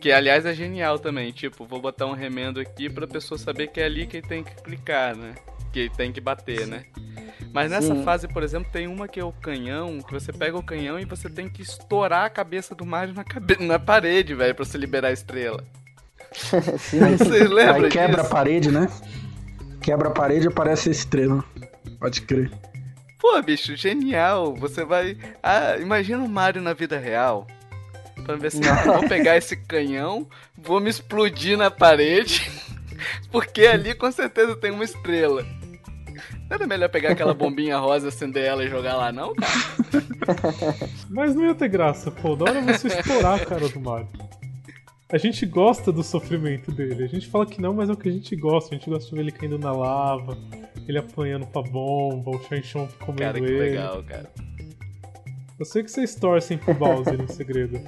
Que 0.00 0.10
aliás 0.10 0.44
é 0.46 0.54
genial 0.54 0.98
também, 0.98 1.30
tipo, 1.30 1.64
vou 1.64 1.80
botar 1.80 2.06
um 2.06 2.12
remendo 2.12 2.58
aqui 2.58 2.90
pra 2.90 3.06
pessoa 3.06 3.38
saber 3.38 3.68
que 3.68 3.80
é 3.80 3.84
ali 3.84 4.06
que 4.06 4.20
tem 4.20 4.42
que 4.42 4.54
clicar, 4.56 5.16
né? 5.16 5.34
Que 5.72 5.88
tem 5.90 6.10
que 6.10 6.20
bater, 6.20 6.66
né? 6.66 6.84
Mas 7.52 7.70
nessa 7.70 7.94
Sim. 7.94 8.02
fase, 8.02 8.26
por 8.26 8.42
exemplo, 8.42 8.70
tem 8.72 8.86
uma 8.86 9.06
que 9.06 9.20
é 9.20 9.24
o 9.24 9.32
canhão, 9.32 10.00
que 10.00 10.12
você 10.12 10.32
pega 10.32 10.56
o 10.56 10.62
canhão 10.62 10.98
e 10.98 11.04
você 11.04 11.28
tem 11.28 11.48
que 11.48 11.62
estourar 11.62 12.24
a 12.24 12.30
cabeça 12.30 12.74
do 12.74 12.84
Mario 12.84 13.14
na, 13.14 13.24
cabe... 13.24 13.56
na 13.64 13.78
parede, 13.78 14.34
velho, 14.34 14.54
pra 14.54 14.64
você 14.64 14.78
liberar 14.78 15.08
a 15.08 15.12
estrela. 15.12 15.62
Sim. 16.78 17.16
Vocês 17.16 17.50
lembram 17.50 17.84
Aí 17.84 17.90
quebra 17.90 18.22
disso? 18.22 18.26
a 18.26 18.30
parede, 18.36 18.70
né? 18.70 18.88
Quebra 19.82 20.08
a 20.08 20.12
parede 20.12 20.46
e 20.46 20.48
aparece 20.48 20.88
a 20.88 20.92
estrela. 20.92 21.44
Pode 22.02 22.22
crer. 22.22 22.50
Pô, 23.20 23.40
bicho, 23.40 23.76
genial. 23.76 24.56
Você 24.56 24.84
vai. 24.84 25.16
Ah, 25.40 25.76
imagina 25.78 26.18
o 26.18 26.28
Mario 26.28 26.60
na 26.60 26.72
vida 26.72 26.98
real. 26.98 27.46
Pra 28.24 28.34
ver 28.34 28.50
se 28.50 28.60
vou 28.60 29.08
pegar 29.08 29.36
esse 29.36 29.56
canhão, 29.56 30.26
vou 30.58 30.80
me 30.80 30.90
explodir 30.90 31.56
na 31.56 31.70
parede, 31.70 32.50
porque 33.30 33.62
ali 33.66 33.94
com 33.94 34.10
certeza 34.10 34.56
tem 34.56 34.72
uma 34.72 34.82
estrela. 34.82 35.46
Não 36.50 36.56
era 36.56 36.66
melhor 36.66 36.88
pegar 36.88 37.12
aquela 37.12 37.32
bombinha 37.32 37.78
rosa, 37.78 38.08
acender 38.08 38.44
ela 38.44 38.64
e 38.64 38.68
jogar 38.68 38.96
lá, 38.96 39.12
não, 39.12 39.32
cara? 39.34 39.52
Mas 41.08 41.36
não 41.36 41.46
ia 41.46 41.54
ter 41.54 41.68
graça, 41.68 42.10
pô. 42.10 42.34
Da 42.34 42.46
hora 42.50 42.60
você 42.62 42.88
explorar 42.88 43.36
a 43.36 43.46
cara 43.46 43.68
do 43.68 43.80
Mario. 43.80 44.08
A 45.12 45.18
gente 45.18 45.46
gosta 45.46 45.92
do 45.92 46.02
sofrimento 46.02 46.72
dele. 46.72 47.04
A 47.04 47.08
gente 47.08 47.28
fala 47.28 47.46
que 47.46 47.60
não, 47.60 47.74
mas 47.74 47.90
é 47.90 47.92
o 47.92 47.96
que 47.96 48.08
a 48.08 48.12
gente 48.12 48.34
gosta. 48.34 48.74
A 48.74 48.78
gente 48.78 48.88
gosta 48.88 49.08
de 49.08 49.14
ver 49.14 49.20
ele 49.20 49.30
caindo 49.30 49.58
na 49.58 49.70
lava, 49.70 50.38
ele 50.92 50.98
apanhando 50.98 51.46
pra 51.46 51.62
bomba, 51.62 52.30
o 52.30 52.38
Shanshon 52.42 52.86
comendo 53.00 53.22
cara, 53.22 53.40
que 53.40 53.44
ele. 53.44 53.58
legal, 53.58 54.02
cara. 54.02 54.30
Eu 55.58 55.64
sei 55.64 55.82
que 55.82 55.90
vocês 55.90 56.14
torcem 56.14 56.58
pro 56.58 56.74
Bowser 56.74 57.18
em 57.20 57.26
segredo. 57.28 57.80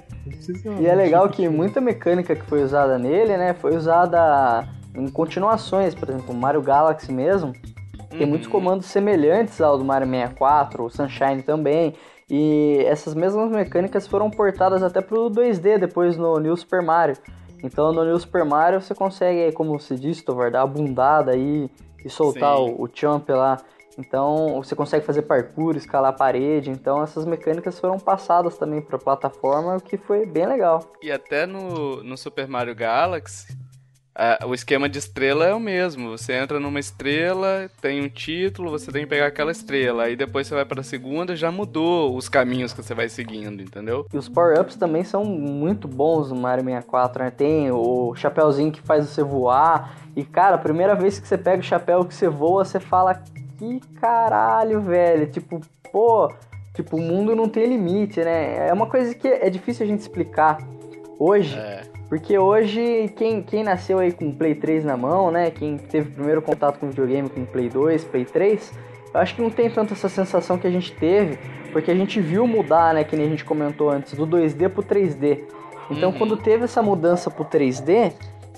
e 0.81 0.87
é 0.87 0.95
legal 0.95 1.29
que 1.29 1.49
muita 1.49 1.81
mecânica 1.81 2.35
que 2.35 2.45
foi 2.45 2.63
usada 2.63 2.99
nele, 2.99 3.37
né, 3.37 3.53
foi 3.53 3.77
usada 3.77 4.67
em 4.95 5.09
continuações, 5.09 5.95
por 5.95 6.09
exemplo, 6.09 6.33
o 6.33 6.37
Mario 6.37 6.63
Galaxy 6.63 7.13
mesmo. 7.13 7.53
Tem 8.11 8.23
uhum. 8.23 8.29
muitos 8.29 8.49
comandos 8.49 8.87
semelhantes 8.87 9.61
ao 9.61 9.77
do 9.77 9.85
Mario 9.85 10.09
64, 10.09 10.85
o 10.85 10.91
Sunshine 10.91 11.43
também. 11.43 11.95
E 12.31 12.79
essas 12.87 13.13
mesmas 13.15 13.51
mecânicas 13.51 14.07
foram 14.07 14.31
portadas 14.31 14.83
até 14.83 15.03
pro 15.03 15.29
2D 15.29 15.79
depois 15.79 16.17
no 16.17 16.39
New 16.39 16.57
Super 16.57 16.81
Mario. 16.81 17.17
Então 17.63 17.93
no 17.93 18.05
New 18.05 18.19
Super 18.19 18.45
Mario 18.45 18.81
você 18.81 18.95
consegue, 18.95 19.53
como 19.53 19.79
se 19.81 19.97
diz, 19.97 20.23
Tovar, 20.23 20.51
dar 20.51 20.63
a 20.63 20.67
bundada 20.67 21.33
aí 21.33 21.69
e 22.05 22.11
soltar 22.11 22.59
o, 22.59 22.83
o 22.83 22.91
jump 22.93 23.31
lá. 23.33 23.59
Então 23.99 24.61
você 24.63 24.75
consegue 24.75 25.05
fazer 25.05 25.23
parkour, 25.23 25.77
escalar 25.77 26.11
a 26.11 26.17
parede. 26.17 26.71
Então 26.71 27.03
essas 27.03 27.25
mecânicas 27.25 27.79
foram 27.79 27.99
passadas 27.99 28.59
também 28.59 28.81
para 28.81 28.97
a 28.97 29.01
plataforma, 29.01 29.77
o 29.77 29.81
que 29.81 29.97
foi 29.97 30.27
bem 30.27 30.47
legal. 30.47 30.93
E 31.03 31.11
até 31.11 31.47
no, 31.47 32.03
no 32.03 32.17
Super 32.17 32.49
Mario 32.49 32.75
Galaxy, 32.75 33.57
o 34.47 34.55
esquema 34.55 34.89
de 34.89 34.99
estrela 34.99 35.45
é 35.45 35.53
o 35.53 35.59
mesmo. 35.59 36.11
Você 36.11 36.33
entra 36.33 36.61
numa 36.61 36.79
estrela, 36.79 37.69
tem 37.81 38.01
um 38.01 38.09
título, 38.09 38.71
você 38.71 38.93
tem 38.93 39.03
que 39.03 39.09
pegar 39.09 39.27
aquela 39.27 39.51
estrela. 39.51 40.05
Aí 40.05 40.15
depois 40.15 40.47
você 40.47 40.55
vai 40.55 40.65
para 40.65 40.81
a 40.81 40.85
segunda, 40.85 41.35
já 41.35 41.51
mudou 41.51 42.17
os 42.17 42.29
caminhos 42.29 42.73
que 42.73 42.83
você 42.83 42.95
vai 42.95 43.09
seguindo, 43.09 43.61
entendeu? 43.61 44.07
E 44.13 44.17
os 44.17 44.29
power-ups 44.29 44.77
também 44.77 45.03
são 45.03 45.25
muito 45.25 45.89
bons 45.89 46.31
no 46.31 46.37
Mario 46.37 46.65
64, 46.65 47.25
né? 47.25 47.31
Tem 47.31 47.71
o 47.73 48.15
chapéuzinho 48.15 48.71
que 48.71 48.81
faz 48.81 49.09
você 49.09 49.23
voar. 49.23 49.97
E 50.15 50.25
cara, 50.25 50.55
a 50.55 50.59
primeira 50.59 50.95
vez 50.95 51.19
que 51.19 51.27
você 51.27 51.37
pega 51.37 51.61
o 51.61 51.65
chapéu 51.65 52.05
que 52.05 52.15
você 52.15 52.29
voa, 52.29 52.65
você 52.65 52.79
fala: 52.79 53.21
Que 53.59 53.81
caralho, 54.01 54.81
velho. 54.81 55.27
Tipo, 55.27 55.61
pô, 55.91 56.33
tipo, 56.73 56.97
o 56.97 57.01
mundo 57.01 57.35
não 57.35 57.49
tem 57.49 57.67
limite, 57.67 58.21
né? 58.21 58.69
É 58.69 58.73
uma 58.73 58.87
coisa 58.87 59.13
que 59.13 59.27
é 59.27 59.51
difícil 59.51 59.85
a 59.85 59.89
gente 59.89 60.01
explicar 60.01 60.59
hoje. 61.19 61.59
É 61.59 61.94
porque 62.09 62.39
hoje, 62.39 63.13
quem, 63.17 63.43
quem 63.43 63.65
nasceu 63.65 63.99
aí 63.99 64.13
com 64.13 64.31
Play 64.31 64.55
3 64.55 64.85
na 64.85 64.97
mão, 64.97 65.31
né? 65.31 65.51
Quem 65.51 65.79
teve 65.79 66.11
primeiro 66.11 66.43
contato 66.43 66.79
com 66.79 66.89
videogame 66.89 67.29
com 67.29 67.45
Play 67.45 67.69
2, 67.69 68.05
Play 68.05 68.25
3, 68.25 68.73
eu 69.15 69.21
acho 69.21 69.35
que 69.35 69.43
não 69.43 69.51
tem 69.51 69.71
tanto 69.71 69.95
essa 69.95 70.09
sensação 70.09 70.59
que 70.59 70.67
a 70.67 70.71
gente 70.71 70.93
teve, 70.93 71.39
porque 71.73 71.91
a 71.91 71.95
gente 71.95 72.21
viu 72.21 72.47
mudar, 72.47 72.95
né? 72.95 73.05
Que 73.05 73.17
nem 73.17 73.27
a 73.27 73.31
gente 73.31 73.45
comentou 73.45 73.91
antes, 73.91 74.15
do 74.15 74.27
2D 74.27 74.69
pro 74.69 74.83
3D. 74.83 75.41
Então, 75.91 76.11
uhum. 76.11 76.19
quando 76.19 76.37
teve 76.37 76.65
essa 76.65 76.83
mudança 76.83 77.31
pro 77.31 77.45
3D, 77.45 78.13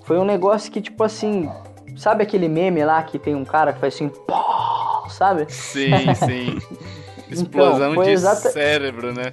foi 0.04 0.18
um 0.18 0.24
negócio 0.24 0.70
que, 0.70 0.80
tipo 0.80 1.02
assim, 1.02 1.50
sabe 1.96 2.22
aquele 2.22 2.48
meme 2.48 2.84
lá 2.84 3.02
que 3.02 3.18
tem 3.18 3.34
um 3.34 3.44
cara 3.44 3.72
que 3.72 3.80
faz 3.80 3.94
assim, 3.94 4.08
pô, 4.08 5.08
sabe? 5.08 5.46
Sim, 5.48 6.14
sim. 6.14 6.58
Explosão 7.30 7.92
então, 7.92 8.04
de 8.04 8.10
exata... 8.10 8.50
cérebro, 8.50 9.12
né? 9.12 9.32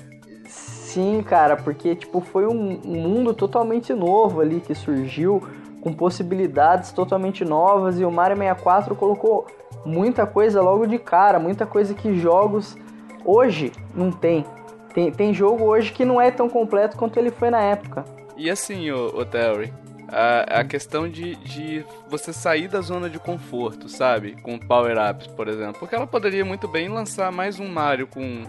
Sim, 0.93 1.23
cara, 1.23 1.57
porque 1.57 1.95
tipo 1.95 2.21
foi 2.21 2.45
um, 2.45 2.79
um 2.85 3.01
mundo 3.01 3.33
totalmente 3.33 3.91
novo 3.95 4.41
ali 4.41 4.59
que 4.59 4.75
surgiu 4.75 5.41
com 5.81 5.91
possibilidades 5.91 6.91
totalmente 6.91 7.43
novas 7.43 7.99
e 7.99 8.05
o 8.05 8.11
Mario 8.11 8.37
64 8.37 8.93
colocou 8.93 9.47
muita 9.83 10.27
coisa 10.27 10.61
logo 10.61 10.85
de 10.85 10.99
cara, 10.99 11.39
muita 11.39 11.65
coisa 11.65 11.95
que 11.95 12.15
jogos 12.15 12.77
hoje 13.25 13.71
não 13.95 14.11
tem. 14.11 14.45
Tem, 14.93 15.11
tem 15.11 15.33
jogo 15.33 15.63
hoje 15.63 15.91
que 15.91 16.05
não 16.05 16.21
é 16.21 16.29
tão 16.29 16.47
completo 16.47 16.95
quanto 16.95 17.17
ele 17.17 17.31
foi 17.31 17.49
na 17.49 17.59
época. 17.59 18.05
E 18.37 18.47
assim, 18.47 18.91
o, 18.91 19.07
o 19.17 19.25
Terry, 19.25 19.73
a, 20.09 20.59
a 20.59 20.63
questão 20.63 21.09
de, 21.09 21.35
de 21.37 21.83
você 22.07 22.31
sair 22.31 22.67
da 22.67 22.81
zona 22.81 23.09
de 23.09 23.17
conforto, 23.17 23.89
sabe? 23.89 24.39
Com 24.43 24.59
power-ups, 24.59 25.25
por 25.25 25.47
exemplo. 25.47 25.79
Porque 25.79 25.95
ela 25.95 26.05
poderia 26.05 26.45
muito 26.45 26.67
bem 26.67 26.87
lançar 26.87 27.31
mais 27.31 27.59
um 27.59 27.67
Mario 27.67 28.05
com 28.05 28.43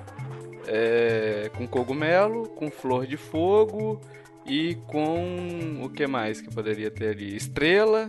é, 0.67 1.51
com 1.57 1.67
cogumelo, 1.67 2.49
com 2.51 2.71
flor 2.71 3.07
de 3.07 3.17
fogo 3.17 4.01
e 4.47 4.75
com 4.87 5.81
o 5.83 5.89
que 5.89 6.07
mais 6.07 6.41
que 6.41 6.53
poderia 6.53 6.91
ter 6.91 7.11
ali? 7.11 7.37
Estrela, 7.37 8.09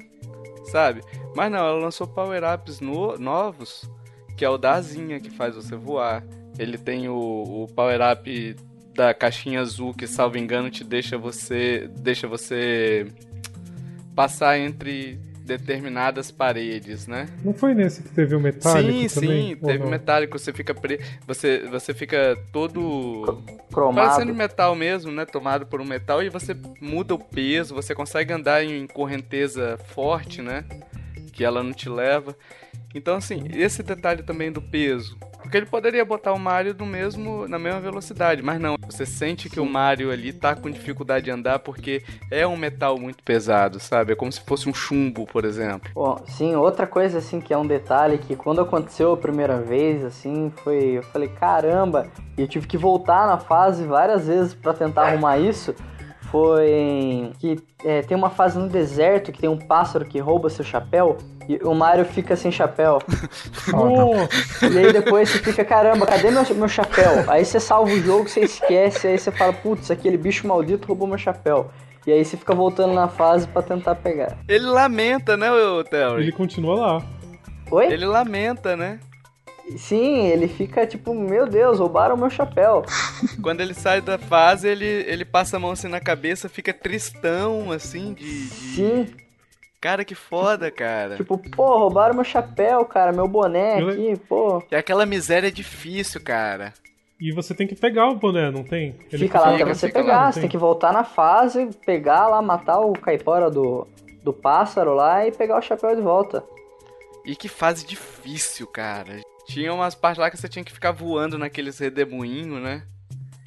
sabe? 0.66 1.02
Mas 1.36 1.52
não, 1.52 1.60
ela 1.60 1.80
lançou 1.80 2.08
power-ups 2.08 2.80
no, 2.80 3.18
novos 3.18 3.90
que 4.36 4.44
é 4.44 4.50
o 4.50 4.58
da 4.58 4.74
asinha, 4.74 5.20
que 5.20 5.30
faz 5.30 5.56
você 5.56 5.76
voar. 5.76 6.24
Ele 6.60 6.78
tem 6.78 7.08
o, 7.08 7.16
o 7.64 7.68
power-up 7.74 8.56
da 8.94 9.14
caixinha 9.14 9.62
azul, 9.62 9.94
que, 9.94 10.08
salvo 10.08 10.38
engano, 10.38 10.70
te 10.70 10.84
deixa 10.84 11.18
você. 11.18 11.90
deixa 11.98 12.28
você 12.28 13.08
passar 14.16 14.58
entre 14.58 15.20
determinadas 15.46 16.32
paredes, 16.32 17.08
né? 17.08 17.28
Não 17.44 17.54
foi 17.54 17.74
nesse 17.74 18.02
que 18.02 18.10
teve 18.10 18.36
o 18.36 18.40
metálico 18.40 19.10
sim, 19.10 19.22
também? 19.22 19.48
sim, 19.48 19.58
Ou 19.62 19.68
teve 19.68 19.84
não? 19.84 19.90
metálico, 19.90 20.38
você 20.38 20.52
fica 20.52 20.74
pre... 20.74 21.00
você 21.26 21.60
você 21.70 21.94
fica 21.94 22.38
todo 22.52 23.42
Cromado. 23.72 24.08
parecendo 24.08 24.34
metal 24.34 24.76
mesmo, 24.76 25.12
né, 25.12 25.26
tomado 25.26 25.66
por 25.66 25.80
um 25.80 25.86
metal 25.86 26.24
e 26.24 26.30
você 26.30 26.56
muda 26.82 27.14
o 27.14 27.20
peso, 27.20 27.74
você 27.74 27.94
consegue 27.94 28.34
andar 28.34 28.64
em 28.64 28.88
correnteza 28.88 29.78
forte, 29.94 30.42
né? 30.42 30.66
Que 31.36 31.44
ela 31.44 31.62
não 31.62 31.74
te 31.74 31.90
leva. 31.90 32.36
Então 32.96 33.18
assim, 33.18 33.44
esse 33.54 33.84
detalhe 33.84 34.24
também 34.24 34.52
do 34.52 34.62
peso, 34.62 35.18
porque 35.42 35.58
ele 35.58 35.66
poderia 35.66 36.04
botar 36.06 36.32
o 36.32 36.40
Mario 36.40 36.74
no 36.80 36.86
mesmo 36.86 37.46
na 37.48 37.60
mesma 37.60 37.82
velocidade, 37.82 38.42
mas 38.42 38.60
não, 38.60 38.78
você 38.86 39.06
sente 39.06 39.50
que 39.50 39.60
o 39.60 39.66
Mario 39.66 40.12
ali 40.12 40.32
tá 40.32 40.56
com 40.56 40.72
dificuldade 40.72 41.26
de 41.26 41.32
andar 41.32 41.60
porque 41.60 42.04
é 42.32 42.48
um 42.48 42.56
metal 42.56 42.98
muito 42.98 43.22
pesado, 43.22 43.80
sabe? 43.82 44.14
É 44.14 44.16
como 44.16 44.32
se 44.32 44.40
fosse 44.42 44.70
um 44.70 44.74
chumbo, 44.74 45.26
por 45.26 45.44
exemplo. 45.44 45.92
Bom, 45.94 46.24
sim, 46.26 46.56
outra 46.56 46.88
coisa 46.88 47.18
assim 47.18 47.42
que 47.42 47.54
é 47.54 47.58
um 47.58 47.68
detalhe 47.68 48.18
que 48.18 48.36
quando 48.36 48.62
aconteceu 48.62 49.12
a 49.12 49.18
primeira 49.18 49.62
vez, 49.62 50.04
assim, 50.04 50.52
foi, 50.64 50.98
eu 50.98 51.04
falei, 51.04 51.28
caramba, 51.28 52.08
e 52.38 52.42
eu 52.42 52.48
tive 52.48 52.66
que 52.66 52.78
voltar 52.78 53.28
na 53.28 53.38
fase 53.38 53.84
várias 53.84 54.28
vezes 54.28 54.54
pra 54.54 54.74
tentar 54.74 55.08
arrumar 55.10 55.38
isso. 55.38 55.76
Foi 56.36 57.32
que 57.40 57.56
é, 57.86 58.02
tem 58.02 58.18
uma 58.18 58.30
fase 58.30 58.60
no 58.60 58.68
deserto 58.68 59.32
que 59.32 59.40
tem 59.40 59.50
um 59.50 59.58
pássaro 59.58 60.04
que 60.04 60.20
rouba 60.20 60.50
seu 60.50 60.66
chapéu 60.66 61.18
e 61.48 61.56
o 61.64 61.74
Mario 61.74 62.04
fica 62.04 62.36
sem 62.36 62.52
chapéu. 62.52 63.00
Nossa, 63.72 64.68
E 64.70 64.78
aí 64.78 64.92
depois 64.92 65.30
você 65.30 65.40
fica, 65.40 65.64
caramba, 65.64 66.06
cadê 66.06 66.30
meu, 66.30 66.44
meu 66.56 66.68
chapéu? 66.68 67.24
Aí 67.30 67.46
você 67.46 67.58
salva 67.58 67.90
o 67.90 68.02
jogo, 68.02 68.28
você 68.28 68.42
esquece, 68.42 69.08
aí 69.08 69.18
você 69.18 69.32
fala, 69.32 69.54
putz, 69.54 69.90
aquele 69.90 70.18
bicho 70.18 70.46
maldito 70.46 70.90
roubou 70.90 71.08
meu 71.08 71.18
chapéu. 71.18 71.70
E 72.06 72.12
aí 72.12 72.26
você 72.26 72.36
fica 72.36 72.54
voltando 72.54 72.94
na 72.94 73.08
fase 73.08 73.48
pra 73.48 73.62
tentar 73.62 73.96
pegar. 73.96 74.38
Ele 74.46 74.66
lamenta, 74.66 75.38
né, 75.38 75.50
o 75.50 75.80
ele 75.80 75.90
Terry? 75.90 76.32
continua 76.34 76.76
lá. 76.76 77.04
Oi? 77.72 77.94
Ele 77.94 78.06
lamenta, 78.06 78.76
né? 78.76 79.00
Sim, 79.78 80.28
ele 80.28 80.48
fica 80.48 80.86
tipo, 80.86 81.14
meu 81.14 81.48
Deus, 81.48 81.80
roubaram 81.80 82.16
meu 82.16 82.30
chapéu. 82.30 82.84
Quando 83.42 83.62
ele 83.62 83.74
sai 83.74 84.00
da 84.02 84.18
fase, 84.18 84.68
ele, 84.68 84.86
ele 84.86 85.26
passa 85.26 85.58
a 85.58 85.60
mão 85.60 85.72
assim 85.72 85.88
na 85.88 86.00
cabeça, 86.00 86.48
fica 86.48 86.72
tristão, 86.74 87.72
assim, 87.72 88.14
de. 88.14 88.24
de- 88.24 88.50
Sim, 88.50 89.08
Cara, 89.82 90.04
que 90.04 90.16
foda, 90.16 90.72
cara. 90.72 91.16
tipo, 91.16 91.38
pô, 91.38 91.78
roubaram 91.78 92.16
meu 92.16 92.24
chapéu, 92.24 92.84
cara, 92.86 93.12
meu 93.12 93.28
boné 93.28 93.82
Eu- 93.82 93.90
aqui, 93.90 94.16
pô. 94.28 94.64
E 94.72 94.76
aquela 94.76 95.06
miséria 95.06 95.48
é 95.48 95.52
difícil, 95.52 96.22
cara. 96.24 96.74
E 97.20 97.32
você 97.32 97.54
tem 97.54 97.68
que 97.68 97.76
pegar 97.76 98.10
o 98.10 98.16
boné, 98.16 98.50
não 98.52 98.64
tem? 98.64 98.96
Ele 99.12 99.26
fica 99.26 99.40
lá 99.40 99.56
até 99.56 99.64
você 99.64 99.88
lá, 99.88 99.94
pegar, 99.94 100.26
não 100.26 100.32
você 100.32 100.34
tem? 100.34 100.42
tem 100.42 100.50
que 100.50 100.58
voltar 100.58 100.92
na 100.92 101.04
fase, 101.04 101.70
pegar 101.86 102.28
lá, 102.28 102.42
matar 102.42 102.80
o 102.80 102.94
caipora 102.94 103.50
do, 103.50 103.88
do 104.24 104.34
pássaro 104.34 104.94
lá 104.96 105.26
e 105.28 105.32
pegar 105.32 105.58
o 105.58 105.62
chapéu 105.62 105.96
de 105.96 106.02
volta. 106.02 106.44
E 107.24 107.36
que 107.36 107.48
fase 107.48 107.86
difícil, 107.86 108.68
cara. 108.68 109.22
Tinha 109.48 109.74
umas 109.74 109.96
partes 109.96 110.20
lá 110.20 110.30
que 110.30 110.38
você 110.38 110.48
tinha 110.48 110.64
que 110.66 110.72
ficar 110.72 110.92
voando 110.92 111.38
naqueles 111.38 111.78
redemoinhos, 111.80 112.62
né? 112.62 112.84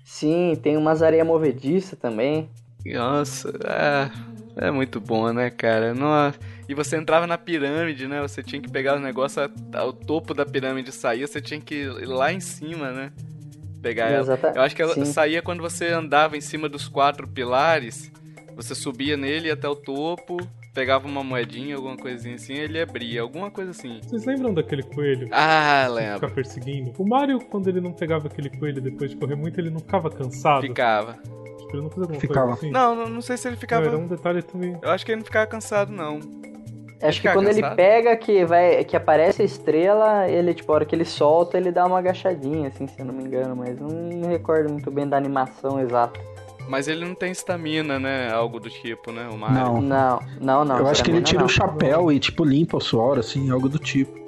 Sim, 0.05 0.57
tem 0.63 0.77
umas 0.77 1.03
areia 1.03 1.25
movediça 1.25 1.97
também. 1.97 2.49
Nossa, 2.87 3.51
é, 4.57 4.67
é 4.67 4.71
muito 4.71 5.01
bom, 5.01 5.33
né, 5.33 5.51
cara? 5.51 5.93
Nossa. 5.95 6.39
E 6.69 6.75
você 6.75 6.97
entrava 6.97 7.27
na 7.27 7.37
pirâmide, 7.37 8.07
né? 8.07 8.21
Você 8.23 8.43
tinha 8.43 8.61
que 8.63 8.71
pegar 8.71 8.97
o 8.97 9.01
negócio 9.01 9.43
ao 9.75 9.93
topo 9.93 10.33
da 10.33 10.47
pirâmide 10.47 10.93
saía, 10.93 11.27
você 11.27 11.41
tinha 11.41 11.61
que 11.61 11.75
ir 11.75 12.07
lá 12.07 12.33
em 12.33 12.41
cima, 12.41 12.91
né? 12.93 13.13
Pegar 13.83 14.07
ela. 14.07 14.23
Exata- 14.23 14.53
Eu 14.55 14.63
acho 14.63 14.75
que 14.75 14.83
ela 14.83 14.95
sim. 14.95 15.05
saía 15.05 15.43
quando 15.43 15.61
você 15.61 15.89
andava 15.89 16.37
em 16.37 16.41
cima 16.41 16.69
dos 16.69 16.89
quatro 16.89 17.27
pilares, 17.29 18.11
você 18.57 18.75
subia 18.75 19.17
nele 19.17 19.51
até 19.51 19.69
o 19.69 19.77
topo, 19.77 20.37
pegava 20.75 21.07
uma 21.07 21.23
moedinha, 21.25 21.77
alguma 21.77 21.97
coisinha 21.97 22.35
assim, 22.37 22.55
ele 22.55 22.81
abria, 22.81 23.23
alguma 23.23 23.51
coisa 23.51 23.71
assim. 23.73 24.01
Vocês 24.03 24.25
lembram 24.25 24.55
daquele 24.55 24.83
coelho? 24.83 25.29
Ah, 25.33 25.87
lembro. 25.91 26.15
Ficar 26.21 26.31
perseguindo. 26.35 26.93
O 26.99 27.09
Mario, 27.09 27.41
quando 27.41 27.69
ele 27.69 27.81
não 27.81 27.93
pegava 27.93 28.27
aquele 28.29 28.51
coelho 28.51 28.81
depois 28.81 29.11
de 29.11 29.17
correr 29.17 29.35
muito, 29.37 29.59
ele 29.61 29.71
não 29.71 29.81
ficava 29.81 30.11
cansado. 30.11 30.63
Ficava. 30.63 31.15
Tipo, 31.59 31.71
ele 31.77 31.83
não 31.83 31.91
fazia 31.91 32.03
alguma 32.05 32.21
Ficava. 32.21 32.47
coisa 32.47 32.59
assim. 32.61 32.71
Não, 32.71 32.95
não, 32.95 33.09
não 33.09 33.21
sei 33.21 33.37
se 33.37 33.49
ele 33.49 33.57
Não, 33.57 33.61
ficava. 33.61 33.87
era 33.87 33.99
um 33.99 34.07
detalhe 34.07 34.43
também. 34.43 34.79
Eu 34.83 34.91
acho 34.91 35.05
que 35.05 35.13
ele 35.13 35.19
não 35.19 35.25
ficava 35.27 35.47
cansado, 35.47 35.93
não. 35.93 36.21
Acho 37.01 37.21
que 37.23 37.31
quando 37.31 37.47
ele 37.49 37.61
cansado? 37.61 37.77
pega 37.77 38.17
que 38.17 38.45
vai 38.45 38.83
que 38.85 38.97
aparece 38.97 39.41
a 39.43 39.45
estrela, 39.45 40.29
ele 40.29 40.53
tipo 40.53 40.73
a 40.73 40.75
hora 40.75 40.85
que 40.85 40.97
ele 40.97 41.05
solta, 41.05 41.57
ele 41.57 41.71
dá 41.71 41.87
uma 41.87 41.99
agachadinha 42.01 42.67
assim, 42.69 42.89
se 42.89 42.99
eu 42.99 43.05
não 43.07 43.15
me 43.15 43.23
engano, 43.23 43.55
mas 43.55 43.79
não 43.79 43.89
me 43.89 44.27
recordo 44.27 44.69
muito 44.73 44.91
bem 44.91 45.07
da 45.09 45.17
animação 45.17 45.79
exata. 45.81 46.19
Mas 46.69 46.87
ele 46.87 47.05
não 47.05 47.15
tem 47.15 47.33
estamina, 47.33 47.99
né? 47.99 48.31
Algo 48.33 48.61
do 48.61 48.69
tipo, 48.69 49.11
né? 49.11 49.29
O 49.33 49.37
Mario. 49.39 49.57
Não. 49.57 49.81
Não, 49.81 50.21
não, 50.41 50.65
não. 50.65 50.79
eu 50.79 50.87
acho 50.87 51.03
que 51.03 51.11
ele 51.11 51.23
tira 51.23 51.41
não. 51.41 51.47
o 51.47 51.49
chapéu 51.49 52.13
e, 52.13 52.19
tipo, 52.19 52.45
limpa 52.45 52.77
o 52.77 52.81
suor, 52.81 53.19
assim, 53.19 53.51
algo 53.51 53.69
do 53.69 53.79
tipo. 53.79 54.19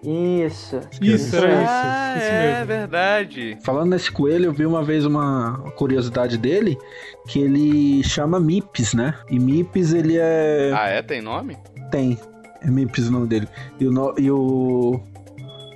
Isso. 0.00 0.78
Isso, 1.02 1.36
era 1.36 1.48
isso. 1.48 1.64
Ah, 1.68 2.14
isso 2.16 2.26
é 2.30 2.64
verdade. 2.64 3.58
Falando 3.64 3.90
nesse 3.90 4.12
coelho, 4.12 4.44
eu 4.46 4.52
vi 4.52 4.64
uma 4.64 4.84
vez 4.84 5.04
uma 5.04 5.58
curiosidade 5.76 6.38
dele, 6.38 6.78
que 7.26 7.40
ele 7.40 8.02
chama 8.04 8.38
Mips, 8.38 8.94
né? 8.94 9.14
E 9.28 9.40
Mips, 9.40 9.92
ele 9.92 10.16
é... 10.16 10.70
Ah, 10.72 10.88
é? 10.88 11.02
Tem 11.02 11.20
nome? 11.20 11.56
Tem. 11.90 12.16
É 12.62 12.70
Mips 12.70 13.08
o 13.08 13.10
nome 13.12 13.26
dele. 13.26 13.48
E 13.80 13.88
o... 13.88 13.90
no- 13.90 14.14
E 14.16 14.30
o 14.30 15.00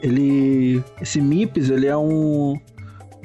ele... 0.01 0.83
Esse 1.01 1.21
Mips, 1.21 1.69
ele 1.69 1.89
é 1.89 1.97
um... 1.97 2.55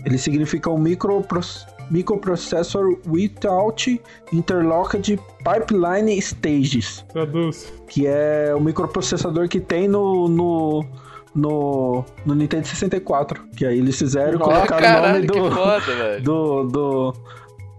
Ele 0.04 0.18
significa 0.18 0.70
um 0.72 0.78
micropros- 0.80 1.68
microprocessor 1.92 2.98
without 3.08 4.00
interlocked 4.34 5.20
pipeline 5.44 6.18
stages. 6.22 7.04
Traduz. 7.12 7.72
que 7.88 8.06
é 8.06 8.54
o 8.56 8.60
microprocessador 8.60 9.48
que 9.48 9.60
tem 9.60 9.88
no, 9.88 10.28
no, 10.28 10.86
no, 11.34 12.06
no 12.26 12.36
Nintendo 12.36 12.68
64. 12.68 13.44
Que 13.56 13.66
aí 13.66 13.80
eles 13.80 13.98
fizeram 13.98 14.34
e 14.36 14.38
Nossa, 14.40 14.52
colocaram 14.52 14.78
o 14.78 14.82
Caralho, 14.82 15.14
nome 15.14 15.28
do, 15.50 15.56
foda, 15.56 16.20
do, 16.22 16.64
do, 16.64 17.14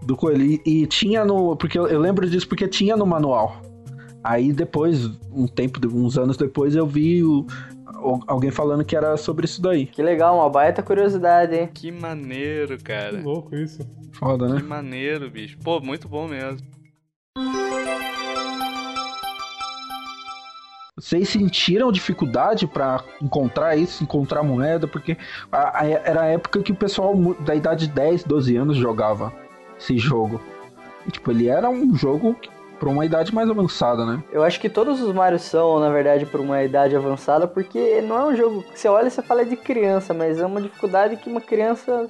do 0.02 0.16
coelho. 0.16 0.42
E, 0.44 0.60
e 0.64 0.86
tinha 0.86 1.24
no. 1.24 1.56
Porque 1.56 1.78
eu, 1.78 1.86
eu 1.86 2.00
lembro 2.00 2.28
disso 2.28 2.48
porque 2.48 2.66
tinha 2.68 2.96
no 2.96 3.06
manual. 3.06 3.60
Aí 4.24 4.52
depois, 4.52 5.08
um 5.32 5.46
tempo, 5.46 5.78
uns 5.94 6.18
anos 6.18 6.36
depois, 6.36 6.74
eu 6.74 6.86
vi 6.86 7.22
o- 7.22 7.46
alguém 8.26 8.50
falando 8.50 8.84
que 8.84 8.96
era 8.96 9.16
sobre 9.16 9.44
isso 9.44 9.60
daí. 9.62 9.86
Que 9.86 10.02
legal, 10.02 10.36
uma 10.36 10.48
baita 10.50 10.82
curiosidade, 10.82 11.54
hein? 11.56 11.70
Que 11.72 11.90
maneiro, 11.90 12.76
Que 12.78 12.84
cara. 12.84 13.20
louco 13.20 13.54
isso. 13.56 13.80
Foda, 14.12 14.46
Que 14.46 14.52
né? 14.54 14.62
maneiro, 14.62 15.30
bicho. 15.30 15.56
Pô, 15.62 15.80
muito 15.80 16.08
bom 16.08 16.26
mesmo. 16.28 16.58
Vocês 20.96 21.28
sentiram 21.28 21.92
dificuldade 21.92 22.66
pra 22.66 23.04
encontrar 23.22 23.76
isso, 23.76 24.02
encontrar 24.02 24.42
moeda? 24.42 24.88
Porque 24.88 25.16
a- 25.50 25.82
a- 25.82 25.86
era 25.88 26.22
a 26.22 26.26
época 26.26 26.60
que 26.60 26.72
o 26.72 26.76
pessoal 26.76 27.14
da 27.40 27.54
idade 27.54 27.86
de 27.86 27.92
10, 27.94 28.24
12 28.24 28.56
anos 28.56 28.76
jogava 28.76 29.32
esse 29.78 29.96
jogo. 29.96 30.40
E, 31.06 31.10
tipo, 31.12 31.30
ele 31.30 31.46
era 31.48 31.70
um 31.70 31.94
jogo 31.94 32.34
que- 32.34 32.50
pra 32.78 32.88
uma 32.88 33.04
idade 33.04 33.34
mais 33.34 33.48
avançada, 33.50 34.04
né? 34.04 34.22
Eu 34.30 34.42
acho 34.42 34.60
que 34.60 34.68
todos 34.68 35.00
os 35.00 35.12
Mario 35.12 35.38
são, 35.38 35.80
na 35.80 35.90
verdade, 35.90 36.26
por 36.26 36.40
uma 36.40 36.62
idade 36.62 36.96
avançada, 36.96 37.46
porque 37.46 38.00
não 38.02 38.16
é 38.18 38.24
um 38.26 38.36
jogo 38.36 38.62
que 38.62 38.78
você 38.78 38.88
olha 38.88 39.08
e 39.08 39.10
você 39.10 39.22
fala 39.22 39.44
de 39.44 39.56
criança, 39.56 40.14
mas 40.14 40.38
é 40.38 40.46
uma 40.46 40.60
dificuldade 40.60 41.16
que 41.16 41.28
uma 41.28 41.40
criança, 41.40 42.08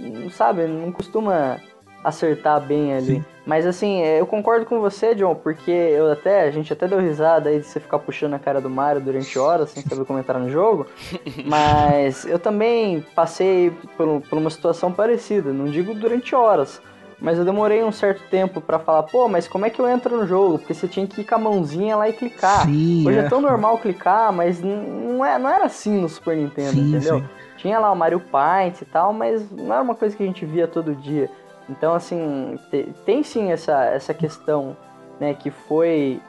não 0.00 0.30
sabe, 0.30 0.66
não 0.66 0.90
costuma 0.90 1.58
acertar 2.02 2.60
bem 2.60 2.94
ali. 2.94 3.16
Sim. 3.16 3.24
Mas 3.44 3.66
assim, 3.66 4.02
eu 4.02 4.26
concordo 4.26 4.66
com 4.66 4.78
você, 4.78 5.14
John, 5.14 5.34
porque 5.34 5.70
eu 5.70 6.12
até, 6.12 6.42
a 6.42 6.50
gente 6.50 6.70
até 6.72 6.86
deu 6.86 6.98
risada 6.98 7.48
aí 7.48 7.60
de 7.60 7.66
você 7.66 7.80
ficar 7.80 7.98
puxando 7.98 8.34
a 8.34 8.38
cara 8.38 8.60
do 8.60 8.68
Mario 8.68 9.00
durante 9.00 9.38
horas 9.38 9.70
sem 9.70 9.82
saber 9.82 10.04
como 10.04 10.18
entrar 10.18 10.38
no 10.38 10.50
jogo. 10.50 10.86
Mas 11.46 12.26
eu 12.26 12.38
também 12.38 13.04
passei 13.14 13.72
por, 13.96 14.20
por 14.20 14.36
uma 14.36 14.50
situação 14.50 14.92
parecida, 14.92 15.50
não 15.50 15.64
digo 15.64 15.94
durante 15.94 16.34
horas. 16.34 16.82
Mas 17.20 17.36
eu 17.36 17.44
demorei 17.44 17.82
um 17.82 17.90
certo 17.90 18.22
tempo 18.30 18.60
pra 18.60 18.78
falar, 18.78 19.02
pô, 19.04 19.28
mas 19.28 19.48
como 19.48 19.66
é 19.66 19.70
que 19.70 19.80
eu 19.80 19.88
entro 19.88 20.16
no 20.16 20.26
jogo? 20.26 20.58
Porque 20.58 20.72
você 20.72 20.86
tinha 20.86 21.06
que 21.06 21.20
ir 21.20 21.24
com 21.24 21.34
a 21.34 21.38
mãozinha 21.38 21.96
lá 21.96 22.08
e 22.08 22.12
clicar. 22.12 22.64
Sim, 22.66 23.06
Hoje 23.06 23.18
é. 23.18 23.22
é. 23.22 23.28
tão 23.28 23.40
normal 23.40 23.78
clicar, 23.78 24.32
mas 24.32 24.62
não, 24.62 25.24
é, 25.24 25.36
não 25.38 25.50
era 25.50 25.64
assim 25.64 26.00
no 26.00 26.08
Super 26.08 26.36
Nintendo, 26.36 26.70
Sim, 26.72 26.88
entendeu? 26.96 27.18
sim. 27.18 27.28
Tinha 27.56 27.78
lá 27.80 27.90
o 27.90 27.96
Mario 27.96 28.20
Paint 28.20 28.80
e 28.82 28.84
tal, 28.84 29.12
mas 29.12 29.50
não 29.50 29.72
era 29.74 29.82
uma 29.82 29.96
coisa 29.96 30.16
que 30.16 30.22
a 30.22 30.26
gente 30.26 30.46
via 30.46 30.68
todo 30.68 30.94
dia. 30.94 31.28
Então, 31.68 31.92
assim, 31.92 32.56
te- 32.70 32.88
tem 33.04 33.22
sim 33.24 33.50
essa, 33.50 33.84
essa 33.86 34.14
questão, 34.14 34.76
né, 35.18 35.34
que 35.34 35.50
foi. 35.50 36.20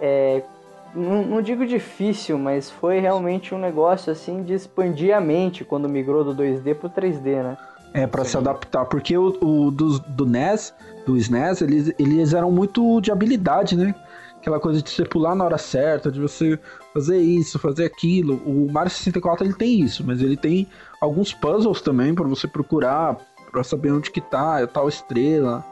é, 0.00 0.42
não, 0.94 1.22
não 1.24 1.42
digo 1.42 1.66
difícil, 1.66 2.38
mas 2.38 2.70
foi 2.70 2.98
realmente 3.00 3.54
um 3.54 3.58
negócio 3.58 4.10
assim 4.10 4.42
de 4.42 4.54
expandir 4.54 5.14
a 5.14 5.20
mente 5.20 5.64
quando 5.64 5.88
migrou 5.88 6.24
do 6.24 6.32
2D 6.34 6.74
pro 6.74 6.88
3D, 6.88 7.42
né? 7.42 7.56
É, 7.98 8.06
pra 8.06 8.24
se 8.24 8.36
adaptar. 8.36 8.84
Porque 8.84 9.16
o, 9.18 9.36
o 9.40 9.70
do, 9.70 10.24
NES, 10.24 10.72
do 11.04 11.16
SNES, 11.16 11.62
eles, 11.62 11.92
eles 11.98 12.32
eram 12.32 12.50
muito 12.50 13.00
de 13.00 13.10
habilidade, 13.10 13.76
né? 13.76 13.94
aquela 14.36 14.60
coisa 14.60 14.80
de 14.80 14.88
você 14.88 15.04
pular 15.04 15.34
na 15.34 15.44
hora 15.44 15.58
certa, 15.58 16.10
de 16.10 16.20
você 16.20 16.58
fazer 16.94 17.18
isso, 17.18 17.58
fazer 17.58 17.84
aquilo. 17.84 18.34
O 18.46 18.70
Mario 18.70 18.90
64 18.90 19.44
ele 19.44 19.54
tem 19.54 19.80
isso, 19.80 20.04
mas 20.06 20.22
ele 20.22 20.36
tem 20.36 20.68
alguns 21.00 21.32
puzzles 21.34 21.80
também 21.80 22.14
para 22.14 22.26
você 22.26 22.46
procurar, 22.46 23.16
para 23.50 23.64
saber 23.64 23.90
onde 23.90 24.12
que 24.12 24.20
tá, 24.20 24.64
tal 24.68 24.88
estrela. 24.88 25.64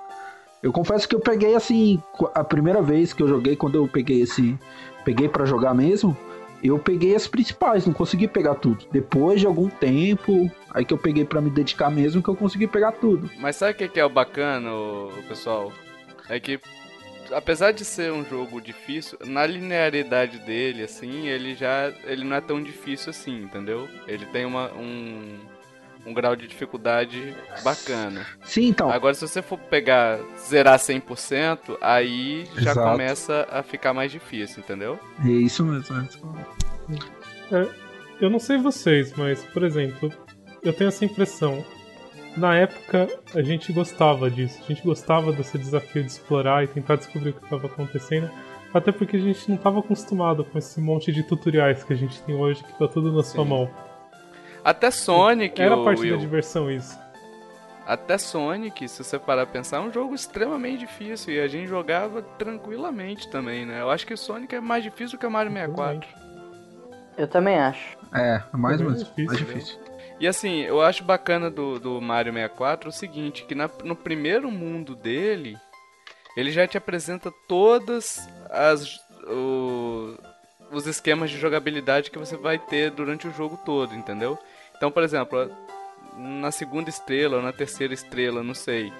Eu 0.62 0.72
confesso 0.72 1.08
que 1.08 1.14
eu 1.14 1.20
peguei 1.20 1.54
assim, 1.54 2.02
a 2.34 2.42
primeira 2.42 2.82
vez 2.82 3.12
que 3.12 3.22
eu 3.22 3.28
joguei, 3.28 3.54
quando 3.54 3.76
eu 3.76 3.86
peguei 3.86 4.22
esse, 4.22 4.58
peguei 5.04 5.28
para 5.28 5.44
jogar 5.44 5.72
mesmo, 5.74 6.16
eu 6.62 6.78
peguei 6.78 7.14
as 7.14 7.28
principais, 7.28 7.86
não 7.86 7.92
consegui 7.92 8.26
pegar 8.26 8.56
tudo. 8.56 8.84
Depois 8.90 9.40
de 9.40 9.46
algum 9.46 9.68
tempo, 9.68 10.50
aí 10.76 10.84
que 10.84 10.92
eu 10.92 10.98
peguei 10.98 11.24
para 11.24 11.40
me 11.40 11.48
dedicar 11.48 11.90
mesmo, 11.90 12.22
que 12.22 12.28
eu 12.28 12.36
consegui 12.36 12.66
pegar 12.66 12.92
tudo. 12.92 13.30
Mas 13.38 13.56
sabe 13.56 13.72
o 13.72 13.88
que 13.88 13.98
é 13.98 14.04
o 14.04 14.10
bacana, 14.10 14.68
pessoal? 15.26 15.72
É 16.28 16.38
que 16.38 16.60
apesar 17.32 17.72
de 17.72 17.82
ser 17.82 18.12
um 18.12 18.22
jogo 18.22 18.60
difícil, 18.60 19.18
na 19.24 19.46
linearidade 19.46 20.38
dele, 20.40 20.82
assim, 20.82 21.28
ele 21.28 21.54
já 21.54 21.90
ele 22.04 22.24
não 22.24 22.36
é 22.36 22.42
tão 22.42 22.62
difícil 22.62 23.08
assim, 23.08 23.42
entendeu? 23.42 23.88
Ele 24.06 24.26
tem 24.26 24.44
uma, 24.44 24.70
um, 24.74 25.38
um 26.04 26.12
grau 26.12 26.36
de 26.36 26.46
dificuldade 26.46 27.34
bacana. 27.64 28.26
Sim, 28.44 28.66
então. 28.66 28.90
Agora, 28.90 29.14
se 29.14 29.26
você 29.26 29.40
for 29.40 29.58
pegar, 29.58 30.18
zerar 30.38 30.78
100%, 30.78 31.78
aí 31.80 32.46
já 32.58 32.72
Exato. 32.72 32.90
começa 32.90 33.48
a 33.50 33.62
ficar 33.62 33.94
mais 33.94 34.12
difícil, 34.12 34.60
entendeu? 34.60 35.00
É 35.24 35.30
isso 35.30 35.64
mesmo. 35.64 35.96
É, 37.50 37.56
é 37.56 37.86
eu 38.20 38.30
não 38.30 38.38
sei 38.38 38.56
vocês, 38.56 39.12
mas, 39.14 39.44
por 39.44 39.62
exemplo, 39.62 40.10
eu 40.68 40.72
tenho 40.72 40.88
essa 40.88 41.04
impressão 41.04 41.64
na 42.36 42.54
época 42.54 43.08
a 43.34 43.42
gente 43.42 43.72
gostava 43.72 44.30
disso. 44.30 44.60
A 44.62 44.66
gente 44.66 44.82
gostava 44.82 45.32
desse 45.32 45.56
desafio 45.56 46.02
de 46.02 46.10
explorar 46.10 46.62
e 46.64 46.66
tentar 46.68 46.96
descobrir 46.96 47.30
o 47.30 47.32
que 47.32 47.44
estava 47.44 47.66
acontecendo. 47.66 48.30
Até 48.74 48.92
porque 48.92 49.16
a 49.16 49.20
gente 49.20 49.48
não 49.48 49.56
estava 49.56 49.80
acostumado 49.80 50.44
com 50.44 50.58
esse 50.58 50.78
monte 50.80 51.10
de 51.10 51.22
tutoriais 51.22 51.82
que 51.82 51.92
a 51.94 51.96
gente 51.96 52.20
tem 52.22 52.34
hoje, 52.34 52.62
que 52.62 52.78
tá 52.78 52.86
tudo 52.86 53.10
na 53.10 53.22
Sim. 53.22 53.36
sua 53.36 53.44
mão. 53.44 53.70
Até 54.62 54.90
Sonic. 54.90 55.60
Era 55.60 55.76
parte 55.82 56.02
Will. 56.02 56.16
da 56.16 56.20
diversão 56.20 56.70
isso. 56.70 56.98
Até 57.86 58.18
Sonic, 58.18 58.86
se 58.88 59.02
você 59.02 59.18
parar 59.18 59.42
a 59.42 59.46
pensar, 59.46 59.76
é 59.76 59.80
um 59.80 59.92
jogo 59.92 60.14
extremamente 60.14 60.80
difícil 60.80 61.32
e 61.32 61.40
a 61.40 61.46
gente 61.46 61.68
jogava 61.68 62.20
tranquilamente 62.20 63.30
também, 63.30 63.64
né? 63.64 63.80
Eu 63.80 63.88
acho 63.88 64.04
que 64.04 64.12
o 64.12 64.18
Sonic 64.18 64.54
é 64.56 64.60
mais 64.60 64.82
difícil 64.82 65.16
que 65.18 65.24
o 65.24 65.30
Mario 65.30 65.52
64. 65.52 66.08
Eu 67.16 67.28
também 67.28 67.56
acho. 67.58 67.96
É, 68.12 68.42
é 68.52 68.56
mais, 68.56 68.80
é 68.80 68.84
mais, 68.84 68.98
difícil, 68.98 69.26
mais 69.26 69.38
difícil. 69.38 69.85
E 70.18 70.26
assim, 70.26 70.62
eu 70.62 70.80
acho 70.80 71.04
bacana 71.04 71.50
do, 71.50 71.78
do 71.78 72.00
Mario 72.00 72.32
64 72.32 72.88
o 72.88 72.92
seguinte, 72.92 73.44
que 73.44 73.54
na, 73.54 73.68
no 73.84 73.94
primeiro 73.94 74.50
mundo 74.50 74.94
dele, 74.94 75.56
ele 76.36 76.50
já 76.50 76.66
te 76.66 76.78
apresenta 76.78 77.32
todas 77.46 78.26
as 78.50 78.98
o, 79.26 80.16
os 80.70 80.86
esquemas 80.86 81.30
de 81.30 81.38
jogabilidade 81.38 82.10
que 82.10 82.18
você 82.18 82.36
vai 82.36 82.58
ter 82.58 82.90
durante 82.90 83.28
o 83.28 83.32
jogo 83.32 83.58
todo, 83.64 83.94
entendeu? 83.94 84.38
Então, 84.76 84.90
por 84.90 85.02
exemplo, 85.02 85.50
na 86.16 86.50
segunda 86.50 86.88
estrela 86.88 87.36
ou 87.36 87.42
na 87.42 87.52
terceira 87.52 87.92
estrela, 87.92 88.42
não 88.42 88.54
sei, 88.54 88.92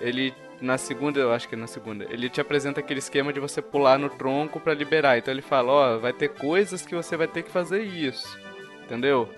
ele 0.00 0.34
na 0.60 0.76
segunda, 0.76 1.18
eu 1.18 1.32
acho 1.32 1.48
que 1.48 1.54
é 1.54 1.58
na 1.58 1.66
segunda, 1.66 2.06
ele 2.10 2.28
te 2.28 2.40
apresenta 2.40 2.80
aquele 2.80 2.98
esquema 2.98 3.32
de 3.32 3.40
você 3.40 3.62
pular 3.62 3.98
no 3.98 4.10
tronco 4.10 4.60
para 4.60 4.74
liberar. 4.74 5.16
Então 5.16 5.32
ele 5.32 5.40
fala, 5.40 5.72
ó, 5.72 5.96
oh, 5.96 6.00
vai 6.00 6.12
ter 6.12 6.28
coisas 6.28 6.84
que 6.84 6.94
você 6.94 7.16
vai 7.16 7.26
ter 7.26 7.42
que 7.42 7.50
fazer 7.50 7.82
isso. 7.82 8.38
Entendeu? 8.84 9.28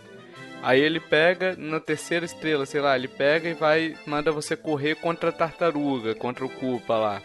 Aí 0.62 0.80
ele 0.80 1.00
pega 1.00 1.56
na 1.58 1.80
terceira 1.80 2.24
estrela, 2.24 2.64
sei 2.64 2.80
lá, 2.80 2.96
ele 2.96 3.08
pega 3.08 3.48
e 3.48 3.54
vai 3.54 3.96
manda 4.06 4.30
você 4.30 4.56
correr 4.56 4.94
contra 4.94 5.30
a 5.30 5.32
tartaruga, 5.32 6.14
contra 6.14 6.44
o 6.44 6.48
Culpa 6.48 6.96
lá. 6.96 7.22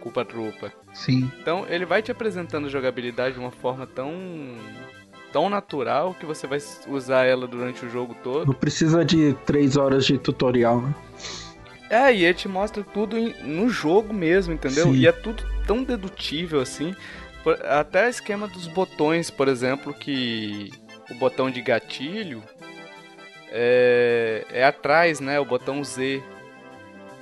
Culpa 0.00 0.24
Trupa. 0.24 0.72
Sim. 0.92 1.30
Então 1.40 1.64
ele 1.68 1.86
vai 1.86 2.02
te 2.02 2.10
apresentando 2.10 2.66
a 2.66 2.70
jogabilidade 2.70 3.34
de 3.34 3.40
uma 3.40 3.52
forma 3.52 3.86
tão 3.86 4.12
tão 5.32 5.48
natural 5.48 6.14
que 6.18 6.26
você 6.26 6.46
vai 6.46 6.58
usar 6.88 7.24
ela 7.24 7.46
durante 7.46 7.86
o 7.86 7.88
jogo 7.88 8.14
todo. 8.22 8.46
Não 8.46 8.54
precisa 8.54 9.04
de 9.04 9.32
três 9.46 9.76
horas 9.76 10.04
de 10.04 10.18
tutorial, 10.18 10.82
né? 10.82 10.94
É, 11.88 12.12
e 12.12 12.24
ele 12.24 12.34
te 12.34 12.48
mostra 12.48 12.82
tudo 12.82 13.16
no 13.44 13.68
jogo 13.68 14.12
mesmo, 14.12 14.52
entendeu? 14.52 14.86
Sim. 14.86 14.94
E 14.94 15.06
é 15.06 15.12
tudo 15.12 15.44
tão 15.66 15.84
dedutível 15.84 16.60
assim. 16.60 16.94
Até 17.68 18.06
o 18.06 18.08
esquema 18.08 18.48
dos 18.48 18.66
botões, 18.66 19.30
por 19.30 19.46
exemplo, 19.48 19.94
que 19.94 20.70
o 21.10 21.14
botão 21.14 21.50
de 21.50 21.60
gatilho 21.60 22.42
é, 23.52 24.46
é 24.50 24.64
atrás, 24.64 25.20
né? 25.20 25.38
O 25.38 25.44
botão 25.44 25.84
Z. 25.84 26.22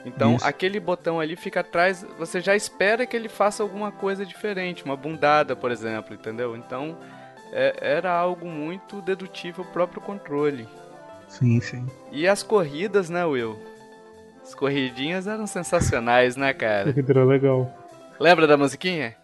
Então, 0.05 0.37
Isso. 0.37 0.47
aquele 0.47 0.81
botão 0.81 1.21
ali 1.21 1.37
fica 1.37 1.61
atrás, 1.61 2.07
você 2.19 2.40
já 2.40 2.57
espera 2.57 3.05
que 3.05 3.14
ele 3.14 3.29
faça 3.29 3.62
alguma 3.62 3.93
coisa 3.93 4.25
diferente, 4.25 4.85
uma 4.85 4.97
bundada, 4.97 5.55
por 5.55 5.71
exemplo, 5.71 6.14
entendeu? 6.14 6.57
Então, 6.57 6.97
é, 7.53 7.77
era 7.81 8.11
algo 8.11 8.47
muito 8.47 9.03
dedutível 9.03 9.62
o 9.62 9.73
próprio 9.73 10.01
controle. 10.01 10.66
Sim, 11.29 11.61
sim. 11.61 11.87
E 12.11 12.27
as 12.27 12.43
corridas, 12.43 13.11
né, 13.11 13.25
Will? 13.27 13.59
As 14.43 14.55
corridinhas 14.55 15.27
eram 15.27 15.47
sensacionais, 15.47 16.35
né, 16.35 16.55
cara? 16.55 16.95
Era 16.97 17.25
legal. 17.25 17.71
Lembra 18.19 18.47
da 18.47 18.57
musiquinha? 18.57 19.14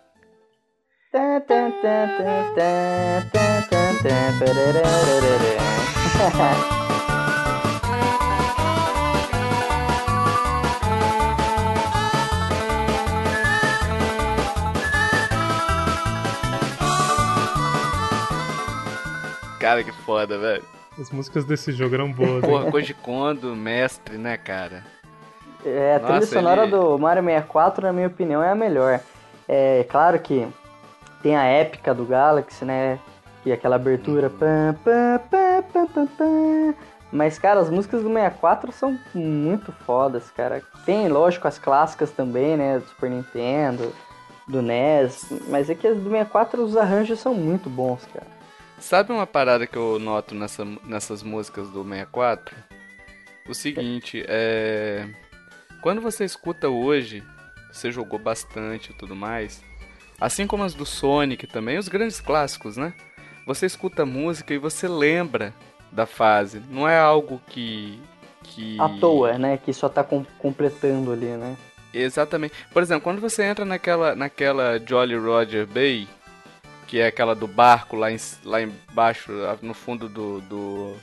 Cara, 19.59 19.83
que 19.83 19.93
foda, 19.93 20.39
velho. 20.39 20.63
As 20.99 21.11
músicas 21.11 21.45
desse 21.45 21.73
jogo 21.73 21.95
eram 21.95 22.13
boas. 22.13 22.45
Porra, 22.45 22.69
Koji 22.73 22.95
Kondo, 22.95 23.55
mestre, 23.55 24.17
né, 24.17 24.37
cara? 24.37 24.83
É, 25.65 25.97
a 25.97 25.99
Nossa, 25.99 26.13
trilha 26.13 26.27
sonora 26.27 26.63
ele... 26.63 26.71
do 26.71 26.99
Mario 26.99 27.23
64, 27.23 27.87
na 27.87 27.93
minha 27.93 28.07
opinião, 28.07 28.43
é 28.43 28.51
a 28.51 28.55
melhor. 28.55 29.01
É 29.49 29.85
claro 29.89 30.19
que 30.19 30.47
tem 31.23 31.37
a 31.37 31.45
épica 31.45 31.95
do 31.95 32.05
Galaxy, 32.05 32.65
né? 32.65 32.99
E 33.45 33.53
aquela 33.53 33.77
abertura. 33.77 34.31
Pam, 34.31 34.75
pam, 34.85 35.21
pam, 35.31 35.63
pam, 35.73 35.87
pam, 35.87 36.07
pam. 36.07 36.75
Mas, 37.13 37.39
cara, 37.39 37.61
as 37.61 37.71
músicas 37.71 38.03
do 38.03 38.09
64 38.09 38.73
são 38.73 38.99
muito 39.15 39.73
fodas, 39.73 40.31
cara. 40.31 40.63
Tem, 40.85 41.09
lógico, 41.09 41.47
as 41.47 41.59
clássicas 41.59 42.11
também, 42.11 42.57
né? 42.57 42.79
Do 42.79 42.87
Super 42.87 43.11
Nintendo, 43.11 43.93
do 44.49 44.61
NES. 44.61 45.27
Mas 45.49 45.71
é 45.71 45.75
que 45.75 45.87
as 45.87 45.97
do 45.97 46.11
64, 46.11 46.63
os 46.63 46.77
arranjos 46.77 47.21
são 47.21 47.35
muito 47.35 47.71
bons, 47.71 48.07
cara. 48.13 48.36
Sabe 48.79 49.13
uma 49.13 49.27
parada 49.27 49.67
que 49.67 49.77
eu 49.77 49.99
noto 49.99 50.35
nessa, 50.35 50.65
nessas 50.85 51.23
músicas 51.23 51.69
do 51.71 51.83
64? 51.83 52.55
O 53.49 53.55
seguinte, 53.55 54.25
é. 54.29 55.09
Quando 55.81 56.01
você 56.01 56.25
escuta 56.25 56.69
hoje, 56.69 57.23
você 57.73 57.91
jogou 57.91 58.19
bastante 58.19 58.91
e 58.91 58.95
tudo 58.95 59.15
mais, 59.15 59.63
assim 60.21 60.47
como 60.47 60.65
as 60.65 60.75
do 60.75 60.85
Sonic 60.85 61.47
também, 61.47 61.79
os 61.79 61.89
grandes 61.89 62.21
clássicos, 62.21 62.77
né? 62.77 62.93
Você 63.47 63.67
escuta 63.67 64.03
a 64.03 64.07
música 64.07 64.53
e 64.53 64.59
você 64.59 64.89
lembra 64.89 65.55
da 65.93 66.07
fase. 66.07 66.61
Não 66.69 66.89
é 66.89 66.99
algo 66.99 67.41
que. 67.47 68.01
que... 68.43 68.81
À 68.81 68.89
toa, 69.01 69.39
né? 69.39 69.57
Que 69.57 69.73
só 69.73 69.89
tá 69.89 70.03
com 70.03 70.25
completando 70.39 71.13
ali, 71.13 71.27
né? 71.27 71.57
Exatamente. 71.95 72.55
Por 72.73 72.83
exemplo, 72.83 73.03
quando 73.03 73.21
você 73.21 73.45
entra 73.45 73.65
naquela, 73.65 74.15
naquela 74.15 74.79
Jolly 74.85 75.17
Roger 75.17 75.67
Bay, 75.67 76.09
que 76.87 77.01
é 77.01 77.07
aquela 77.07 77.35
do 77.35 77.47
barco 77.47 77.97
lá, 77.97 78.11
em, 78.11 78.17
lá 78.45 78.63
embaixo, 78.63 79.33
no 79.63 79.75
fundo 79.75 80.09
do, 80.09 80.41
do, 80.43 80.97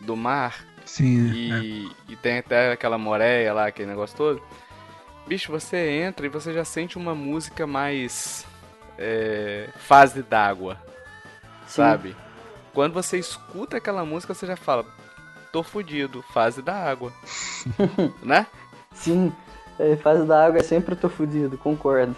do 0.00 0.16
mar. 0.16 0.64
Sim. 0.84 1.30
E, 1.32 1.52
é. 1.52 2.12
e 2.12 2.16
tem 2.16 2.38
até 2.38 2.72
aquela 2.72 2.98
moreia 2.98 3.52
lá, 3.52 3.66
aquele 3.66 3.88
negócio 3.88 4.16
todo. 4.16 4.42
Bicho, 5.26 5.52
você 5.52 5.76
entra 5.90 6.26
e 6.26 6.28
você 6.28 6.52
já 6.52 6.64
sente 6.64 6.96
uma 6.96 7.14
música 7.14 7.66
mais. 7.66 8.46
É, 8.98 9.68
fase 9.76 10.22
d'água. 10.22 10.76
Sabe? 11.66 12.16
Quando 12.74 12.92
você 12.92 13.18
escuta 13.18 13.76
aquela 13.76 14.04
música, 14.04 14.34
você 14.34 14.46
já 14.46 14.56
fala: 14.56 14.84
tô 15.52 15.62
fudido, 15.62 16.22
fase 16.32 16.62
da 16.62 16.74
água. 16.74 17.12
né? 18.22 18.46
Sim, 18.92 19.32
é, 19.78 19.96
fase 19.96 20.26
da 20.26 20.46
água 20.46 20.58
é 20.58 20.62
sempre 20.62 20.96
tô 20.96 21.08
fudido, 21.08 21.56
concordo. 21.56 22.16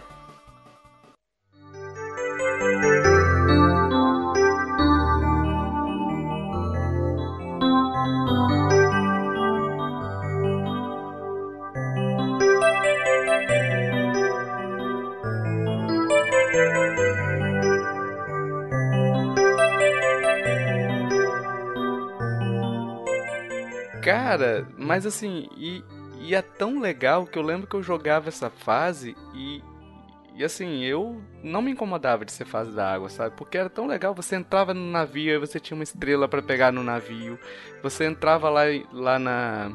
Cara, 24.03 24.67
mas 24.77 25.07
assim, 25.07 25.49
e, 25.57 25.85
e 26.21 26.35
é 26.35 26.43
tão 26.43 26.81
legal 26.81 27.25
que 27.25 27.39
eu 27.39 27.43
lembro 27.43 27.69
que 27.69 27.77
eu 27.77 27.83
jogava 27.83 28.29
essa 28.29 28.51
fase 28.51 29.17
e, 29.33 29.63
E 30.35 30.45
assim, 30.45 30.83
eu 30.83 31.21
não 31.43 31.61
me 31.61 31.73
incomodava 31.73 32.25
de 32.25 32.33
ser 32.33 32.47
fase 32.47 32.71
da 32.71 32.93
água, 32.93 33.09
sabe? 33.09 33.35
Porque 33.37 33.59
era 33.59 33.69
tão 33.69 33.87
legal, 33.87 34.15
você 34.15 34.37
entrava 34.37 34.73
no 34.73 34.91
navio, 34.91 35.33
aí 35.33 35.39
você 35.39 35.61
tinha 35.61 35.77
uma 35.77 35.85
estrela 35.85 36.27
para 36.27 36.43
pegar 36.43 36.73
no 36.73 36.83
navio. 36.83 37.39
Você 37.83 38.07
entrava 38.07 38.49
lá, 38.49 38.63
lá 38.93 39.19
na 39.19 39.71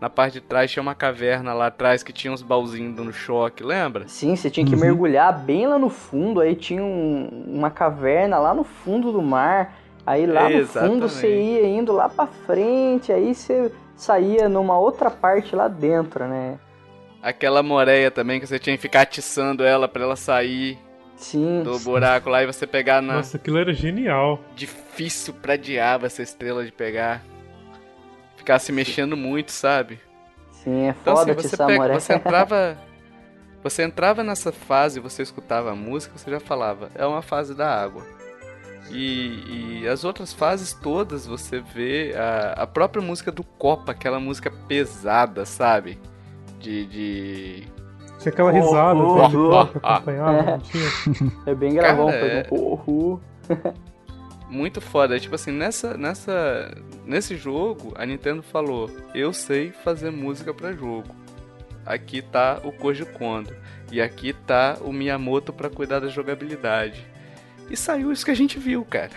na 0.00 0.10
parte 0.10 0.34
de 0.34 0.40
trás 0.42 0.70
tinha 0.70 0.82
uma 0.82 0.94
caverna 0.94 1.54
lá 1.54 1.68
atrás 1.68 2.02
que 2.02 2.12
tinha 2.12 2.32
uns 2.32 2.42
baúzinhos 2.42 2.94
dando 2.94 3.12
choque, 3.12 3.64
lembra? 3.64 4.06
Sim, 4.06 4.36
você 4.36 4.50
tinha 4.50 4.66
que 4.66 4.74
uhum. 4.74 4.80
mergulhar 4.80 5.38
bem 5.38 5.66
lá 5.66 5.78
no 5.78 5.88
fundo, 5.88 6.40
aí 6.40 6.54
tinha 6.54 6.82
um, 6.82 7.44
uma 7.46 7.70
caverna 7.70 8.38
lá 8.38 8.52
no 8.52 8.62
fundo 8.62 9.10
do 9.10 9.22
mar. 9.22 9.74
Aí 10.06 10.26
lá 10.26 10.48
no 10.48 10.66
fundo 10.66 11.08
você 11.08 11.28
ia 11.28 11.66
indo 11.66 11.92
lá 11.92 12.08
para 12.08 12.26
frente, 12.26 13.10
aí 13.10 13.34
você 13.34 13.72
saía 13.96 14.48
numa 14.48 14.78
outra 14.78 15.10
parte 15.10 15.56
lá 15.56 15.66
dentro, 15.66 16.26
né? 16.26 16.58
Aquela 17.26 17.60
moreia 17.60 18.08
também 18.08 18.38
que 18.38 18.46
você 18.46 18.56
tinha 18.56 18.76
que 18.76 18.82
ficar 18.82 19.00
atiçando 19.00 19.64
ela 19.64 19.88
para 19.88 20.04
ela 20.04 20.14
sair 20.14 20.78
sim, 21.16 21.60
do 21.64 21.76
sim. 21.76 21.84
buraco 21.84 22.30
lá 22.30 22.40
e 22.40 22.46
você 22.46 22.68
pegar 22.68 23.02
na. 23.02 23.14
Nossa, 23.14 23.36
aquilo 23.36 23.58
era 23.58 23.74
genial. 23.74 24.40
Difícil 24.54 25.34
pra 25.34 25.56
diabo 25.56 26.06
essa 26.06 26.22
estrela 26.22 26.64
de 26.64 26.70
pegar. 26.70 27.24
Ficar 28.36 28.60
se 28.60 28.70
mexendo 28.70 29.16
muito, 29.16 29.50
sabe? 29.50 29.98
Sim, 30.52 30.86
é 30.86 30.90
então, 30.90 31.16
foda 31.16 31.32
assim, 31.32 31.48
você, 31.48 31.56
pega, 31.56 32.00
você 32.00 32.14
entrava. 32.14 32.78
Você 33.60 33.82
entrava 33.82 34.22
nessa 34.22 34.52
fase, 34.52 35.00
você 35.00 35.22
escutava 35.22 35.72
a 35.72 35.74
música, 35.74 36.16
você 36.16 36.30
já 36.30 36.38
falava, 36.38 36.92
é 36.94 37.04
uma 37.04 37.22
fase 37.22 37.56
da 37.56 37.68
água. 37.68 38.06
E, 38.88 39.80
e, 39.82 39.88
as 39.88 40.04
outras 40.04 40.32
fases 40.32 40.72
todas 40.72 41.26
você 41.26 41.58
vê 41.58 42.14
a, 42.16 42.62
a 42.62 42.66
própria 42.68 43.02
música 43.02 43.32
do 43.32 43.42
Copa, 43.42 43.90
aquela 43.90 44.20
música 44.20 44.48
pesada, 44.68 45.44
sabe? 45.44 45.98
De. 46.58 46.86
de... 46.86 47.64
Tinha 48.18 48.32
aquela 48.32 48.50
risada 48.50 48.98
oh, 48.98 49.18
oh, 49.18 49.30
oh, 49.34 49.48
oh. 49.50 49.86
acompanhava, 49.86 50.60
é. 51.46 51.50
É 51.50 51.54
bem 51.54 51.74
gravão, 51.74 52.06
Cara, 52.06 52.16
é... 52.18 52.48
um 52.50 53.18
Muito 54.48 54.80
foda. 54.80 55.18
Tipo 55.18 55.34
assim, 55.34 55.52
nessa, 55.52 55.96
nessa, 55.96 56.74
nesse 57.04 57.36
jogo, 57.36 57.92
a 57.96 58.06
Nintendo 58.06 58.42
falou: 58.42 58.90
Eu 59.14 59.32
sei 59.32 59.70
fazer 59.70 60.10
música 60.10 60.54
para 60.54 60.72
jogo. 60.72 61.14
Aqui 61.84 62.22
tá 62.22 62.60
o 62.64 62.72
Koji 62.72 63.04
Kondo. 63.04 63.54
E 63.92 64.00
aqui 64.00 64.32
tá 64.32 64.76
o 64.80 64.92
Miyamoto 64.92 65.52
para 65.52 65.70
cuidar 65.70 66.00
da 66.00 66.08
jogabilidade. 66.08 67.06
E 67.70 67.76
saiu 67.76 68.12
isso 68.12 68.24
que 68.24 68.30
a 68.30 68.36
gente 68.36 68.58
viu, 68.58 68.84
cara. 68.84 69.10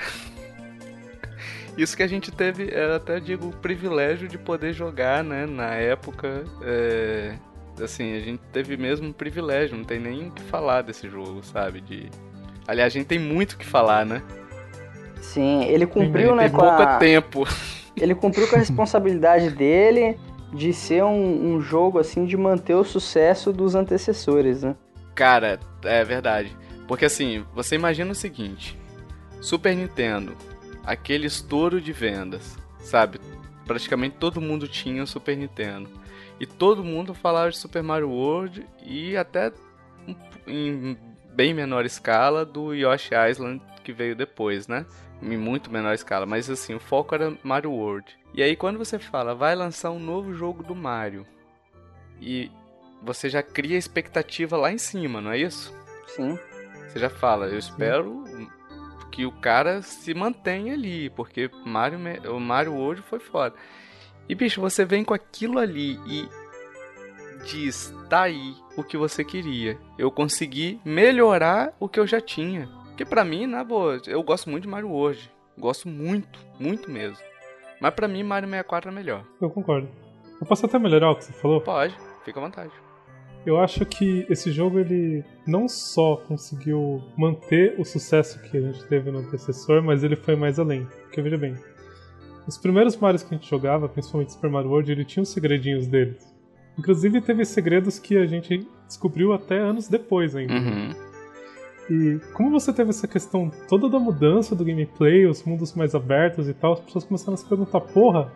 Isso 1.80 1.96
que 1.96 2.04
a 2.04 2.08
gente 2.08 2.30
teve, 2.30 2.70
eu 2.74 2.96
até 2.96 3.22
digo, 3.22 3.48
o 3.48 3.54
privilégio 3.54 4.28
de 4.28 4.38
poder 4.38 4.74
jogar, 4.74 5.24
né? 5.24 5.46
Na 5.46 5.76
época, 5.76 6.44
é, 6.62 7.36
assim, 7.82 8.18
a 8.18 8.20
gente 8.20 8.42
teve 8.52 8.76
mesmo 8.76 9.08
um 9.08 9.14
privilégio, 9.14 9.78
não 9.78 9.86
tem 9.86 9.98
nem 9.98 10.28
o 10.28 10.32
que 10.32 10.42
falar 10.42 10.82
desse 10.82 11.08
jogo, 11.08 11.42
sabe? 11.42 11.80
De... 11.80 12.10
Aliás, 12.68 12.92
a 12.92 12.98
gente 12.98 13.08
tem 13.08 13.18
muito 13.18 13.54
o 13.54 13.58
que 13.58 13.66
falar, 13.66 14.06
né? 14.06 14.22
Sim, 15.22 15.64
ele 15.64 15.88
cumpriu, 15.88 16.36
né, 16.36 16.50
com 16.50 16.66
a... 16.66 16.98
tempo. 16.98 17.48
Ele 17.96 18.14
cumpriu 18.14 18.46
com 18.50 18.58
a 18.58 18.60
responsabilidade 18.60 19.50
dele 19.50 20.18
de 20.54 20.74
ser 20.74 21.06
um, 21.06 21.54
um 21.56 21.62
jogo, 21.62 21.98
assim, 21.98 22.26
de 22.26 22.36
manter 22.36 22.76
o 22.76 22.84
sucesso 22.84 23.54
dos 23.54 23.74
antecessores, 23.74 24.64
né? 24.64 24.76
Cara, 25.16 25.62
é 25.86 26.04
verdade. 26.04 26.54
Porque 26.90 27.06
assim, 27.06 27.46
você 27.54 27.76
imagina 27.76 28.12
o 28.12 28.16
seguinte: 28.16 28.78
Super 29.40 29.76
Nintendo, 29.76 30.36
aquele 30.84 31.28
estouro 31.28 31.80
de 31.82 31.92
vendas, 31.92 32.58
sabe? 32.80 33.20
Praticamente 33.66 34.18
todo 34.18 34.42
mundo 34.42 34.68
tinha 34.68 35.04
o 35.04 35.08
Super 35.08 35.38
Nintendo. 35.38 35.90
E 36.40 36.46
todo 36.46 36.84
mundo 36.84 37.14
falava 37.14 37.52
de 37.52 37.58
Super 37.58 37.84
Mario 37.84 38.10
World 38.10 38.66
e 38.82 39.18
até 39.18 39.52
em 40.48 40.98
bem 41.34 41.54
menor 41.54 41.86
escala 41.86 42.46
do 42.46 42.74
Yoshi 42.74 43.12
Island 43.30 43.62
que 43.84 43.92
veio 43.92 44.16
depois, 44.16 44.68
né? 44.68 44.86
Em 45.22 45.38
muito 45.38 45.72
menor 45.72 45.94
escala, 45.94 46.26
mas 46.26 46.50
assim, 46.50 46.74
o 46.74 46.80
foco 46.80 47.14
era 47.14 47.38
Mario 47.44 47.72
World. 47.72 48.18
E 48.34 48.42
aí 48.42 48.56
quando 48.56 48.78
você 48.78 48.98
fala, 48.98 49.36
vai 49.36 49.54
lançar 49.56 49.92
um 49.92 50.00
novo 50.00 50.34
jogo 50.34 50.64
do 50.64 50.74
Mario 50.74 51.26
e 52.22 52.50
você 53.02 53.30
já 53.30 53.44
cria 53.44 53.78
expectativa 53.78 54.58
lá 54.58 54.72
em 54.72 54.78
cima, 54.78 55.22
não 55.22 55.32
é 55.32 55.38
isso? 55.38 55.74
Sim. 56.08 56.38
Você 56.88 57.00
já 57.00 57.10
fala, 57.10 57.48
eu 57.48 57.58
espero 57.60 58.24
que 59.12 59.26
o 59.26 59.32
cara 59.32 59.82
se 59.82 60.14
mantenha 60.14 60.74
ali, 60.74 61.10
porque 61.10 61.50
Mario, 61.66 62.00
o 62.36 62.40
Mario 62.40 62.76
hoje 62.76 63.02
foi 63.02 63.20
foda. 63.20 63.56
E 64.28 64.36
bicho, 64.36 64.62
você 64.62 64.86
vem 64.86 65.04
com 65.04 65.14
aquilo 65.14 65.58
ali 65.58 66.00
e 66.08 66.28
diz, 67.46 67.94
tá 68.10 68.24
aí 68.24 68.56
o 68.78 68.84
que 68.84 68.98
você 68.98 69.24
queria. 69.24 69.78
Eu 69.98 70.12
consegui 70.12 70.80
melhorar 70.86 71.74
o 71.80 71.90
que 71.90 72.00
eu 72.00 72.06
já 72.06 72.22
tinha. 72.22 72.68
Porque 72.88 73.06
pra 73.06 73.24
mim, 73.24 73.46
na 73.46 73.64
boa, 73.64 74.00
eu 74.08 74.22
gosto 74.22 74.50
muito 74.50 74.64
de 74.64 74.70
Mario 74.70 74.92
hoje. 74.92 75.32
Gosto 75.58 75.88
muito, 75.88 76.40
muito 76.60 76.92
mesmo. 76.92 77.18
Mas 77.82 77.94
pra 77.94 78.08
mim, 78.08 78.24
Mario 78.24 78.50
64 78.50 78.92
é 78.92 78.94
melhor. 78.94 79.26
Eu 79.42 79.50
concordo. 79.50 79.90
Eu 80.40 80.46
posso 80.48 80.66
até 80.66 80.78
melhorar 80.78 81.12
o 81.12 81.16
que 81.16 81.26
você 81.26 81.34
falou? 81.34 81.62
Pode, 81.62 81.96
fica 82.24 82.40
à 82.40 82.44
vontade. 82.44 82.72
Eu 83.46 83.58
acho 83.58 83.86
que 83.86 84.26
esse 84.30 84.52
jogo 84.52 84.80
ele 84.80 85.24
não 85.48 85.68
só 85.68 86.18
conseguiu 86.18 87.02
manter 87.18 87.76
o 87.80 87.86
sucesso 87.86 88.42
que 88.42 88.58
a 88.58 88.62
gente 88.62 88.86
teve 88.86 89.10
no 89.12 89.20
antecessor, 89.20 89.82
mas 89.82 90.04
ele 90.04 90.16
foi 90.16 90.36
mais 90.36 90.60
além. 90.60 90.86
Porque 91.04 91.22
veja 91.22 91.38
bem, 91.38 91.56
os 92.48 92.58
primeiros 92.58 92.98
Marios 92.98 93.24
que 93.24 93.34
a 93.34 93.38
gente 93.38 93.50
jogava, 93.50 93.88
principalmente 93.88 94.34
Super 94.34 94.50
Mario 94.50 94.72
World, 94.72 94.92
ele 94.92 95.06
tinha 95.06 95.24
os 95.24 95.30
segredinhos 95.30 95.88
deles. 95.88 96.36
Inclusive 96.78 97.22
teve 97.22 97.46
segredos 97.46 98.00
que 98.00 98.18
a 98.18 98.26
gente 98.26 98.68
descobriu 98.88 99.34
até 99.34 99.60
anos 99.60 99.88
depois 99.88 100.36
ainda. 100.36 100.54
Uhum. 100.54 100.96
E 101.90 102.20
como 102.34 102.52
você 102.52 102.72
teve 102.72 102.92
essa 102.92 103.08
questão 103.08 103.52
toda 103.68 103.90
da 103.90 104.00
mudança 104.00 104.56
do 104.56 104.64
gameplay, 104.64 105.26
os 105.26 105.44
mundos 105.44 105.74
mais 105.74 105.96
abertos 105.96 106.48
e 106.48 106.54
tal, 106.54 106.74
as 106.74 106.80
pessoas 106.80 107.04
começaram 107.04 107.34
a 107.34 107.38
se 107.38 107.46
perguntar, 107.46 107.82
porra, 107.82 108.32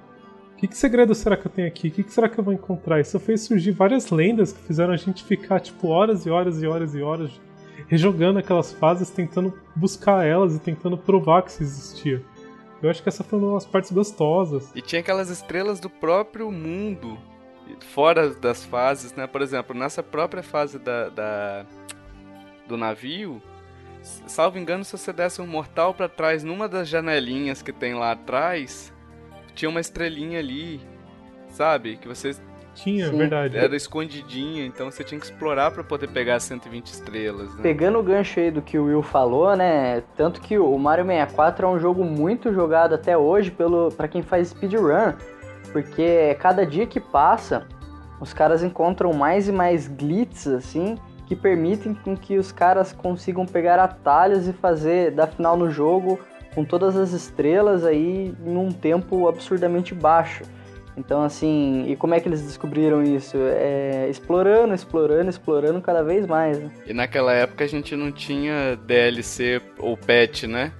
que, 0.63 0.67
que 0.69 0.77
segredo 0.77 1.13
será 1.13 1.35
que 1.35 1.45
eu 1.45 1.51
tenho 1.51 1.67
aqui? 1.67 1.89
O 1.89 1.91
que, 1.91 2.03
que 2.03 2.11
será 2.11 2.29
que 2.29 2.39
eu 2.39 2.43
vou 2.43 2.53
encontrar? 2.53 2.99
Isso 3.01 3.19
fez 3.19 3.41
surgir 3.41 3.71
várias 3.71 4.09
lendas 4.09 4.53
que 4.53 4.61
fizeram 4.61 4.93
a 4.93 4.97
gente 4.97 5.23
ficar, 5.23 5.59
tipo, 5.59 5.89
horas 5.89 6.25
e 6.25 6.29
horas 6.29 6.61
e 6.61 6.67
horas 6.67 6.95
e 6.95 7.01
horas 7.01 7.31
rejogando 7.87 8.39
aquelas 8.39 8.71
fases, 8.71 9.09
tentando 9.09 9.53
buscar 9.75 10.25
elas 10.25 10.55
e 10.55 10.59
tentando 10.59 10.97
provar 10.97 11.41
que 11.41 11.51
isso 11.51 11.63
existia. 11.63 12.23
Eu 12.81 12.89
acho 12.89 13.03
que 13.03 13.09
essa 13.09 13.23
foi 13.25 13.39
uma 13.39 13.55
das 13.55 13.65
partes 13.65 13.91
gostosas. 13.91 14.71
E 14.73 14.81
tinha 14.81 15.01
aquelas 15.01 15.29
estrelas 15.29 15.81
do 15.81 15.89
próprio 15.89 16.49
mundo, 16.49 17.17
fora 17.93 18.29
das 18.29 18.63
fases, 18.63 19.13
né? 19.13 19.27
Por 19.27 19.41
exemplo, 19.41 19.77
nessa 19.77 20.01
própria 20.01 20.43
fase 20.43 20.79
da, 20.79 21.09
da 21.09 21.65
do 22.67 22.77
navio, 22.77 23.41
salvo 24.01 24.57
engano, 24.57 24.85
se 24.85 24.97
você 24.97 25.11
desse 25.11 25.41
um 25.41 25.47
mortal 25.47 25.93
para 25.93 26.07
trás 26.07 26.41
numa 26.41 26.69
das 26.69 26.87
janelinhas 26.87 27.61
que 27.61 27.73
tem 27.73 27.93
lá 27.93 28.13
atrás, 28.13 28.92
tinha 29.53 29.69
uma 29.69 29.79
estrelinha 29.79 30.39
ali, 30.39 30.81
sabe? 31.49 31.97
Que 31.97 32.07
você 32.07 32.35
tinha, 32.73 33.09
Sim. 33.09 33.17
verdade. 33.17 33.57
Era 33.57 33.75
escondidinha, 33.75 34.65
então 34.65 34.89
você 34.89 35.03
tinha 35.03 35.19
que 35.19 35.25
explorar 35.25 35.71
para 35.71 35.83
poder 35.83 36.07
pegar 36.07 36.35
as 36.35 36.43
120 36.43 36.87
estrelas. 36.87 37.53
Né? 37.55 37.61
Pegando 37.61 37.99
o 37.99 38.03
gancho 38.03 38.39
aí 38.39 38.51
do 38.51 38.61
que 38.61 38.77
o 38.77 38.85
Will 38.85 39.03
falou, 39.03 39.55
né? 39.55 40.01
Tanto 40.17 40.41
que 40.41 40.57
o 40.57 40.77
Mario 40.77 41.05
64 41.05 41.65
é 41.65 41.69
um 41.69 41.79
jogo 41.79 42.03
muito 42.03 42.53
jogado 42.53 42.95
até 42.95 43.17
hoje 43.17 43.51
pelo 43.51 43.91
para 43.91 44.07
quem 44.07 44.21
faz 44.21 44.49
speedrun, 44.49 45.13
porque 45.71 46.35
cada 46.39 46.65
dia 46.65 46.85
que 46.87 46.99
passa, 46.99 47.67
os 48.19 48.33
caras 48.33 48.63
encontram 48.63 49.13
mais 49.13 49.47
e 49.47 49.51
mais 49.51 49.87
glitches 49.87 50.47
assim, 50.47 50.97
que 51.27 51.35
permitem 51.35 51.93
com 51.93 52.17
que 52.17 52.37
os 52.37 52.51
caras 52.51 52.91
consigam 52.91 53.45
pegar 53.45 53.79
atalhos 53.79 54.47
e 54.47 54.53
fazer 54.53 55.11
da 55.11 55.27
final 55.27 55.55
no 55.55 55.69
jogo 55.69 56.19
com 56.53 56.63
todas 56.63 56.95
as 56.95 57.11
estrelas 57.11 57.83
aí 57.83 58.33
num 58.39 58.71
tempo 58.71 59.27
absurdamente 59.27 59.93
baixo. 59.93 60.43
Então, 60.95 61.23
assim, 61.23 61.85
e 61.87 61.95
como 61.95 62.13
é 62.13 62.19
que 62.19 62.27
eles 62.27 62.41
descobriram 62.41 63.01
isso? 63.01 63.35
É, 63.37 64.07
explorando, 64.09 64.73
explorando, 64.73 65.29
explorando 65.29 65.81
cada 65.81 66.03
vez 66.03 66.27
mais. 66.27 66.59
Né? 66.59 66.71
E 66.85 66.93
naquela 66.93 67.33
época 67.33 67.63
a 67.63 67.67
gente 67.67 67.95
não 67.95 68.11
tinha 68.11 68.75
DLC 68.85 69.59
ou 69.79 69.97
patch, 69.97 70.43
né? 70.43 70.71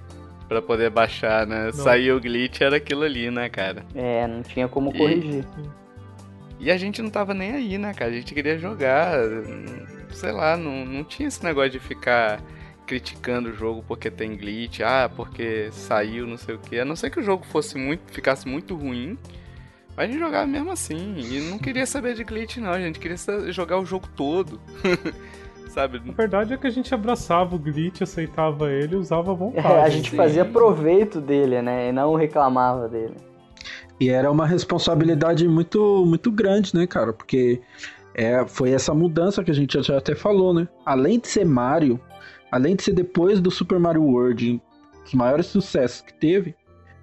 Pra 0.48 0.62
poder 0.62 0.90
baixar, 0.90 1.46
né? 1.46 1.66
Não. 1.66 1.72
Saiu 1.72 2.16
o 2.16 2.20
glitch, 2.20 2.60
era 2.60 2.76
aquilo 2.76 3.02
ali, 3.02 3.30
né, 3.30 3.48
cara? 3.48 3.84
É, 3.94 4.26
não 4.26 4.42
tinha 4.42 4.68
como 4.68 4.90
e... 4.94 4.98
corrigir. 4.98 5.44
E 6.60 6.70
a 6.70 6.76
gente 6.76 7.02
não 7.02 7.10
tava 7.10 7.34
nem 7.34 7.52
aí, 7.52 7.76
né, 7.76 7.92
cara? 7.92 8.10
A 8.10 8.14
gente 8.14 8.32
queria 8.32 8.56
jogar, 8.56 9.18
sei 10.12 10.30
lá, 10.30 10.56
não, 10.56 10.84
não 10.84 11.02
tinha 11.02 11.26
esse 11.26 11.42
negócio 11.42 11.70
de 11.70 11.80
ficar 11.80 12.40
criticando 12.86 13.50
o 13.50 13.54
jogo 13.54 13.84
porque 13.86 14.10
tem 14.10 14.36
glitch, 14.36 14.80
ah, 14.80 15.10
porque 15.14 15.68
saiu, 15.72 16.26
não 16.26 16.36
sei 16.36 16.54
o 16.54 16.58
que. 16.58 16.78
A 16.78 16.84
não 16.84 16.96
ser 16.96 17.10
que 17.10 17.20
o 17.20 17.22
jogo 17.22 17.44
fosse 17.46 17.76
muito, 17.78 18.02
ficasse 18.12 18.46
muito 18.46 18.74
ruim, 18.74 19.18
mas 19.96 20.08
a 20.08 20.12
gente 20.12 20.20
jogava 20.20 20.46
mesmo 20.46 20.70
assim. 20.70 21.14
E 21.18 21.40
não 21.50 21.58
queria 21.58 21.86
saber 21.86 22.14
de 22.14 22.24
glitch, 22.24 22.56
não. 22.58 22.70
A 22.70 22.80
gente 22.80 22.98
queria 22.98 23.16
jogar 23.50 23.78
o 23.78 23.86
jogo 23.86 24.08
todo. 24.16 24.60
Sabe? 25.68 26.00
A 26.08 26.12
verdade 26.12 26.54
é 26.54 26.56
que 26.56 26.66
a 26.68 26.70
gente 26.70 26.94
abraçava 26.94 27.56
o 27.56 27.58
glitch, 27.58 28.00
aceitava 28.02 28.70
ele 28.70 28.94
e 28.94 28.98
usava 28.98 29.32
à 29.32 29.34
vontade. 29.34 29.66
É, 29.74 29.82
a 29.82 29.88
gente 29.88 30.10
Sim. 30.10 30.16
fazia 30.16 30.44
proveito 30.44 31.20
dele, 31.20 31.60
né? 31.62 31.88
E 31.88 31.92
não 31.92 32.14
reclamava 32.14 32.88
dele. 32.88 33.14
E 33.98 34.08
era 34.08 34.30
uma 34.30 34.46
responsabilidade 34.46 35.48
muito, 35.48 36.04
muito 36.06 36.30
grande, 36.30 36.74
né, 36.74 36.86
cara? 36.86 37.12
Porque 37.12 37.60
É, 38.16 38.46
foi 38.46 38.70
essa 38.70 38.94
mudança 38.94 39.42
que 39.42 39.50
a 39.50 39.54
gente 39.54 39.80
já 39.82 39.98
até 39.98 40.14
falou, 40.14 40.54
né? 40.54 40.68
Além 40.86 41.18
de 41.18 41.26
ser 41.26 41.44
Mario, 41.44 41.98
além 42.54 42.76
de 42.76 42.84
ser 42.84 42.92
depois 42.92 43.40
do 43.40 43.50
Super 43.50 43.80
Mario 43.80 44.04
World, 44.04 44.62
os 45.04 45.12
maiores 45.12 45.46
sucessos 45.46 46.02
que 46.02 46.14
teve, 46.14 46.54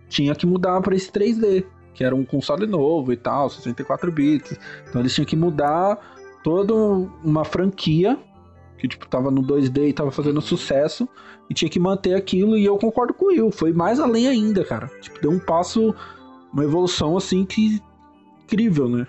tinha 0.07 0.33
que 0.33 0.45
mudar 0.45 0.79
para 0.79 0.95
esse 0.95 1.11
3D, 1.11 1.65
que 1.93 2.05
era 2.05 2.15
um 2.15 2.23
console 2.23 2.65
novo 2.65 3.11
e 3.11 3.17
tal, 3.17 3.49
64 3.49 4.09
bits. 4.13 4.57
Então 4.87 5.01
eles 5.01 5.13
tinham 5.13 5.25
que 5.25 5.35
mudar 5.35 5.99
toda 6.41 6.73
uma 6.73 7.43
franquia 7.43 8.17
que 8.77 8.87
tipo 8.87 9.05
tava 9.09 9.29
no 9.29 9.43
2D 9.43 9.89
e 9.89 9.93
tava 9.93 10.09
fazendo 10.09 10.39
sucesso 10.41 11.07
e 11.49 11.53
tinha 11.53 11.69
que 11.69 11.79
manter 11.79 12.15
aquilo 12.15 12.57
e 12.57 12.63
eu 12.63 12.77
concordo 12.77 13.13
com 13.13 13.25
o 13.45 13.51
foi 13.51 13.73
mais 13.73 13.99
além 13.99 14.29
ainda, 14.29 14.63
cara. 14.63 14.87
Tipo, 15.01 15.19
deu 15.19 15.31
um 15.31 15.39
passo, 15.39 15.93
uma 16.53 16.63
evolução 16.63 17.17
assim 17.17 17.43
que 17.43 17.81
incrível, 18.45 18.87
né? 18.87 19.05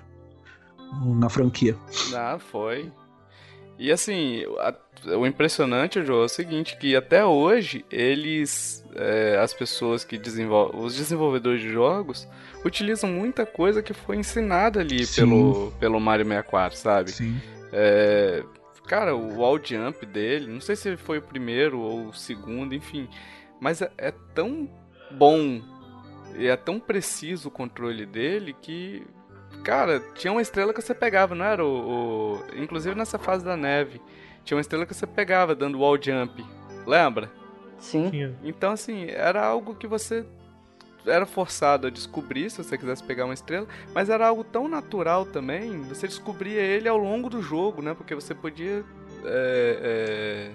Na 1.20 1.28
franquia. 1.28 1.76
Ah, 2.12 2.36
foi. 2.36 2.92
E 3.78 3.92
assim, 3.92 4.44
a, 4.58 4.74
o 5.04 5.26
impressionante, 5.26 6.02
Joe, 6.04 6.22
é 6.22 6.24
o 6.24 6.28
seguinte, 6.28 6.76
que 6.76 6.94
até 6.94 7.24
hoje 7.24 7.84
eles, 7.90 8.84
é, 8.94 9.38
as 9.38 9.52
pessoas 9.52 10.04
que 10.04 10.16
desenvolvem, 10.16 10.80
os 10.80 10.94
desenvolvedores 10.94 11.60
de 11.60 11.70
jogos, 11.70 12.28
utilizam 12.64 13.10
muita 13.10 13.44
coisa 13.44 13.82
que 13.82 13.92
foi 13.92 14.16
ensinada 14.16 14.80
ali 14.80 15.06
pelo, 15.06 15.72
pelo 15.80 16.00
Mario 16.00 16.26
64, 16.26 16.78
sabe? 16.78 17.10
Sim. 17.10 17.40
É, 17.72 18.44
cara, 18.86 19.14
o 19.14 19.38
wall 19.38 19.58
jump 19.62 20.04
dele, 20.06 20.46
não 20.46 20.60
sei 20.60 20.76
se 20.76 20.96
foi 20.96 21.18
o 21.18 21.22
primeiro 21.22 21.80
ou 21.80 22.08
o 22.08 22.14
segundo, 22.14 22.74
enfim, 22.74 23.08
mas 23.60 23.82
é, 23.82 23.90
é 23.98 24.12
tão 24.34 24.68
bom 25.10 25.60
e 26.36 26.46
é 26.46 26.56
tão 26.56 26.80
preciso 26.80 27.48
o 27.48 27.50
controle 27.50 28.06
dele 28.06 28.54
que 28.60 29.02
Cara, 29.62 30.00
tinha 30.14 30.32
uma 30.32 30.42
estrela 30.42 30.72
que 30.72 30.82
você 30.82 30.94
pegava, 30.94 31.34
não 31.34 31.44
era 31.44 31.64
o, 31.64 32.34
o, 32.34 32.44
Inclusive 32.56 32.96
nessa 32.96 33.18
fase 33.18 33.44
da 33.44 33.56
neve. 33.56 34.00
Tinha 34.44 34.56
uma 34.56 34.60
estrela 34.60 34.86
que 34.86 34.94
você 34.94 35.06
pegava 35.06 35.54
dando 35.54 35.78
wall 35.78 36.00
jump. 36.00 36.44
Lembra? 36.86 37.30
Sim. 37.78 38.34
Então, 38.42 38.72
assim, 38.72 39.06
era 39.08 39.44
algo 39.44 39.74
que 39.74 39.86
você 39.86 40.24
era 41.06 41.26
forçado 41.26 41.88
a 41.88 41.90
descobrir 41.90 42.48
se 42.50 42.62
você 42.62 42.78
quisesse 42.78 43.02
pegar 43.02 43.24
uma 43.24 43.34
estrela, 43.34 43.66
mas 43.92 44.08
era 44.08 44.26
algo 44.26 44.44
tão 44.44 44.68
natural 44.68 45.26
também, 45.26 45.82
você 45.82 46.06
descobria 46.06 46.60
ele 46.60 46.88
ao 46.88 46.96
longo 46.96 47.28
do 47.28 47.42
jogo, 47.42 47.82
né? 47.82 47.94
Porque 47.94 48.14
você 48.14 48.34
podia 48.34 48.84
é, 49.24 49.78
é, 49.82 50.50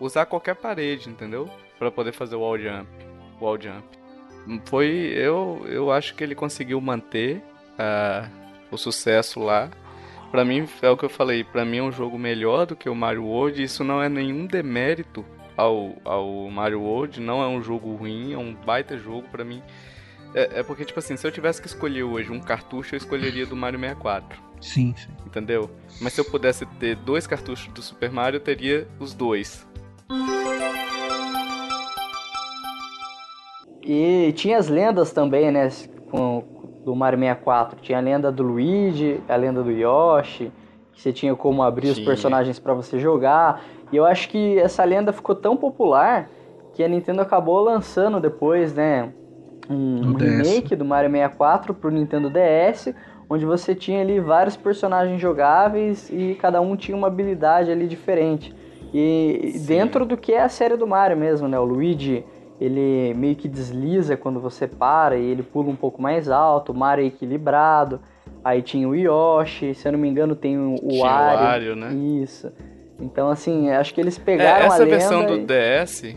usar 0.00 0.26
qualquer 0.26 0.56
parede, 0.56 1.10
entendeu? 1.10 1.48
Para 1.78 1.90
poder 1.90 2.12
fazer 2.12 2.36
o 2.36 2.40
wall 2.40 2.58
jump. 2.58 2.88
Wall 3.40 3.60
jump. 3.60 3.86
Foi, 4.64 4.88
eu, 4.88 5.64
eu 5.68 5.92
acho 5.92 6.14
que 6.14 6.24
ele 6.24 6.34
conseguiu 6.34 6.80
manter 6.80 7.42
a, 7.78 8.28
o 8.70 8.78
sucesso 8.78 9.40
lá. 9.40 9.70
Para 10.32 10.46
mim, 10.46 10.66
é 10.80 10.88
o 10.88 10.96
que 10.96 11.04
eu 11.04 11.10
falei, 11.10 11.44
para 11.44 11.62
mim 11.62 11.76
é 11.76 11.82
um 11.82 11.92
jogo 11.92 12.18
melhor 12.18 12.64
do 12.64 12.74
que 12.74 12.88
o 12.88 12.94
Mario 12.94 13.26
World. 13.26 13.62
Isso 13.62 13.84
não 13.84 14.02
é 14.02 14.08
nenhum 14.08 14.46
demérito 14.46 15.22
ao, 15.54 15.94
ao 16.02 16.50
Mario 16.50 16.80
World, 16.80 17.20
não 17.20 17.42
é 17.42 17.46
um 17.46 17.62
jogo 17.62 17.94
ruim, 17.94 18.32
é 18.32 18.38
um 18.38 18.54
baita 18.54 18.96
jogo 18.96 19.28
para 19.28 19.44
mim. 19.44 19.62
É, 20.34 20.60
é, 20.60 20.62
porque, 20.62 20.86
tipo 20.86 20.98
assim, 20.98 21.18
se 21.18 21.26
eu 21.26 21.30
tivesse 21.30 21.60
que 21.60 21.66
escolher 21.66 22.04
hoje 22.04 22.32
um 22.32 22.40
cartucho, 22.40 22.94
eu 22.94 22.96
escolheria 22.96 23.44
do 23.44 23.54
Mario 23.54 23.78
64. 23.78 24.40
Sim, 24.58 24.94
sim. 24.96 25.10
Entendeu? 25.26 25.70
Mas 26.00 26.14
se 26.14 26.22
eu 26.22 26.24
pudesse 26.24 26.64
ter 26.64 26.96
dois 26.96 27.26
cartuchos 27.26 27.70
do 27.70 27.82
Super 27.82 28.10
Mario, 28.10 28.38
eu 28.38 28.40
teria 28.40 28.88
os 28.98 29.12
dois. 29.12 29.66
E 33.82 34.32
tinha 34.34 34.56
as 34.56 34.68
lendas 34.68 35.12
também, 35.12 35.50
né? 35.50 35.68
Com, 36.10 36.71
do 36.84 36.94
Mario 36.94 37.18
64. 37.18 37.80
Tinha 37.80 37.98
a 37.98 38.00
lenda 38.00 38.30
do 38.30 38.42
Luigi, 38.42 39.20
a 39.28 39.36
lenda 39.36 39.62
do 39.62 39.70
Yoshi, 39.70 40.52
que 40.92 41.00
você 41.00 41.12
tinha 41.12 41.34
como 41.34 41.62
abrir 41.62 41.88
os 41.88 41.98
personagens 42.00 42.58
para 42.58 42.74
você 42.74 42.98
jogar. 42.98 43.62
E 43.90 43.96
eu 43.96 44.04
acho 44.04 44.28
que 44.28 44.58
essa 44.58 44.84
lenda 44.84 45.12
ficou 45.12 45.34
tão 45.34 45.56
popular 45.56 46.28
que 46.74 46.82
a 46.82 46.88
Nintendo 46.88 47.20
acabou 47.20 47.60
lançando 47.60 48.18
depois, 48.18 48.74
né, 48.74 49.12
um, 49.68 50.08
um 50.08 50.14
remake 50.14 50.74
do 50.74 50.84
Mario 50.84 51.10
64 51.10 51.74
pro 51.74 51.90
Nintendo 51.90 52.30
DS, 52.30 52.94
onde 53.28 53.44
você 53.44 53.74
tinha 53.74 54.00
ali 54.00 54.20
vários 54.20 54.56
personagens 54.56 55.20
jogáveis 55.20 56.10
e 56.10 56.36
cada 56.40 56.60
um 56.60 56.76
tinha 56.76 56.96
uma 56.96 57.06
habilidade 57.06 57.70
ali 57.70 57.86
diferente. 57.86 58.54
E 58.92 59.52
Sim. 59.54 59.66
dentro 59.66 60.04
do 60.04 60.16
que 60.16 60.32
é 60.32 60.42
a 60.42 60.48
série 60.48 60.76
do 60.76 60.86
Mario 60.86 61.16
mesmo, 61.16 61.48
né? 61.48 61.58
O 61.58 61.64
Luigi 61.64 62.24
ele 62.62 63.12
meio 63.14 63.34
que 63.34 63.48
desliza 63.48 64.16
quando 64.16 64.40
você 64.40 64.68
para 64.68 65.16
e 65.16 65.24
ele 65.24 65.42
pula 65.42 65.68
um 65.68 65.76
pouco 65.76 66.00
mais 66.00 66.28
alto, 66.28 66.70
o 66.70 66.74
mar 66.74 66.98
é 66.98 67.04
equilibrado. 67.04 68.00
Aí 68.44 68.62
tinha 68.62 68.88
o 68.88 68.94
Yoshi, 68.94 69.74
se 69.74 69.86
eu 69.86 69.92
não 69.92 69.98
me 69.98 70.08
engano 70.08 70.36
tem 70.36 70.56
o, 70.56 70.76
o 70.80 71.00
Wario, 71.00 71.74
né? 71.74 71.92
Isso. 71.92 72.52
Então 73.00 73.28
assim, 73.28 73.70
acho 73.70 73.92
que 73.92 74.00
eles 74.00 74.16
pegaram 74.16 74.64
é, 74.64 74.66
essa 74.66 74.82
a 74.82 74.86
versão 74.86 75.26
do 75.26 75.34
e... 75.34 75.44
DS, 75.44 76.16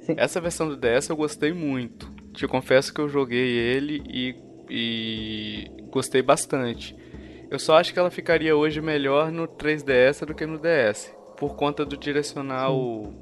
Sim. 0.00 0.14
essa 0.16 0.40
versão 0.40 0.68
do 0.68 0.76
DS 0.76 1.08
eu 1.08 1.16
gostei 1.16 1.52
muito. 1.52 2.08
Te 2.32 2.46
confesso 2.46 2.94
que 2.94 3.00
eu 3.00 3.08
joguei 3.08 3.56
ele 3.58 4.02
e, 4.06 4.36
e 4.70 5.70
gostei 5.90 6.22
bastante. 6.22 6.96
Eu 7.50 7.58
só 7.58 7.76
acho 7.76 7.92
que 7.92 7.98
ela 7.98 8.10
ficaria 8.10 8.56
hoje 8.56 8.80
melhor 8.80 9.30
no 9.30 9.48
3DS 9.48 10.24
do 10.24 10.34
que 10.34 10.46
no 10.46 10.58
DS, 10.58 11.12
por 11.36 11.56
conta 11.56 11.84
do 11.84 11.96
direcional 11.96 13.12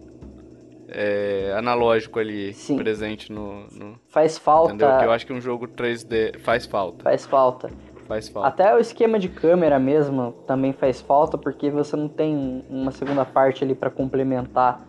é, 0.93 1.55
analógico 1.57 2.19
ali 2.19 2.53
Sim. 2.53 2.77
presente 2.77 3.33
no, 3.33 3.67
no, 3.73 3.99
Faz 4.09 4.37
falta. 4.39 4.75
Entendeu? 4.75 4.99
Que 4.99 5.05
eu 5.05 5.13
acho 5.13 5.27
que 5.27 5.33
um 5.33 5.41
jogo 5.41 5.67
3D 5.67 6.39
faz 6.41 6.67
falta. 6.67 7.03
Faz 7.03 7.25
falta. 7.25 7.71
Faz 8.07 8.29
falta. 8.29 8.49
Até 8.49 8.75
o 8.75 8.79
esquema 8.79 9.19
de 9.19 9.29
câmera 9.29 9.79
mesmo 9.79 10.33
também 10.47 10.73
faz 10.73 11.01
falta, 11.01 11.39
porque 11.39 11.71
você 11.71 11.97
não 11.97 12.09
tem 12.09 12.65
uma 12.69 12.91
segunda 12.91 13.25
parte 13.25 13.65
ali 13.65 13.75
para 13.75 13.91
complementar 13.91 14.87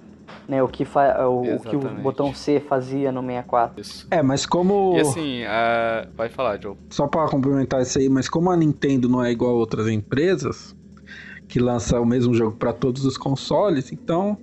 né, 0.48 0.62
o, 0.62 0.68
que 0.68 0.84
fa... 0.84 1.26
o, 1.28 1.60
que 1.60 1.76
o 1.76 1.80
botão 1.80 2.34
C 2.34 2.60
fazia 2.60 3.12
no 3.12 3.22
64. 3.22 3.80
Isso. 3.80 4.08
É, 4.12 4.22
mas 4.22 4.46
como. 4.46 4.96
E 4.98 5.00
assim, 5.00 5.44
a... 5.46 6.08
vai 6.16 6.28
falar, 6.28 6.62
Joe. 6.62 6.76
Só 6.90 7.08
para 7.08 7.30
complementar 7.30 7.82
isso 7.82 7.98
aí, 7.98 8.10
mas 8.10 8.28
como 8.28 8.52
a 8.52 8.58
Nintendo 8.58 9.08
não 9.08 9.24
é 9.24 9.32
igual 9.32 9.52
a 9.52 9.56
outras 9.56 9.88
empresas 9.88 10.76
que 11.48 11.60
lançam 11.60 12.02
o 12.02 12.06
mesmo 12.06 12.34
jogo 12.34 12.56
para 12.58 12.74
todos 12.74 13.06
os 13.06 13.18
consoles, 13.18 13.92
então 13.92 14.38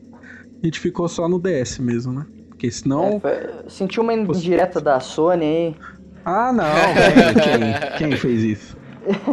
a 0.63 0.67
gente 0.67 0.81
ficou 0.81 1.09
só 1.09 1.29
no 1.29 1.39
DS 1.39 1.79
mesmo, 1.79 2.13
né? 2.13 2.27
Porque 2.49 2.71
senão. 2.71 3.17
É, 3.17 3.21
foi... 3.21 3.71
Sentiu 3.71 4.03
uma 4.03 4.13
indireta 4.13 4.81
da 4.81 5.01
Sony 5.01 5.45
aí. 5.45 5.77
Ah, 6.25 6.53
não. 6.53 6.65
quem, 7.43 7.99
quem, 7.99 8.09
quem, 8.11 8.17
fez 8.19 8.43
isso? 8.43 8.77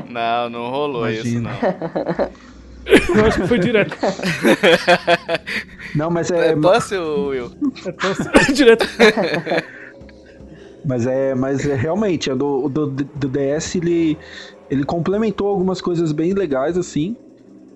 Não, 0.10 0.50
não 0.50 0.70
rolou 0.70 1.10
Imagina. 1.10 1.52
isso, 1.52 1.66
não. 1.66 3.18
Eu 3.20 3.26
acho 3.26 3.42
que 3.42 3.48
foi 3.48 3.60
direto. 3.60 3.98
Não, 5.94 6.10
mas 6.10 6.32
é. 6.32 6.52
É 6.52 6.56
tosse, 6.56 6.96
Will? 6.98 7.52
É 7.86 7.92
tosse 7.92 8.24
direto. 8.54 8.88
Mas 10.86 11.06
é, 11.06 11.36
mas 11.36 11.68
é 11.68 11.76
realmente, 11.76 12.34
do, 12.34 12.70
do, 12.70 12.88
do 12.88 13.28
DS 13.28 13.76
ele, 13.76 14.18
ele 14.70 14.86
complementou 14.86 15.50
algumas 15.50 15.82
coisas 15.82 16.14
bem 16.14 16.34
legais, 16.34 16.78
assim. 16.78 17.18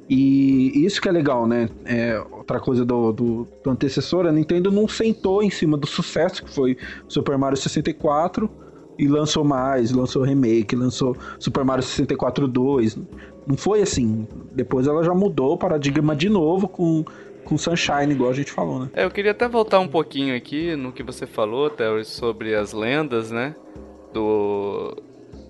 E 0.10 0.86
isso 0.86 1.02
que 1.02 1.08
é 1.08 1.12
legal, 1.12 1.48
né? 1.48 1.70
É, 1.86 2.22
outra 2.32 2.60
coisa 2.60 2.84
do, 2.84 3.12
do, 3.12 3.48
do, 3.64 3.70
antecessor, 3.70 4.26
a 4.26 4.32
Nintendo 4.32 4.72
não 4.72 4.88
sentou 4.88 5.42
em 5.42 5.50
cima 5.50 5.78
do 5.78 5.88
sucesso 5.88 6.44
que 6.44 6.50
foi 6.50 6.78
Super 7.08 7.38
Mario 7.38 7.58
64 7.58 8.50
e 9.00 9.08
lançou 9.08 9.44
mais, 9.44 9.92
lançou 9.92 10.24
remake, 10.24 10.76
lançou 10.76 11.16
Super 11.40 11.64
Mario 11.64 11.84
64 11.84 12.48
2. 12.48 12.98
Não 13.48 13.58
foi 13.58 13.82
assim. 13.82 14.28
Depois 14.52 14.86
ela 14.86 15.04
já 15.04 15.14
mudou 15.14 15.54
o 15.54 15.58
paradigma 15.58 16.16
de 16.16 16.30
novo 16.30 16.68
com, 16.68 17.06
com 17.46 17.58
Sunshine, 17.58 18.12
igual 18.12 18.32
a 18.32 18.34
gente 18.34 18.52
falou, 18.52 18.82
né? 18.82 18.90
É, 18.94 19.06
eu 19.06 19.12
queria 19.12 19.32
até 19.32 19.48
voltar 19.48 19.80
um 19.80 19.88
pouquinho 19.88 20.36
aqui 20.36 20.76
no 20.76 20.92
que 20.92 21.04
você 21.04 21.26
falou, 21.26 21.70
Theo, 21.70 22.04
sobre 22.04 22.54
as 22.54 22.74
lendas, 22.74 23.32
né? 23.32 23.56
Do, 24.14 24.96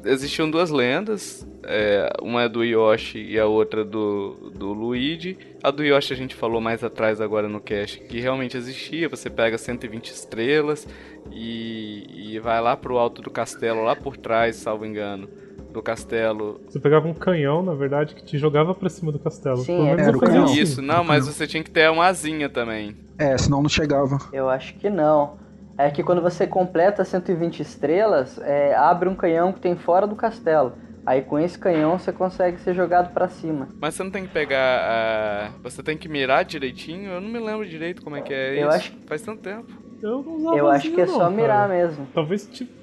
existiam 0.05 0.49
duas 0.49 0.69
lendas, 0.69 1.47
é, 1.63 2.11
uma 2.21 2.43
é 2.43 2.49
do 2.49 2.63
Yoshi 2.63 3.19
e 3.19 3.39
a 3.39 3.45
outra 3.45 3.83
do, 3.83 4.51
do 4.55 4.73
Luigi. 4.73 5.37
A 5.63 5.71
do 5.71 5.83
Yoshi 5.83 6.13
a 6.13 6.15
gente 6.15 6.35
falou 6.35 6.59
mais 6.59 6.83
atrás 6.83 7.21
agora 7.21 7.47
no 7.47 7.59
cast, 7.59 7.99
que 8.01 8.19
realmente 8.19 8.57
existia, 8.57 9.07
você 9.07 9.29
pega 9.29 9.57
120 9.57 10.09
estrelas 10.09 10.87
e, 11.31 12.33
e 12.33 12.39
vai 12.39 12.61
lá 12.61 12.75
pro 12.75 12.97
alto 12.97 13.21
do 13.21 13.29
castelo, 13.29 13.83
lá 13.83 13.95
por 13.95 14.17
trás, 14.17 14.55
salvo 14.55 14.85
engano, 14.85 15.29
do 15.71 15.81
castelo. 15.81 16.59
Você 16.67 16.79
pegava 16.79 17.07
um 17.07 17.13
canhão, 17.13 17.61
na 17.61 17.73
verdade, 17.73 18.15
que 18.15 18.23
te 18.23 18.37
jogava 18.37 18.73
pra 18.73 18.89
cima 18.89 19.11
do 19.11 19.19
castelo. 19.19 19.57
Sim, 19.57 19.89
era 19.89 20.17
o 20.17 20.19
canhão. 20.19 20.45
Assim. 20.45 20.59
Isso, 20.59 20.81
não, 20.81 21.03
mas 21.03 21.27
você 21.27 21.45
tinha 21.45 21.63
que 21.63 21.71
ter 21.71 21.89
uma 21.89 22.07
asinha 22.07 22.49
também. 22.49 22.95
É, 23.17 23.37
senão 23.37 23.61
não 23.61 23.69
chegava. 23.69 24.17
Eu 24.33 24.49
acho 24.49 24.73
que 24.75 24.89
não 24.89 25.39
é 25.77 25.89
que 25.89 26.03
quando 26.03 26.21
você 26.21 26.45
completa 26.45 27.03
120 27.03 27.61
estrelas, 27.61 28.39
é, 28.41 28.75
abre 28.75 29.09
um 29.09 29.15
canhão 29.15 29.51
que 29.51 29.59
tem 29.59 29.75
fora 29.75 30.05
do 30.05 30.15
castelo. 30.15 30.73
Aí 31.05 31.23
com 31.23 31.39
esse 31.39 31.57
canhão 31.57 31.97
você 31.97 32.11
consegue 32.11 32.59
ser 32.59 32.75
jogado 32.75 33.11
para 33.11 33.27
cima. 33.27 33.69
Mas 33.79 33.95
você 33.95 34.03
não 34.03 34.11
tem 34.11 34.23
que 34.23 34.31
pegar. 34.31 35.49
Uh, 35.49 35.63
você 35.63 35.81
tem 35.81 35.97
que 35.97 36.07
mirar 36.07 36.45
direitinho? 36.45 37.11
Eu 37.11 37.21
não 37.21 37.29
me 37.29 37.39
lembro 37.39 37.67
direito 37.67 38.03
como 38.03 38.15
é 38.15 38.21
que 38.21 38.33
é 38.33 38.53
eu 38.61 38.67
isso. 38.67 38.77
Acho... 38.77 38.93
Faz 39.07 39.21
tanto 39.23 39.41
tempo. 39.41 39.71
Eu, 40.01 40.21
não 40.23 40.57
eu 40.57 40.69
acho 40.69 40.91
que 40.91 41.01
é 41.01 41.05
não, 41.05 41.13
só 41.13 41.19
cara. 41.21 41.31
mirar 41.31 41.69
mesmo. 41.69 42.07
Talvez 42.13 42.47
tipo. 42.47 42.81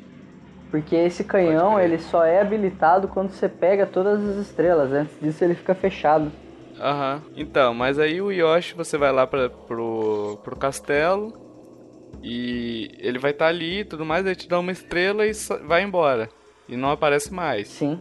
Porque 0.71 0.95
esse 0.95 1.25
canhão, 1.25 1.81
ele 1.81 1.99
só 1.99 2.25
é 2.25 2.41
habilitado 2.41 3.09
quando 3.09 3.31
você 3.31 3.49
pega 3.49 3.87
todas 3.87 4.23
as 4.23 4.37
estrelas. 4.37 4.93
Antes 4.93 5.19
disso, 5.21 5.43
ele 5.43 5.55
fica 5.55 5.75
fechado. 5.75 6.31
Aham. 6.79 7.23
Então, 7.37 7.73
mas 7.73 7.99
aí 7.99 8.21
o 8.21 8.31
Yoshi, 8.31 8.75
você 8.75 8.99
vai 8.99 9.11
lá 9.11 9.27
pra, 9.27 9.49
pro, 9.49 10.39
pro 10.45 10.57
castelo 10.57 11.48
e 12.23 12.91
ele 12.99 13.19
vai 13.19 13.31
estar 13.31 13.47
ali 13.47 13.81
e 13.81 13.85
tudo 13.85 14.05
mais, 14.05 14.27
aí 14.27 14.35
te 14.35 14.49
dá 14.49 14.59
uma 14.59 14.73
estrela 14.73 15.27
e 15.27 15.33
vai 15.67 15.83
embora. 15.83 16.29
E 16.69 16.77
não 16.77 16.91
aparece 16.91 17.33
mais. 17.33 17.69
Sim. 17.69 18.01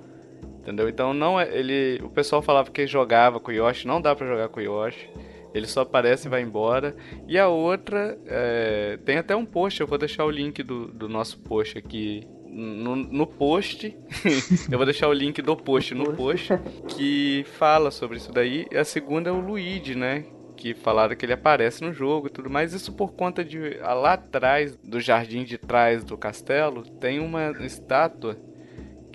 Entendeu? 0.59 0.89
Então 0.89 1.13
não 1.13 1.39
é. 1.39 1.47
Ele. 1.57 2.01
O 2.03 2.09
pessoal 2.09 2.41
falava 2.41 2.69
que 2.69 2.85
jogava 2.85 3.39
com 3.39 3.51
o 3.51 3.53
Yoshi, 3.53 3.87
não 3.87 4.01
dá 4.01 4.15
pra 4.15 4.27
jogar 4.27 4.49
com 4.49 4.59
o 4.59 4.63
Yoshi. 4.63 5.09
Ele 5.53 5.65
só 5.65 5.81
aparece 5.81 6.27
e 6.27 6.29
vai 6.29 6.41
embora. 6.41 6.95
E 7.27 7.37
a 7.37 7.47
outra, 7.47 8.17
é, 8.25 8.99
tem 9.05 9.17
até 9.17 9.35
um 9.35 9.45
post, 9.45 9.79
eu 9.79 9.87
vou 9.87 9.97
deixar 9.97 10.25
o 10.25 10.29
link 10.29 10.61
do, 10.61 10.87
do 10.87 11.07
nosso 11.07 11.39
post 11.39 11.77
aqui 11.77 12.27
no, 12.45 12.95
no 12.95 13.25
post. 13.25 13.95
eu 14.69 14.77
vou 14.77 14.85
deixar 14.85 15.07
o 15.07 15.13
link 15.13 15.41
do 15.41 15.55
post 15.55 15.95
no 15.95 16.13
post, 16.13 16.49
que 16.89 17.45
fala 17.57 17.89
sobre 17.89 18.17
isso 18.17 18.31
daí. 18.31 18.67
E 18.69 18.77
a 18.77 18.83
segunda 18.83 19.29
é 19.29 19.33
o 19.33 19.39
Luigi, 19.39 19.95
né? 19.95 20.25
Que 20.57 20.73
falaram 20.73 21.15
que 21.15 21.25
ele 21.25 21.33
aparece 21.33 21.83
no 21.83 21.93
jogo 21.93 22.27
e 22.27 22.29
tudo 22.29 22.49
mais. 22.49 22.73
Isso 22.73 22.91
por 22.91 23.13
conta 23.13 23.45
de. 23.45 23.77
ah, 23.81 23.93
Lá 23.93 24.13
atrás, 24.13 24.75
do 24.77 24.99
jardim 24.99 25.43
de 25.43 25.57
trás 25.57 26.03
do 26.03 26.17
castelo, 26.17 26.83
tem 26.83 27.19
uma 27.19 27.51
estátua 27.63 28.37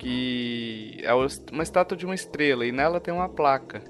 que 0.02 0.98
é 1.02 1.14
uma 1.14 1.62
estátua 1.62 1.96
de 1.96 2.04
uma 2.04 2.14
estrela 2.14 2.66
e 2.66 2.72
nela 2.72 3.00
tem 3.00 3.14
uma 3.14 3.28
placa 3.28 3.82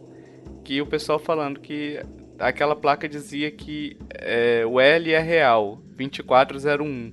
que 0.62 0.80
o 0.82 0.86
pessoal 0.86 1.18
falando 1.18 1.58
que 1.58 2.02
aquela 2.38 2.76
placa 2.76 3.08
dizia 3.08 3.50
que 3.50 3.96
é, 4.10 4.62
o 4.66 4.78
L 4.78 5.10
é 5.10 5.18
real 5.18 5.80
2401 5.96 7.12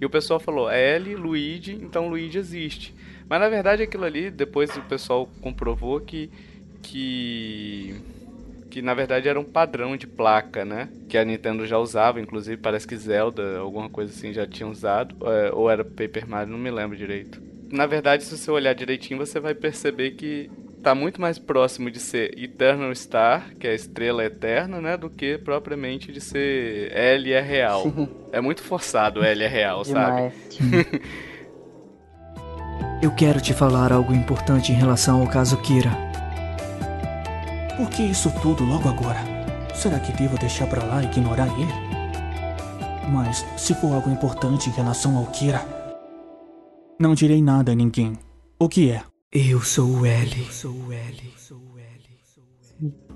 e 0.00 0.04
o 0.04 0.10
pessoal 0.10 0.40
falou 0.40 0.68
é 0.68 0.96
L 0.96 1.14
Luigi 1.14 1.74
então 1.74 2.08
Luigi 2.08 2.38
existe 2.38 2.92
mas 3.28 3.38
na 3.38 3.48
verdade 3.48 3.84
aquilo 3.84 4.04
ali 4.04 4.32
depois 4.32 4.76
o 4.76 4.82
pessoal 4.82 5.28
comprovou 5.40 6.00
que 6.00 6.28
que 6.82 7.94
que 8.70 8.80
na 8.80 8.94
verdade 8.94 9.28
era 9.28 9.38
um 9.38 9.44
padrão 9.44 9.96
de 9.96 10.06
placa, 10.06 10.64
né? 10.64 10.88
Que 11.08 11.18
a 11.18 11.24
Nintendo 11.24 11.66
já 11.66 11.76
usava, 11.76 12.20
inclusive 12.20 12.56
parece 12.56 12.86
que 12.86 12.96
Zelda, 12.96 13.58
alguma 13.58 13.90
coisa 13.90 14.12
assim, 14.12 14.32
já 14.32 14.46
tinha 14.46 14.68
usado. 14.68 15.16
é, 15.26 15.50
Ou 15.52 15.68
era 15.68 15.84
Paper 15.84 16.28
Mario, 16.28 16.52
não 16.52 16.58
me 16.58 16.70
lembro 16.70 16.96
direito. 16.96 17.42
Na 17.70 17.86
verdade, 17.86 18.24
se 18.24 18.36
você 18.36 18.50
olhar 18.50 18.72
direitinho, 18.74 19.18
você 19.18 19.38
vai 19.38 19.54
perceber 19.54 20.12
que 20.12 20.50
tá 20.82 20.94
muito 20.94 21.20
mais 21.20 21.38
próximo 21.38 21.90
de 21.90 21.98
ser 22.00 22.32
Eternal 22.38 22.94
Star, 22.94 23.54
que 23.58 23.66
é 23.66 23.70
a 23.70 23.74
estrela 23.74 24.24
eterna, 24.24 24.80
né? 24.80 24.96
Do 24.96 25.10
que 25.10 25.36
propriamente 25.38 26.10
de 26.10 26.20
ser 26.20 26.90
L 26.92 27.32
é 27.32 27.40
real. 27.40 27.84
É 28.32 28.40
muito 28.40 28.62
forçado 28.62 29.22
L 29.22 29.44
é 29.44 29.48
real, 29.48 29.84
sabe? 29.84 30.32
Eu 33.02 33.10
quero 33.12 33.40
te 33.40 33.54
falar 33.54 33.92
algo 33.92 34.12
importante 34.14 34.72
em 34.72 34.74
relação 34.74 35.22
ao 35.22 35.26
caso 35.26 35.56
Kira. 35.62 36.09
Por 37.80 37.88
que 37.88 38.02
isso 38.02 38.30
tudo 38.42 38.62
logo 38.62 38.90
agora? 38.90 39.20
Será 39.74 39.98
que 39.98 40.12
devo 40.12 40.36
deixar 40.36 40.66
pra 40.66 40.84
lá 40.84 41.02
e 41.02 41.06
ignorar 41.06 41.46
ele? 41.58 41.72
Mas 43.10 43.38
se 43.56 43.72
for 43.72 43.94
algo 43.94 44.10
importante 44.10 44.68
em 44.68 44.72
relação 44.74 45.16
ao 45.16 45.24
Kira, 45.28 45.62
não 46.98 47.14
direi 47.14 47.40
nada 47.40 47.72
a 47.72 47.74
ninguém. 47.74 48.18
O 48.58 48.68
que 48.68 48.90
é? 48.90 49.02
Eu 49.32 49.62
sou 49.62 49.86
o 49.86 50.04
L. 50.04 50.46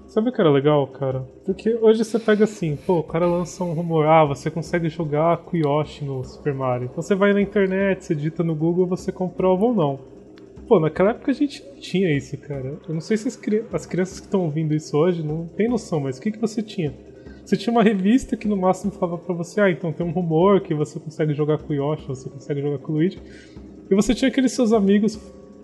Sabe 0.06 0.30
o 0.30 0.32
que 0.32 0.40
era 0.40 0.50
legal, 0.50 0.86
cara? 0.86 1.20
Porque 1.44 1.74
hoje 1.74 2.02
você 2.02 2.18
pega 2.18 2.44
assim, 2.44 2.74
pô, 2.74 3.00
o 3.00 3.04
cara 3.04 3.26
lança 3.26 3.62
um 3.62 3.74
rumor, 3.74 4.06
ah, 4.06 4.24
você 4.24 4.50
consegue 4.50 4.88
jogar 4.88 5.36
com 5.44 5.58
Yoshi 5.58 6.06
no 6.06 6.24
Super 6.24 6.54
Mario. 6.54 6.88
Então 6.90 7.02
você 7.02 7.14
vai 7.14 7.34
na 7.34 7.42
internet, 7.42 8.02
você 8.02 8.14
digita 8.14 8.42
no 8.42 8.54
Google, 8.54 8.86
você 8.86 9.12
comprova 9.12 9.62
ou 9.62 9.74
não. 9.74 10.13
Pô, 10.66 10.80
naquela 10.80 11.10
época 11.10 11.30
a 11.30 11.34
gente 11.34 11.62
não 11.64 11.74
tinha 11.76 12.16
isso, 12.16 12.36
cara. 12.38 12.78
Eu 12.88 12.94
não 12.94 13.00
sei 13.00 13.16
se 13.16 13.28
as, 13.28 13.36
cri- 13.36 13.64
as 13.72 13.84
crianças 13.86 14.18
que 14.20 14.26
estão 14.26 14.42
ouvindo 14.42 14.74
isso 14.74 14.96
hoje 14.96 15.22
não 15.22 15.46
tem 15.46 15.68
noção, 15.68 16.00
mas 16.00 16.18
o 16.18 16.20
que, 16.22 16.30
que 16.32 16.38
você 16.40 16.62
tinha? 16.62 16.94
Você 17.44 17.56
tinha 17.56 17.70
uma 17.72 17.82
revista 17.82 18.36
que 18.36 18.48
no 18.48 18.56
máximo 18.56 18.90
falava 18.90 19.18
pra 19.18 19.34
você, 19.34 19.60
ah, 19.60 19.70
então 19.70 19.92
tem 19.92 20.06
um 20.06 20.10
rumor 20.10 20.62
que 20.62 20.72
você 20.74 20.98
consegue 20.98 21.34
jogar 21.34 21.58
com 21.58 21.72
o 21.72 21.76
Yoshi, 21.76 22.06
você 22.08 22.30
consegue 22.30 22.62
jogar 22.62 22.78
com 22.78 22.92
o 22.92 22.94
Luigi. 22.96 23.20
E 23.90 23.94
você 23.94 24.14
tinha 24.14 24.30
aqueles 24.30 24.52
seus 24.52 24.72
amigos, 24.72 25.20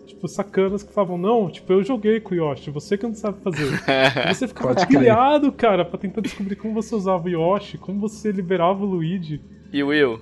tipo, 0.06 0.28
sacanas 0.28 0.82
que 0.82 0.92
falavam, 0.92 1.16
não, 1.16 1.48
tipo, 1.48 1.72
eu 1.72 1.82
joguei 1.82 2.20
com 2.20 2.34
o 2.34 2.36
Yoshi, 2.36 2.70
você 2.70 2.98
que 2.98 3.06
não 3.06 3.14
sabe 3.14 3.38
fazer. 3.42 3.64
E 4.30 4.34
você 4.34 4.46
ficava 4.46 4.74
pilhado, 4.86 5.50
cara, 5.52 5.82
pra 5.86 5.98
tentar 5.98 6.20
descobrir 6.20 6.56
como 6.56 6.74
você 6.74 6.94
usava 6.94 7.24
o 7.26 7.30
Yoshi, 7.30 7.78
como 7.78 7.98
você 7.98 8.30
liberava 8.30 8.84
o 8.84 8.86
Luigi. 8.86 9.40
E 9.72 9.82
Will, 9.82 10.18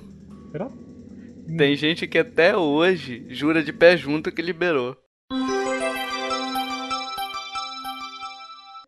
Era 0.54 0.70
tem 1.56 1.74
gente 1.76 2.06
que 2.06 2.18
até 2.18 2.56
hoje 2.56 3.26
jura 3.30 3.62
de 3.62 3.72
pé 3.72 3.96
junto 3.96 4.32
que 4.32 4.42
liberou. 4.42 4.96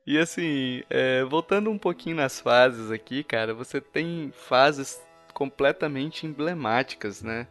E 0.06 0.18
assim, 0.18 0.82
é, 0.90 1.22
voltando 1.24 1.70
um 1.70 1.78
pouquinho 1.78 2.16
nas 2.16 2.40
fases 2.40 2.90
aqui, 2.90 3.22
cara, 3.22 3.54
você 3.54 3.80
tem 3.80 4.32
fases 4.34 5.00
completamente 5.32 6.26
emblemáticas, 6.26 7.22
né? 7.22 7.46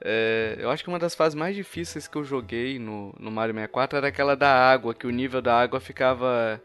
É, 0.00 0.56
eu 0.60 0.70
acho 0.70 0.84
que 0.84 0.88
uma 0.88 0.98
das 0.98 1.14
fases 1.14 1.34
mais 1.34 1.56
difíceis 1.56 2.06
que 2.06 2.16
eu 2.16 2.22
joguei 2.22 2.78
no, 2.78 3.12
no 3.18 3.32
Mario 3.32 3.54
64 3.54 3.98
era 3.98 4.08
aquela 4.08 4.36
da 4.36 4.48
água, 4.48 4.94
que 4.94 5.06
o 5.06 5.10
nível 5.10 5.42
da 5.42 5.60
água 5.60 5.80
ficava 5.80 6.62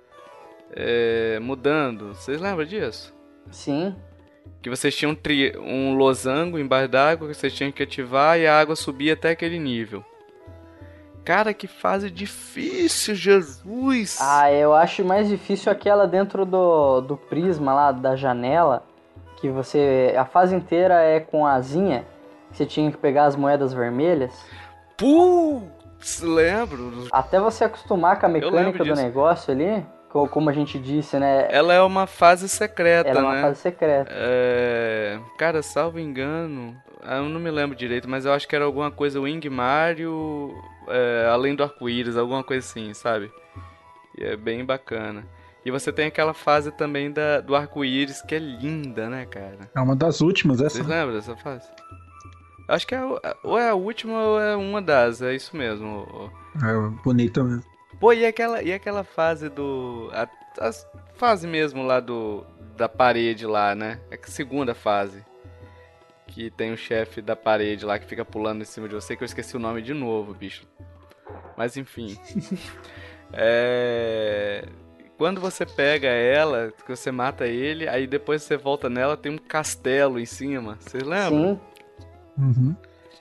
é, 0.71 1.39
mudando. 1.39 2.09
Vocês 2.09 2.39
lembram 2.39 2.65
disso? 2.65 3.11
Sim. 3.49 3.95
Que 4.61 4.69
vocês 4.69 4.95
tinham 4.95 5.11
um, 5.11 5.15
tri- 5.15 5.57
um 5.57 5.95
losango 5.95 6.57
embaixo 6.57 6.87
d'água 6.87 7.27
que 7.27 7.33
vocês 7.33 7.53
tinham 7.53 7.71
que 7.71 7.83
ativar 7.83 8.39
e 8.39 8.47
a 8.47 8.57
água 8.57 8.75
subia 8.75 9.13
até 9.13 9.31
aquele 9.31 9.59
nível. 9.59 10.03
Cara, 11.25 11.53
que 11.53 11.67
fase 11.67 12.09
difícil, 12.09 13.15
Jesus! 13.15 14.17
Ah, 14.21 14.51
eu 14.51 14.73
acho 14.73 15.05
mais 15.05 15.29
difícil 15.29 15.71
aquela 15.71 16.05
dentro 16.05 16.45
do, 16.45 17.01
do 17.01 17.15
prisma 17.17 17.73
lá, 17.73 17.91
da 17.91 18.15
janela, 18.15 18.83
que 19.37 19.49
você. 19.49 20.13
A 20.17 20.25
fase 20.25 20.53
inteira 20.55 21.01
é 21.01 21.19
com 21.21 21.45
a 21.45 21.53
asinha, 21.53 22.05
que 22.51 22.57
você 22.57 22.65
tinha 22.65 22.91
que 22.91 22.97
pegar 22.97 23.25
as 23.25 23.35
moedas 23.37 23.73
vermelhas. 23.73 24.33
Putz, 24.97 26.21
lembro. 26.21 27.07
Até 27.11 27.39
você 27.39 27.63
acostumar 27.65 28.19
com 28.19 28.25
a 28.25 28.29
mecânica 28.29 28.83
do 28.83 28.95
negócio 28.95 29.53
ali, 29.53 29.85
como 30.31 30.49
a 30.49 30.53
gente 30.53 30.77
disse, 30.79 31.17
né? 31.17 31.47
Ela 31.49 31.73
é 31.73 31.81
uma 31.81 32.05
fase 32.07 32.47
secreta, 32.47 33.09
Era 33.09 33.19
uma 33.21 33.33
né? 33.35 33.41
fase 33.41 33.59
secreta. 33.61 34.09
É... 34.11 35.19
Cara, 35.37 35.61
salvo 35.61 35.99
engano, 35.99 36.75
ah, 37.01 37.17
eu 37.17 37.29
não 37.29 37.39
me 37.39 37.49
lembro 37.51 37.75
direito, 37.75 38.09
mas 38.09 38.25
eu 38.25 38.31
acho 38.33 38.47
que 38.47 38.55
era 38.55 38.63
alguma 38.65 38.91
coisa 38.91 39.19
Wing 39.19 39.49
Mario, 39.49 40.53
é, 40.87 41.27
além 41.31 41.55
do 41.55 41.63
arco-íris, 41.63 42.15
alguma 42.17 42.43
coisa 42.43 42.65
assim, 42.65 42.93
sabe? 42.93 43.31
E 44.17 44.23
é 44.23 44.35
bem 44.37 44.63
bacana. 44.63 45.25
E 45.65 45.71
você 45.71 45.91
tem 45.91 46.07
aquela 46.07 46.33
fase 46.33 46.71
também 46.71 47.11
da, 47.11 47.39
do 47.39 47.55
arco-íris 47.55 48.21
que 48.21 48.35
é 48.35 48.39
linda, 48.39 49.09
né, 49.09 49.25
cara? 49.25 49.57
É 49.75 49.79
uma 49.79 49.95
das 49.95 50.19
últimas, 50.21 50.59
essa. 50.61 50.75
Vocês 50.75 50.87
lembram 50.87 51.15
dessa 51.15 51.35
fase? 51.37 51.67
Acho 52.67 52.85
que 52.87 52.95
é, 52.95 53.03
o- 53.03 53.19
ou 53.43 53.57
é 53.57 53.69
a 53.69 53.73
última 53.75 54.13
ou 54.21 54.39
é 54.39 54.55
uma 54.55 54.81
das, 54.81 55.21
é 55.21 55.33
isso 55.35 55.55
mesmo. 55.55 56.31
É 56.61 57.01
bonita 57.03 57.43
mesmo. 57.43 57.63
Pô, 57.99 58.13
e 58.13 58.25
aquela, 58.25 58.61
e 58.61 58.73
aquela 58.73 59.03
fase 59.03 59.49
do. 59.49 60.09
A, 60.13 60.27
a 60.59 60.71
fase 61.15 61.47
mesmo 61.47 61.83
lá 61.83 61.99
do. 61.99 62.45
Da 62.75 62.89
parede 62.89 63.45
lá, 63.45 63.75
né? 63.75 63.99
É 64.09 64.15
a 64.15 64.27
segunda 64.27 64.73
fase. 64.73 65.23
Que 66.27 66.49
tem 66.49 66.73
o 66.73 66.77
chefe 66.77 67.21
da 67.21 67.35
parede 67.35 67.85
lá 67.85 67.99
que 67.99 68.05
fica 68.05 68.25
pulando 68.25 68.61
em 68.61 68.65
cima 68.65 68.87
de 68.89 68.95
você, 68.95 69.15
que 69.15 69.23
eu 69.23 69.25
esqueci 69.25 69.55
o 69.55 69.59
nome 69.59 69.81
de 69.81 69.93
novo, 69.93 70.33
bicho. 70.33 70.65
Mas 71.55 71.77
enfim. 71.77 72.17
é. 73.31 74.65
Quando 75.17 75.39
você 75.39 75.65
pega 75.65 76.07
ela, 76.07 76.73
que 76.85 76.95
você 76.95 77.11
mata 77.11 77.45
ele, 77.45 77.87
aí 77.87 78.07
depois 78.07 78.41
você 78.41 78.57
volta 78.57 78.89
nela, 78.89 79.15
tem 79.15 79.31
um 79.31 79.37
castelo 79.37 80.19
em 80.19 80.25
cima. 80.25 80.77
Vocês 80.79 81.03
lembram? 81.03 81.61
Sim. 82.35 82.43
Uhum. 82.43 82.75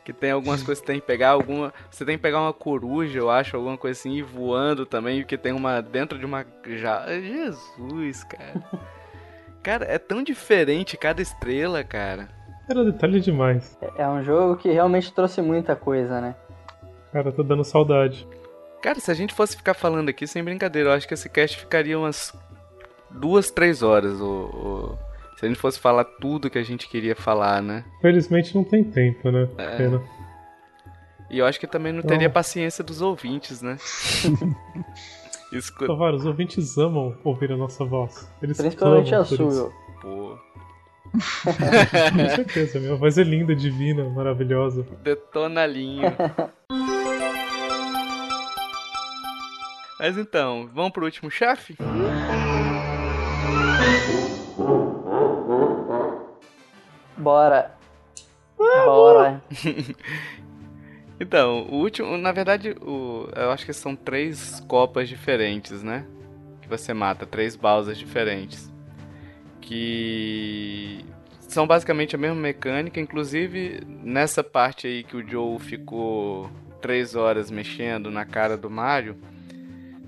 Que 0.05 0.13
tem 0.13 0.33
algumas 0.33 0.63
coisas 0.63 0.81
que 0.81 0.87
você 0.87 0.93
tem 0.93 1.01
que 1.01 1.07
pegar, 1.07 1.31
alguma. 1.31 1.73
Você 1.91 2.05
tem 2.05 2.17
que 2.17 2.23
pegar 2.23 2.41
uma 2.41 2.53
coruja, 2.53 3.19
eu 3.19 3.31
acho, 3.31 3.57
alguma 3.57 3.77
coisa 3.79 3.99
assim, 3.99 4.13
e 4.15 4.23
voando 4.23 4.85
também, 4.85 5.23
que 5.25 5.39
tem 5.39 5.53
uma. 5.53 5.81
dentro 5.81 6.19
de 6.19 6.27
uma. 6.27 6.45
Já... 6.67 7.07
Jesus, 7.21 8.25
cara. 8.25 8.63
Cara, 9.63 9.85
é 9.85 9.97
tão 9.97 10.25
diferente 10.25 10.97
cada 10.97 11.23
estrela, 11.23 11.85
cara. 11.85 12.29
Era 12.69 12.85
detalhe 12.85 13.21
demais. 13.21 13.79
É 13.97 14.09
um 14.09 14.21
jogo 14.25 14.57
que 14.57 14.69
realmente 14.73 15.13
trouxe 15.15 15.41
muita 15.41 15.77
coisa, 15.77 16.21
né? 16.21 16.35
Cara, 17.13 17.31
tô 17.31 17.45
dando 17.45 17.63
saudade. 17.63 18.27
Cara, 18.83 18.99
se 18.99 19.09
a 19.09 19.15
gente 19.15 19.33
fosse 19.33 19.57
ficar 19.57 19.75
falando 19.75 20.09
aqui, 20.09 20.27
sem 20.27 20.43
brincadeira, 20.43 20.89
eu 20.89 20.93
acho 20.95 21.07
que 21.07 21.15
esse 21.15 21.29
cast 21.29 21.57
ficaria 21.61 21.97
umas 21.97 22.35
duas, 23.09 23.53
três 23.53 23.85
horas. 23.85 24.21
O, 24.21 24.25
o- 24.27 24.99
Se 25.43 25.47
a 25.47 25.49
gente 25.49 25.59
fosse 25.59 25.80
falar 25.80 26.05
tudo 26.05 26.49
que 26.49 26.57
a 26.57 26.62
gente 26.62 26.88
queria 26.88 27.16
falar, 27.16 27.61
né? 27.61 27.84
Felizmente 28.01 28.55
não 28.55 28.62
tem 28.62 28.84
tempo, 28.84 29.28
né? 29.28 29.49
É. 29.59 29.76
Pena. 29.76 30.01
E 31.28 31.40
eu 31.40 31.45
acho 31.45 31.59
que 31.59 31.66
também 31.66 31.93
não 31.93 32.01
teria 32.01 32.30
paciência 32.30 32.84
dos 32.84 33.03
ouvintes, 33.03 33.61
né? 33.61 33.76
Escu... 35.53 35.84
Tovar, 35.84 36.14
os 36.14 36.24
ouvintes 36.24 36.78
amam 36.78 37.18
ouvir 37.24 37.51
a 37.51 37.57
nossa 37.57 37.84
voz. 37.84 38.32
Eles 38.40 38.57
Principalmente 38.57 39.12
a 39.16 39.24
por 39.24 39.36
sua. 39.36 39.72
Pô. 40.01 40.38
Com 41.11 42.28
certeza, 42.36 42.78
minha 42.78 42.95
voz 42.95 43.18
é 43.18 43.24
linda, 43.24 43.53
divina, 43.53 44.09
maravilhosa. 44.11 44.86
Detonalinho. 45.03 46.05
Mas 49.99 50.16
então, 50.16 50.70
vamos 50.72 50.93
pro 50.93 51.05
último 51.05 51.32
chefe? 51.32 51.76
Bora. 57.23 57.73
Bora. 58.59 59.43
então, 61.20 61.66
o 61.70 61.77
último, 61.77 62.16
na 62.18 62.33
verdade, 62.33 62.77
o, 62.81 63.29
eu 63.35 63.51
acho 63.51 63.64
que 63.64 63.73
são 63.73 63.95
três 63.95 64.61
copas 64.66 65.09
diferentes, 65.09 65.83
né? 65.83 66.05
Que 66.61 66.68
você 66.68 66.93
mata, 66.93 67.25
três 67.25 67.55
Bowsers 67.55 67.97
diferentes. 67.97 68.73
Que 69.61 71.05
são 71.41 71.66
basicamente 71.66 72.16
a 72.16 72.18
mesma 72.18 72.41
mecânica, 72.41 72.99
inclusive 73.01 73.81
nessa 73.87 74.43
parte 74.43 74.87
aí 74.87 75.05
que 75.05 75.16
o 75.16 75.27
Joe 75.27 75.59
ficou 75.61 76.51
três 76.81 77.14
horas 77.14 77.51
mexendo 77.51 78.11
na 78.11 78.25
cara 78.25 78.57
do 78.57 78.68
Mario, 78.68 79.16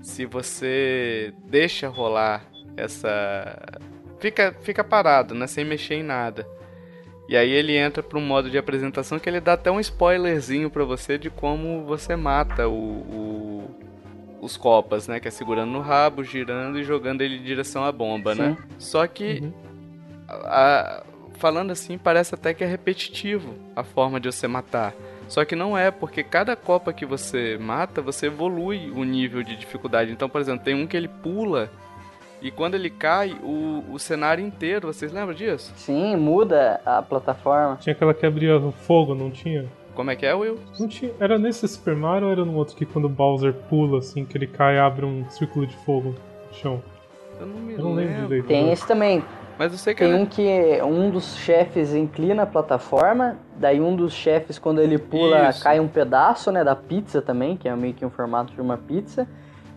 se 0.01 0.25
você 0.25 1.33
deixa 1.45 1.87
rolar 1.87 2.45
essa. 2.77 3.81
Fica, 4.19 4.53
fica 4.61 4.83
parado, 4.83 5.33
né? 5.33 5.47
Sem 5.47 5.63
mexer 5.63 5.95
em 5.95 6.03
nada. 6.03 6.45
E 7.27 7.35
aí 7.35 7.49
ele 7.49 7.75
entra 7.75 8.03
para 8.03 8.19
um 8.19 8.21
modo 8.21 8.49
de 8.49 8.57
apresentação 8.57 9.17
que 9.17 9.27
ele 9.27 9.39
dá 9.39 9.53
até 9.53 9.71
um 9.71 9.79
spoilerzinho 9.79 10.69
para 10.69 10.83
você 10.83 11.17
de 11.17 11.29
como 11.29 11.83
você 11.83 12.15
mata 12.15 12.67
o, 12.67 12.73
o, 12.73 13.75
os 14.41 14.55
copas, 14.55 15.07
né? 15.07 15.19
Que 15.19 15.27
é 15.27 15.31
segurando 15.31 15.71
no 15.71 15.81
rabo, 15.81 16.23
girando 16.23 16.79
e 16.79 16.83
jogando 16.83 17.21
ele 17.21 17.37
em 17.37 17.43
direção 17.43 17.83
à 17.83 17.91
bomba, 17.91 18.35
né? 18.35 18.43
Sim. 18.43 18.49
né? 18.51 18.57
Só 18.77 19.07
que 19.07 19.39
uhum. 19.41 19.53
a, 20.27 21.03
falando 21.37 21.71
assim 21.71 21.97
parece 21.97 22.35
até 22.35 22.53
que 22.53 22.63
é 22.63 22.67
repetitivo 22.67 23.55
a 23.75 23.83
forma 23.83 24.19
de 24.19 24.31
você 24.31 24.47
matar. 24.47 24.93
Só 25.27 25.43
que 25.43 25.55
não 25.55 25.75
é, 25.75 25.89
porque 25.89 26.23
cada 26.23 26.55
copa 26.55 26.93
que 26.93 27.05
você 27.05 27.57
mata, 27.57 28.01
você 28.01 28.27
evolui 28.27 28.91
o 28.91 29.03
nível 29.03 29.41
de 29.41 29.55
dificuldade. 29.55 30.11
Então, 30.11 30.29
por 30.29 30.39
exemplo, 30.39 30.63
tem 30.63 30.75
um 30.75 30.85
que 30.85 30.95
ele 30.95 31.07
pula 31.07 31.71
e 32.41 32.51
quando 32.51 32.75
ele 32.75 32.89
cai, 32.89 33.35
o, 33.43 33.83
o 33.91 33.99
cenário 33.99 34.45
inteiro, 34.45 34.91
vocês 34.93 35.11
lembram 35.11 35.33
disso? 35.33 35.73
Sim, 35.75 36.15
muda 36.15 36.79
a 36.85 37.01
plataforma. 37.01 37.77
Tinha 37.79 37.93
aquela 37.93 38.13
que 38.13 38.25
abria 38.25 38.59
fogo, 38.85 39.15
não 39.15 39.31
tinha? 39.31 39.65
Como 39.95 40.11
é 40.11 40.15
que 40.15 40.25
é, 40.25 40.33
Will? 40.33 40.59
Não 40.77 40.87
tinha. 40.87 41.11
Era 41.19 41.39
nesse 41.39 41.67
Super 41.67 41.95
Mario 41.95 42.27
ou 42.27 42.31
era 42.33 42.43
no 42.43 42.55
outro 42.55 42.75
que 42.75 42.85
quando 42.85 43.05
o 43.05 43.09
Bowser 43.09 43.53
pula, 43.53 43.99
assim, 43.99 44.25
que 44.25 44.37
ele 44.37 44.45
cai 44.45 44.75
e 44.75 44.79
abre 44.79 45.05
um 45.05 45.27
círculo 45.29 45.65
de 45.65 45.75
fogo 45.77 46.13
no 46.49 46.53
chão? 46.53 46.83
Eu 47.39 47.47
não 47.47 47.59
me 47.59 47.73
eu 47.73 47.79
não 47.79 47.93
lembro, 47.93 48.13
lembro 48.13 48.27
direito. 48.27 48.47
Tem 48.47 48.71
esse 48.71 48.85
também. 48.85 49.23
Mas 49.57 49.71
eu 49.71 49.77
sei 49.77 49.93
que 49.93 50.03
Tem 50.03 50.13
um 50.13 50.25
que 50.25 50.81
um 50.83 51.09
dos 51.09 51.37
chefes 51.37 51.93
inclina 51.93 52.43
a 52.43 52.45
plataforma, 52.45 53.37
daí 53.55 53.79
um 53.79 53.95
dos 53.95 54.11
chefes, 54.11 54.59
quando 54.59 54.81
ele 54.81 54.97
pula, 54.97 55.49
Isso. 55.49 55.63
cai 55.63 55.79
um 55.79 55.87
pedaço, 55.87 56.51
né, 56.51 56.61
da 56.61 56.75
pizza 56.75 57.21
também, 57.21 57.55
que 57.55 57.67
é 57.67 57.75
meio 57.75 57.93
que 57.93 58.05
um 58.05 58.09
formato 58.09 58.53
de 58.53 58.59
uma 58.59 58.77
pizza. 58.77 59.25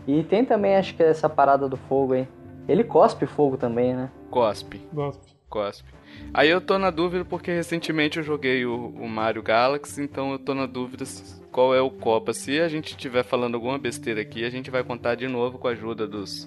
E 0.06 0.24
tem 0.24 0.44
também, 0.44 0.76
acho 0.76 0.96
que 0.96 1.02
essa 1.02 1.28
parada 1.28 1.68
do 1.68 1.76
fogo 1.76 2.14
aí. 2.14 2.26
Ele 2.68 2.84
cospe 2.84 3.26
fogo 3.26 3.56
também, 3.56 3.94
né? 3.94 4.10
Cospe. 4.30 4.78
Cospe. 4.94 5.32
Cospe. 5.48 5.88
Aí 6.34 6.50
eu 6.50 6.60
tô 6.60 6.78
na 6.78 6.90
dúvida 6.90 7.24
porque 7.24 7.50
recentemente 7.50 8.18
eu 8.18 8.22
joguei 8.22 8.66
o, 8.66 8.88
o, 8.88 9.08
Mario 9.08 9.42
Galaxy, 9.42 10.02
então 10.02 10.32
eu 10.32 10.38
tô 10.38 10.54
na 10.54 10.66
dúvida 10.66 11.04
qual 11.50 11.74
é 11.74 11.80
o 11.80 11.90
Copa. 11.90 12.34
Se 12.34 12.60
a 12.60 12.68
gente 12.68 12.88
estiver 12.90 13.24
falando 13.24 13.54
alguma 13.54 13.78
besteira 13.78 14.20
aqui, 14.20 14.44
a 14.44 14.50
gente 14.50 14.70
vai 14.70 14.84
contar 14.84 15.14
de 15.14 15.26
novo 15.26 15.58
com 15.58 15.68
a 15.68 15.70
ajuda 15.70 16.06
dos, 16.06 16.46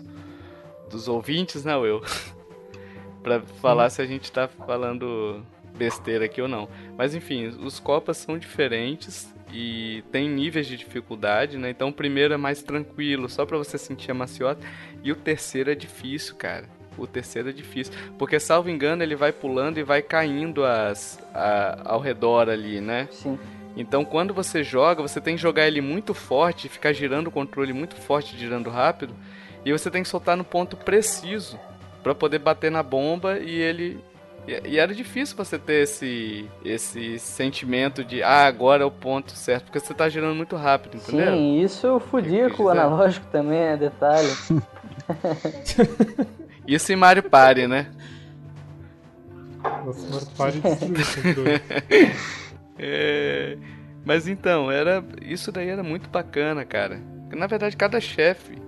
dos 0.90 1.08
ouvintes, 1.08 1.66
né, 1.66 1.76
Will? 1.76 2.02
para 3.24 3.42
falar 3.42 3.90
se 3.90 4.02
a 4.02 4.06
gente 4.06 4.32
tá 4.32 4.48
falando 4.48 5.44
besteira 5.76 6.26
aqui 6.26 6.42
ou 6.42 6.48
não. 6.48 6.68
Mas 6.98 7.16
enfim, 7.16 7.48
os 7.48 7.80
copas 7.80 8.18
são 8.18 8.38
diferentes 8.38 9.34
e 9.52 10.04
tem 10.12 10.30
níveis 10.30 10.68
de 10.68 10.78
dificuldade, 10.78 11.58
né? 11.58 11.70
Então 11.70 11.90
o 11.90 11.94
primeiro 11.94 12.34
é 12.34 12.38
mais 12.38 12.64
tranquilo, 12.64 13.30
só 13.30 13.46
para 13.46 13.58
você 13.58 13.78
sentir 13.78 14.12
a 14.12 14.14
maciota, 14.14 14.66
e 15.04 15.12
o 15.12 15.16
terceiro 15.16 15.72
é 15.72 15.76
difícil, 15.76 16.36
cara. 16.36 16.70
O 16.98 17.08
terceiro 17.08 17.50
é 17.50 17.52
difícil, 17.54 17.94
porque 18.18 18.40
salvo 18.40 18.70
engano 18.70 19.02
ele 19.02 19.16
vai 19.16 19.32
pulando 19.32 19.78
e 19.78 19.84
vai 19.84 20.02
caindo 20.02 20.66
as, 20.66 21.20
a, 21.34 21.82
ao 21.86 22.00
redor 22.00 22.50
ali, 22.50 22.82
né? 22.82 23.08
Sim. 23.12 23.40
Então 23.76 24.04
quando 24.04 24.34
você 24.34 24.64
joga, 24.64 25.02
você 25.02 25.22
tem 25.22 25.36
que 25.36 25.42
jogar 25.42 25.68
ele 25.68 25.82
muito 25.82 26.14
forte, 26.14 26.68
ficar 26.68 26.92
girando 26.94 27.28
o 27.28 27.32
controle 27.32 27.72
muito 27.72 27.96
forte, 27.96 28.38
girando 28.38 28.70
rápido, 28.70 29.16
e 29.66 29.72
você 29.72 29.90
tem 29.90 30.04
que 30.04 30.10
soltar 30.10 30.36
no 30.36 30.44
ponto 30.44 30.76
preciso 30.76 31.60
para 32.04 32.16
poder 32.16 32.40
bater 32.40 32.72
na 32.72 32.84
bomba 32.84 33.40
e 33.40 33.56
ele 33.56 34.00
e, 34.48 34.78
era 34.78 34.94
difícil 34.94 35.38
você 35.38 35.58
ter 35.58 35.84
esse 35.84 36.50
esse 36.64 37.20
sentimento 37.20 38.04
de 38.04 38.24
ah, 38.24 38.46
agora 38.46 38.84
é 38.84 38.86
o 38.86 38.92
ponto 38.92 39.32
certo, 39.32 39.66
porque 39.66 39.80
você 39.80 39.94
tá 39.94 40.10
girando 40.10 40.36
muito 40.36 40.56
rápido, 40.56 40.98
entendeu? 40.98 41.34
Sim, 41.34 41.62
isso 41.62 42.00
fudia 42.00 42.50
com 42.50 42.64
o 42.64 42.70
analógico 42.70 43.26
também, 43.32 43.60
é 43.60 43.78
detalhe. 43.78 44.28
isso 46.68 46.92
em 46.92 46.96
Mario 46.96 47.24
Party, 47.24 47.68
né? 47.68 47.92
Nossa, 49.86 50.32
Mario 50.38 50.62
Party 50.62 50.86
destruiu 50.86 51.46
é... 52.80 53.58
Mas 54.04 54.28
então, 54.28 54.72
era 54.72 55.04
isso 55.22 55.52
daí 55.52 55.70
era 55.70 55.84
muito 55.84 56.10
bacana, 56.10 56.66
cara. 56.66 57.00
Na 57.32 57.46
verdade, 57.46 57.78
cada 57.78 58.00
chefe 58.00 58.60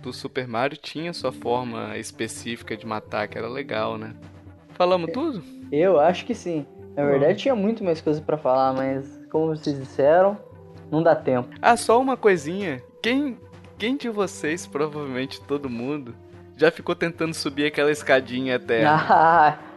do 0.00 0.12
Super 0.12 0.46
Mario 0.46 0.78
tinha 0.78 1.12
sua 1.12 1.32
forma 1.32 1.98
específica 1.98 2.76
de 2.76 2.86
matar, 2.86 3.26
que 3.26 3.36
era 3.36 3.48
legal, 3.48 3.98
né? 3.98 4.14
Falamos 4.78 5.10
tudo? 5.12 5.42
Eu 5.72 5.98
acho 5.98 6.24
que 6.24 6.34
sim. 6.34 6.64
Na 6.96 7.04
verdade, 7.04 7.40
tinha 7.40 7.54
muito 7.54 7.82
mais 7.82 8.00
coisa 8.00 8.22
para 8.22 8.38
falar, 8.38 8.72
mas 8.72 9.20
como 9.30 9.48
vocês 9.48 9.76
disseram, 9.78 10.38
não 10.90 11.02
dá 11.02 11.14
tempo. 11.14 11.48
Ah, 11.60 11.76
só 11.76 12.00
uma 12.00 12.16
coisinha. 12.16 12.80
Quem, 13.02 13.36
quem 13.76 13.96
de 13.96 14.08
vocês, 14.08 14.66
provavelmente 14.66 15.40
todo 15.40 15.68
mundo, 15.68 16.14
já 16.56 16.70
ficou 16.70 16.94
tentando 16.94 17.34
subir 17.34 17.66
aquela 17.66 17.90
escadinha 17.90 18.56
até? 18.56 18.84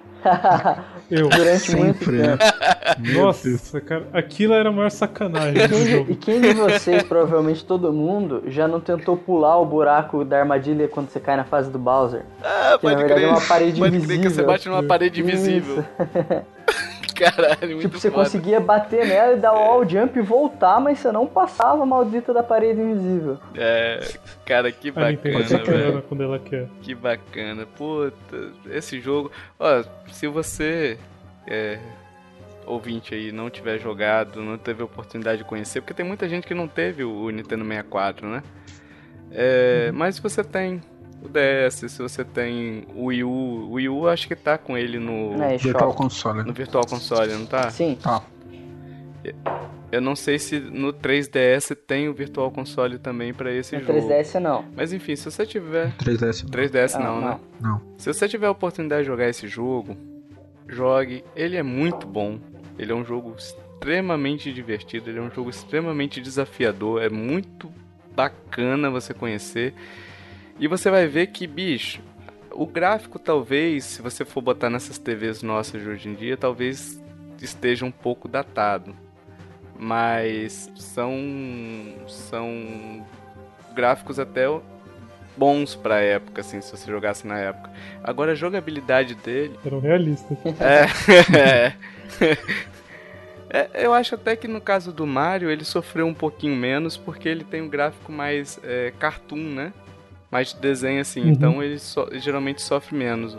Eu. 1.10 1.28
Durante 1.28 1.76
muito 1.76 2.06
tempo. 2.06 3.14
Nossa, 3.14 3.82
cara, 3.82 4.08
aquilo 4.14 4.54
era 4.54 4.70
a 4.70 4.72
maior 4.72 4.90
sacanagem. 4.90 5.62
e 6.08 6.16
quem 6.16 6.40
de 6.40 6.54
vocês, 6.54 7.04
provavelmente 7.04 7.66
todo 7.66 7.92
mundo, 7.92 8.44
já 8.48 8.68
não 8.68 8.80
tentou 8.80 9.18
pular 9.18 9.58
o 9.58 9.66
buraco 9.66 10.24
da 10.24 10.40
armadilha 10.40 10.88
quando 10.88 11.10
você 11.10 11.20
cai 11.20 11.36
na 11.36 11.44
fase 11.44 11.70
do 11.70 11.78
Bowser? 11.78 12.24
Ah, 12.42 12.74
que, 12.76 12.82
pode 12.84 12.96
na 12.96 13.02
verdade 13.02 13.22
crer. 13.22 13.30
é 13.30 13.32
uma 13.32 13.42
parede 13.42 13.80
pode 13.80 13.96
invisível. 13.96 14.20
Crer 14.22 14.30
que 14.32 14.36
você 14.36 14.44
bate 14.44 14.70
numa 14.70 14.84
parede 14.84 15.22
invisível. 15.22 15.84
Caralho, 17.24 17.68
muito 17.76 17.82
Tipo, 17.82 18.00
você 18.00 18.10
foda. 18.12 18.24
conseguia 18.24 18.60
bater 18.60 19.06
nela 19.06 19.34
e 19.34 19.38
dar 19.38 19.54
o 19.54 19.58
all 19.58 19.88
jump 19.88 20.18
e 20.18 20.22
voltar, 20.22 20.80
mas 20.80 21.00
você 21.00 21.12
não 21.12 21.28
passava 21.28 21.84
a 21.84 21.86
maldita 21.86 22.34
da 22.34 22.42
parede 22.44 22.80
invisível. 22.82 23.38
É, 23.56 24.00
cara, 24.46 24.72
que 24.72 24.90
é 24.90 24.92
bacana, 24.92 25.40
velho. 25.64 26.02
quando 26.04 26.24
ela 26.24 26.40
quer. 26.40 26.68
Que 26.82 26.94
bacana. 26.96 27.66
Puta, 27.78 28.52
esse 28.70 29.00
jogo. 29.00 29.32
Ó, 29.60 29.84
se 30.12 30.28
você 30.28 30.98
é, 31.48 31.80
ouvinte 32.66 33.14
aí 33.14 33.32
não 33.32 33.50
tiver 33.50 33.78
jogado, 33.80 34.42
não 34.42 34.58
teve 34.58 34.82
a 34.82 34.86
oportunidade 34.86 35.40
de 35.40 35.44
conhecer, 35.44 35.82
porque 35.82 35.94
tem 35.94 36.06
muita 36.06 36.28
gente 36.30 36.46
que 36.48 36.54
não 36.54 36.68
teve 36.68 37.04
o 37.04 37.30
Nintendo 37.30 37.64
64, 37.66 38.28
né? 38.28 38.44
É, 39.32 39.92
Mas 39.94 40.16
se 40.16 40.22
você 40.22 40.44
tem 40.44 40.82
o 41.24 41.28
DS, 41.30 41.92
se 41.92 42.02
você 42.02 42.24
tem 42.24 42.86
o 42.96 43.06
Wii 43.06 43.24
U, 43.24 43.30
o 43.30 43.72
Wii 43.74 43.90
U 43.90 44.08
acho 44.08 44.28
que 44.28 44.36
tá 44.36 44.58
com 44.58 44.78
ele 44.78 45.00
no, 45.00 45.42
É, 45.42 45.58
Virtual. 45.58 45.94
Console. 45.94 46.44
no 46.44 46.54
Virtual 46.54 46.86
Console, 46.86 47.34
não 47.34 47.46
tá? 47.46 47.70
Sim. 47.70 47.98
Tá. 48.02 48.24
Eu 49.92 50.02
não 50.02 50.16
sei 50.16 50.40
se 50.40 50.60
no 50.60 50.94
3DS 50.94 51.76
tem 51.76 52.08
o 52.08 52.14
Virtual 52.14 52.50
Console 52.50 52.98
também 52.98 53.34
pra 53.34 53.52
esse 53.52 53.76
No 53.76 53.84
jogo. 53.84 53.94
3DS 54.00 54.40
não. 54.40 54.66
Mas 54.76 54.94
enfim, 54.94 55.16
se 55.16 55.30
você 55.30 55.46
tiver 55.46 55.92
3DS. 55.98 56.46
3DS 56.50 56.98
não, 56.98 57.18
Ah, 57.18 57.22
né? 57.32 57.40
Não. 57.60 57.82
Se 57.98 58.12
você 58.12 58.28
tiver 58.28 58.48
a 58.48 58.52
oportunidade 58.52 59.02
de 59.04 59.08
jogar 59.08 59.28
esse 59.28 59.48
jogo, 59.48 59.96
jogue. 60.68 61.24
Ele 61.36 61.58
é 61.58 61.64
muito 61.64 62.08
bom. 62.08 62.40
Ele 62.80 62.92
é 62.92 62.96
um 62.96 63.04
jogo 63.06 63.36
extremamente 63.38 64.52
divertido, 64.54 65.10
ele 65.10 65.20
é 65.20 65.22
um 65.22 65.30
jogo 65.30 65.50
extremamente 65.50 66.22
desafiador, 66.22 67.02
é 67.02 67.10
muito 67.10 67.70
bacana 68.16 68.90
você 68.90 69.14
conhecer. 69.14 69.74
E 70.62 70.68
você 70.68 70.92
vai 70.92 71.08
ver 71.08 71.26
que, 71.28 71.48
bicho, 71.48 72.04
o 72.52 72.68
gráfico 72.68 73.18
talvez, 73.18 73.84
se 73.84 74.02
você 74.02 74.24
for 74.24 74.42
botar 74.42 74.70
nessas 74.70 75.00
TVs 75.00 75.42
nossas 75.42 75.82
de 75.82 75.90
hoje 75.90 76.08
em 76.08 76.14
dia, 76.14 76.38
talvez 76.38 77.02
esteja 77.42 77.84
um 77.84 77.90
pouco 77.90 78.28
datado. 78.28 78.96
Mas 79.76 80.72
são 80.76 81.18
são 82.08 83.04
gráficos 83.74 84.20
até 84.20 84.46
bons 85.36 85.74
pra 85.74 86.00
época, 86.00 86.42
assim, 86.42 86.62
se 86.62 86.70
você 86.70 86.92
jogasse 86.92 87.26
na 87.26 87.40
época. 87.40 87.72
Agora 88.04 88.34
a 88.34 88.36
jogabilidade 88.36 89.16
dele 89.16 89.58
Eram 89.66 89.80
realistas. 89.80 90.38
é, 90.62 91.74
é, 93.50 93.86
eu 93.86 93.96
acho 93.96 94.14
até 94.14 94.36
que 94.36 94.48
no 94.48 94.62
caso 94.62 94.92
do 94.92 95.08
Mario 95.08 95.50
ele 95.50 95.66
sofreu 95.66 96.06
um 96.06 96.14
pouquinho 96.14 96.56
menos 96.56 96.98
porque 96.98 97.28
ele 97.28 97.44
tem 97.44 97.64
um 97.64 97.68
gráfico 97.68 98.12
mais 98.12 98.60
é, 98.64 98.94
cartoon, 99.00 99.56
né? 99.56 99.74
Mais 100.32 100.54
de 100.54 100.60
desenho 100.62 101.02
assim, 101.02 101.22
Uhum. 101.22 101.30
então 101.30 101.62
ele 101.64 101.78
so- 101.78 102.08
geralmente 102.14 102.62
sofre 102.62 102.96
menos. 102.96 103.38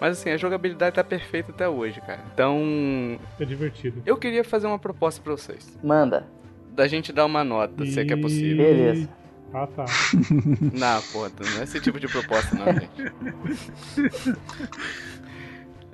Mas 0.00 0.18
assim, 0.18 0.30
a 0.30 0.36
jogabilidade 0.36 0.94
tá 0.96 1.04
perfeita 1.04 1.50
até 1.52 1.68
hoje, 1.68 2.00
cara. 2.00 2.20
Então. 2.34 3.18
É 3.38 3.44
divertido. 3.44 4.02
Eu 4.06 4.16
queria 4.16 4.42
fazer 4.44 4.66
uma 4.66 4.78
proposta 4.78 5.20
pra 5.22 5.32
vocês. 5.32 5.76
Manda. 5.82 6.26
Da 6.72 6.86
gente 6.86 7.12
dar 7.12 7.24
uma 7.26 7.42
nota, 7.44 7.84
se 7.86 7.98
é 8.00 8.04
que 8.04 8.12
é 8.12 8.16
possível. 8.16 8.64
Beleza. 8.64 9.08
Ah, 9.52 9.66
tá. 9.66 9.84
Não, 10.74 11.02
porra, 11.12 11.30
não 11.40 11.60
é 11.60 11.64
esse 11.64 11.80
tipo 11.80 11.98
de 11.98 12.06
proposta, 12.06 12.54
não, 12.54 12.66
gente. 12.66 13.12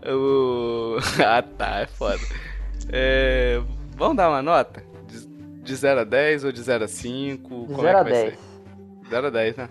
o... 0.12 0.96
Ah, 1.24 1.42
tá, 1.42 1.80
é 1.80 1.86
foda. 1.86 2.18
É... 2.90 3.60
Vamos 3.96 4.16
dar 4.16 4.28
uma 4.28 4.42
nota? 4.42 4.82
De- 5.06 5.26
De 5.62 5.74
0 5.76 6.00
a 6.00 6.04
10 6.04 6.44
ou 6.44 6.52
de 6.52 6.60
0 6.60 6.84
a 6.84 6.88
5? 6.88 7.48
De 7.48 7.66
Como 7.74 7.80
0 7.82 7.86
é 7.86 7.90
a 8.00 8.04
que 8.04 8.10
vai 8.10 8.22
10. 8.22 8.34
ser? 8.34 8.38
0 9.10 9.26
a 9.26 9.30
10, 9.30 9.56
né? 9.56 9.68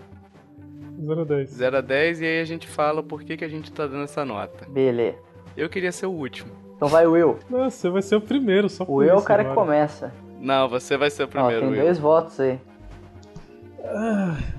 0 1.02 1.20
a 1.20 1.24
10. 1.24 1.50
0 1.50 1.76
a 1.76 1.80
10 1.80 2.20
e 2.20 2.24
aí 2.24 2.40
a 2.40 2.44
gente 2.44 2.66
fala 2.68 3.02
por 3.02 3.22
que, 3.22 3.36
que 3.36 3.44
a 3.44 3.48
gente 3.48 3.72
tá 3.72 3.86
dando 3.86 4.04
essa 4.04 4.24
nota. 4.24 4.66
Beleza. 4.68 5.18
Eu 5.56 5.68
queria 5.68 5.92
ser 5.92 6.06
o 6.06 6.10
último. 6.12 6.52
Então 6.76 6.88
vai 6.88 7.06
o 7.06 7.12
Will. 7.12 7.38
Não, 7.48 7.70
você 7.70 7.88
vai 7.88 8.02
ser 8.02 8.16
o 8.16 8.20
primeiro, 8.20 8.68
só 8.68 8.82
O 8.82 8.86
por 8.86 8.94
Will 8.96 9.10
é 9.10 9.14
o 9.14 9.22
cara 9.22 9.44
que 9.44 9.50
agora. 9.50 9.66
começa. 9.66 10.12
Não, 10.40 10.68
você 10.68 10.96
vai 10.96 11.10
ser 11.10 11.22
o 11.22 11.26
Ó, 11.26 11.28
primeiro, 11.28 11.60
tem 11.60 11.70
Will. 11.70 11.82
dois 11.82 11.98
votos 11.98 12.38
aí. 12.40 12.58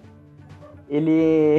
ele 0.89 1.59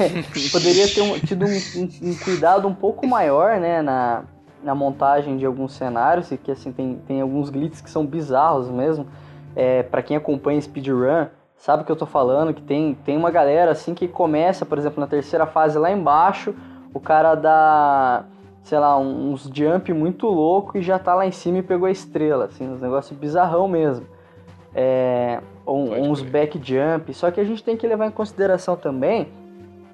poderia 0.52 0.88
ter 0.88 1.02
um- 1.02 1.18
tido 1.18 1.44
um, 1.46 1.60
um- 1.76 2.10
um 2.10 2.14
cuidado 2.16 2.68
um 2.68 2.74
pouco 2.74 3.06
maior, 3.06 3.58
né, 3.58 3.82
na, 3.82 4.22
na 4.62 4.74
montagem 4.74 5.36
de 5.36 5.44
alguns 5.44 5.72
cenários, 5.72 6.30
e 6.30 6.36
que 6.36 6.50
assim, 6.50 6.72
tem, 6.72 7.00
tem 7.06 7.20
alguns 7.20 7.50
glitches 7.50 7.80
que 7.80 7.90
são 7.90 8.06
bizarros 8.06 8.68
mesmo. 8.70 9.06
É, 9.56 9.82
para 9.82 10.02
quem 10.02 10.16
acompanha 10.16 10.60
speedrun, 10.60 11.26
sabe 11.56 11.82
o 11.82 11.86
que 11.86 11.90
eu 11.90 11.96
tô 11.96 12.06
falando, 12.06 12.54
que 12.54 12.62
tem, 12.62 12.94
tem 13.04 13.16
uma 13.16 13.30
galera 13.30 13.72
assim 13.72 13.94
que 13.94 14.06
começa, 14.06 14.64
por 14.64 14.78
exemplo, 14.78 15.00
na 15.00 15.06
terceira 15.08 15.46
fase 15.46 15.76
lá 15.78 15.90
embaixo, 15.90 16.54
o 16.94 17.00
cara 17.00 17.34
dá, 17.34 18.24
sei 18.68 18.78
lá, 18.78 18.98
uns 18.98 19.50
jump 19.52 19.90
muito 19.94 20.26
louco 20.26 20.76
e 20.76 20.82
já 20.82 20.98
tá 20.98 21.14
lá 21.14 21.26
em 21.26 21.32
cima 21.32 21.58
e 21.58 21.62
pegou 21.62 21.86
a 21.86 21.90
estrela, 21.90 22.44
assim, 22.44 22.68
uns 22.68 22.82
negócios 22.82 23.18
bizarrão 23.18 23.66
mesmo. 23.66 24.06
É, 24.74 25.40
um- 25.66 26.10
uns 26.10 26.20
crer. 26.20 26.30
back 26.32 26.60
jump, 26.62 27.14
só 27.14 27.30
que 27.30 27.40
a 27.40 27.44
gente 27.44 27.64
tem 27.64 27.76
que 27.78 27.86
levar 27.86 28.06
em 28.06 28.10
consideração 28.10 28.76
também 28.76 29.28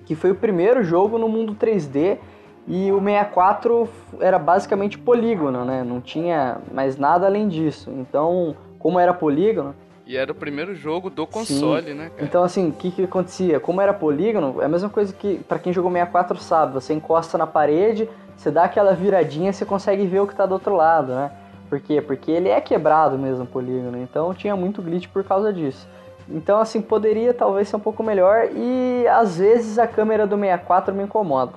que 0.04 0.14
foi 0.14 0.32
o 0.32 0.34
primeiro 0.34 0.82
jogo 0.84 1.16
no 1.16 1.28
mundo 1.28 1.54
3D 1.54 2.18
e 2.66 2.90
o 2.92 2.98
64 3.00 3.88
era 4.20 4.38
basicamente 4.38 4.98
polígono, 4.98 5.64
né? 5.64 5.82
Não 5.82 5.98
tinha 6.00 6.58
mais 6.72 6.98
nada 6.98 7.26
além 7.26 7.48
disso. 7.48 7.90
Então, 7.90 8.54
como 8.78 8.98
era 8.98 9.14
polígono, 9.14 9.74
E 10.06 10.14
era 10.18 10.30
o 10.30 10.34
primeiro 10.34 10.74
jogo 10.74 11.08
do 11.08 11.26
console, 11.26 11.94
né, 11.94 12.10
cara? 12.10 12.26
então, 12.28 12.42
assim, 12.44 12.68
o 12.68 12.72
que, 12.72 12.90
que 12.90 13.04
acontecia? 13.04 13.58
Como 13.58 13.80
era 13.80 13.94
polígono, 13.94 14.60
é 14.60 14.66
a 14.66 14.68
mesma 14.68 14.90
coisa 14.90 15.14
que, 15.14 15.38
pra 15.48 15.58
quem 15.58 15.72
jogou 15.72 15.90
64 15.90 16.36
sabe, 16.38 16.74
você 16.74 16.92
encosta 16.92 17.38
na 17.38 17.46
parede, 17.46 18.06
você 18.36 18.50
dá 18.50 18.64
aquela 18.64 18.94
viradinha, 18.94 19.52
você 19.52 19.64
consegue 19.64 20.06
ver 20.06 20.20
o 20.20 20.26
que 20.26 20.34
tá 20.34 20.46
do 20.46 20.52
outro 20.52 20.74
lado, 20.76 21.14
né? 21.14 21.30
Por 21.68 21.80
quê? 21.80 22.00
Porque 22.00 22.30
ele 22.30 22.48
é 22.48 22.60
quebrado 22.60 23.18
mesmo, 23.18 23.44
o 23.44 23.46
polígono, 23.46 23.96
então 23.98 24.32
tinha 24.34 24.54
muito 24.54 24.82
glitch 24.82 25.08
por 25.08 25.24
causa 25.24 25.52
disso. 25.52 25.88
Então, 26.28 26.58
assim, 26.58 26.80
poderia 26.80 27.34
talvez 27.34 27.68
ser 27.68 27.76
um 27.76 27.80
pouco 27.80 28.02
melhor 28.02 28.48
e 28.54 29.06
às 29.08 29.38
vezes 29.38 29.78
a 29.78 29.86
câmera 29.86 30.26
do 30.26 30.36
64 30.36 30.94
me 30.94 31.02
incomoda. 31.02 31.52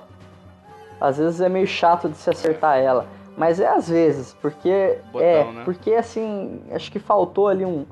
Às 1.00 1.18
vezes 1.18 1.40
é 1.40 1.48
meio 1.48 1.66
chato 1.66 2.08
de 2.08 2.16
se 2.16 2.28
acertar 2.28 2.78
ela. 2.78 3.06
Mas 3.36 3.60
é 3.60 3.68
às 3.68 3.88
vezes, 3.88 4.36
porque. 4.42 4.98
Botão, 5.12 5.26
é, 5.26 5.44
né? 5.44 5.62
porque 5.64 5.94
assim, 5.94 6.60
acho 6.72 6.90
que 6.90 6.98
faltou 6.98 7.46
ali 7.46 7.64
um. 7.64 7.86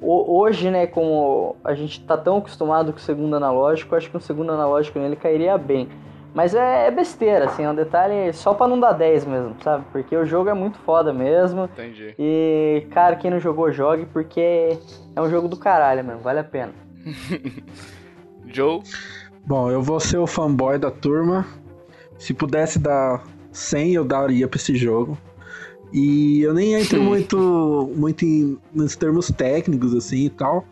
ho- 0.00 0.38
Hoje, 0.40 0.70
né, 0.70 0.86
como 0.86 1.54
a 1.62 1.74
gente 1.74 2.00
tá 2.02 2.16
tão 2.16 2.38
acostumado 2.38 2.90
com 2.92 2.98
o 2.98 3.02
segundo 3.02 3.36
analógico, 3.36 3.94
acho 3.94 4.10
que 4.10 4.16
um 4.16 4.20
segundo 4.20 4.50
analógico 4.52 4.98
nele 4.98 5.16
cairia 5.16 5.58
bem. 5.58 5.88
Mas 6.34 6.54
é, 6.54 6.86
é 6.86 6.90
besteira, 6.90 7.46
assim, 7.46 7.64
é 7.64 7.70
um 7.70 7.74
detalhe 7.74 8.32
só 8.32 8.54
pra 8.54 8.68
não 8.68 8.78
dar 8.78 8.92
10 8.92 9.24
mesmo, 9.24 9.56
sabe? 9.62 9.84
Porque 9.90 10.16
o 10.16 10.24
jogo 10.24 10.48
é 10.48 10.54
muito 10.54 10.78
foda 10.78 11.12
mesmo. 11.12 11.64
Entendi. 11.64 12.14
E, 12.18 12.86
cara, 12.90 13.16
quem 13.16 13.30
não 13.30 13.40
jogou, 13.40 13.72
jogue, 13.72 14.06
porque 14.06 14.78
é 15.16 15.20
um 15.20 15.28
jogo 15.28 15.48
do 15.48 15.56
caralho 15.56 16.04
mesmo, 16.04 16.20
vale 16.20 16.38
a 16.38 16.44
pena. 16.44 16.72
Joe, 18.46 18.80
Bom, 19.46 19.70
eu 19.70 19.82
vou 19.82 19.98
ser 19.98 20.18
o 20.18 20.26
fanboy 20.26 20.78
da 20.78 20.90
turma. 20.90 21.46
Se 22.18 22.34
pudesse 22.34 22.78
dar 22.78 23.24
100, 23.50 23.94
eu 23.94 24.04
daria 24.04 24.46
pra 24.46 24.58
esse 24.58 24.76
jogo. 24.76 25.18
E 25.92 26.42
eu 26.42 26.54
nem 26.54 26.74
entro 26.74 27.00
muito, 27.02 27.90
muito 27.96 28.24
em, 28.24 28.58
nos 28.72 28.94
termos 28.94 29.28
técnicos, 29.30 29.94
assim 29.94 30.26
e 30.26 30.30
tal. 30.30 30.64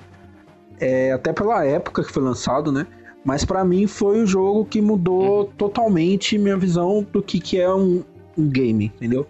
É, 0.78 1.12
até 1.12 1.32
pela 1.32 1.64
época 1.64 2.04
que 2.04 2.12
foi 2.12 2.22
lançado, 2.22 2.70
né? 2.70 2.86
Mas 3.24 3.44
pra 3.44 3.64
mim 3.64 3.86
foi 3.86 4.22
o 4.22 4.26
jogo 4.26 4.64
que 4.64 4.80
mudou 4.80 5.46
totalmente 5.56 6.38
minha 6.38 6.56
visão 6.56 7.06
do 7.12 7.22
que, 7.22 7.40
que 7.40 7.58
é 7.58 7.72
um, 7.72 8.02
um 8.36 8.48
game, 8.48 8.86
entendeu? 8.96 9.26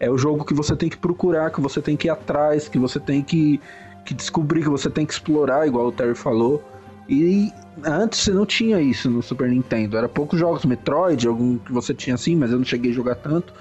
É 0.00 0.10
o 0.10 0.16
jogo 0.16 0.44
que 0.44 0.54
você 0.54 0.74
tem 0.74 0.88
que 0.88 0.96
procurar, 0.96 1.50
que 1.50 1.60
você 1.60 1.80
tem 1.80 1.96
que 1.96 2.08
ir 2.08 2.10
atrás, 2.10 2.68
que 2.68 2.78
você 2.78 2.98
tem 2.98 3.22
que, 3.22 3.60
que 4.04 4.14
descobrir, 4.14 4.62
que 4.62 4.68
você 4.68 4.88
tem 4.88 5.04
que 5.04 5.12
explorar, 5.12 5.66
igual 5.66 5.86
o 5.86 5.92
Terry 5.92 6.14
falou. 6.14 6.62
E 7.08 7.50
antes 7.84 8.20
você 8.20 8.32
não 8.32 8.46
tinha 8.46 8.80
isso 8.80 9.10
no 9.10 9.22
Super 9.22 9.48
Nintendo. 9.48 9.96
Era 9.96 10.08
poucos 10.08 10.38
jogos 10.38 10.64
Metroid, 10.64 11.26
algum 11.26 11.58
que 11.58 11.72
você 11.72 11.94
tinha 11.94 12.14
assim, 12.14 12.36
mas 12.36 12.50
eu 12.50 12.58
não 12.58 12.64
cheguei 12.64 12.90
a 12.90 12.94
jogar 12.94 13.16
tanto. 13.16 13.52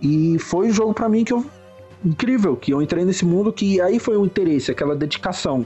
E 0.00 0.38
foi 0.38 0.68
um 0.68 0.72
jogo 0.72 0.92
pra 0.92 1.08
mim 1.08 1.24
que 1.24 1.32
eu 1.32 1.44
incrível, 2.04 2.56
que 2.56 2.72
eu 2.72 2.82
entrei 2.82 3.04
nesse 3.04 3.24
mundo 3.24 3.52
que 3.52 3.80
aí 3.80 3.98
foi 3.98 4.16
o 4.16 4.24
interesse, 4.24 4.70
aquela 4.70 4.96
dedicação 4.96 5.64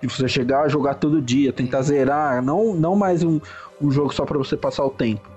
de 0.00 0.08
você 0.08 0.28
chegar 0.28 0.62
a 0.62 0.68
jogar 0.68 0.94
todo 0.94 1.20
dia, 1.20 1.52
tentar 1.52 1.82
zerar, 1.82 2.42
não 2.42 2.74
não 2.74 2.96
mais 2.96 3.22
um, 3.22 3.40
um 3.80 3.90
jogo 3.90 4.12
só 4.14 4.24
pra 4.24 4.38
você 4.38 4.56
passar 4.56 4.84
o 4.84 4.90
tempo. 4.90 5.28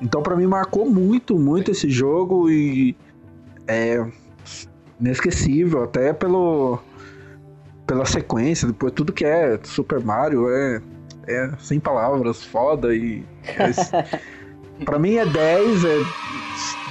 Então 0.00 0.22
pra 0.22 0.36
mim 0.36 0.46
marcou 0.46 0.88
muito, 0.88 1.38
muito 1.38 1.70
esse 1.70 1.88
jogo 1.88 2.50
e 2.50 2.96
é 3.66 4.04
inesquecível 5.00 5.84
até 5.84 6.12
pelo 6.12 6.78
pela 7.86 8.04
sequência, 8.06 8.68
depois 8.68 8.92
tudo 8.92 9.12
que 9.12 9.24
é 9.24 9.58
Super 9.64 10.00
Mario 10.00 10.48
é, 10.48 10.82
é 11.28 11.50
sem 11.58 11.78
palavras, 11.78 12.44
foda 12.44 12.94
e 12.94 13.24
é, 13.44 14.32
Pra 14.84 14.98
mim 14.98 15.14
é 15.14 15.24
10, 15.26 15.84
é 15.84 15.98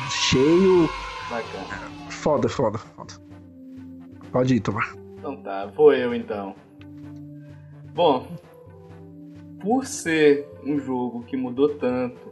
cheio. 0.09 0.89
Bacana. 1.29 1.91
Foda, 2.09 2.47
foda, 2.49 2.77
foda. 2.77 3.13
Pode 4.31 4.55
ir, 4.55 4.59
Tomar. 4.61 4.93
Então 5.17 5.35
tá, 5.37 5.65
vou 5.65 5.93
eu 5.93 6.13
então. 6.15 6.55
Bom, 7.93 8.25
por 9.59 9.85
ser 9.85 10.47
um 10.63 10.79
jogo 10.79 11.23
que 11.23 11.35
mudou 11.35 11.77
tanto 11.77 12.31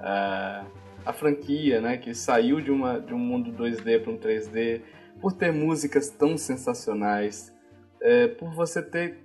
a, 0.00 0.64
a 1.04 1.12
franquia, 1.12 1.80
né, 1.80 1.96
que 1.96 2.14
saiu 2.14 2.60
de, 2.60 2.70
uma, 2.70 3.00
de 3.00 3.12
um 3.12 3.18
mundo 3.18 3.52
2D 3.52 4.02
para 4.02 4.12
um 4.12 4.18
3D, 4.18 4.82
por 5.20 5.32
ter 5.32 5.52
músicas 5.52 6.10
tão 6.10 6.38
sensacionais, 6.38 7.52
é, 8.00 8.28
por 8.28 8.52
você 8.52 8.80
ter 8.80 9.18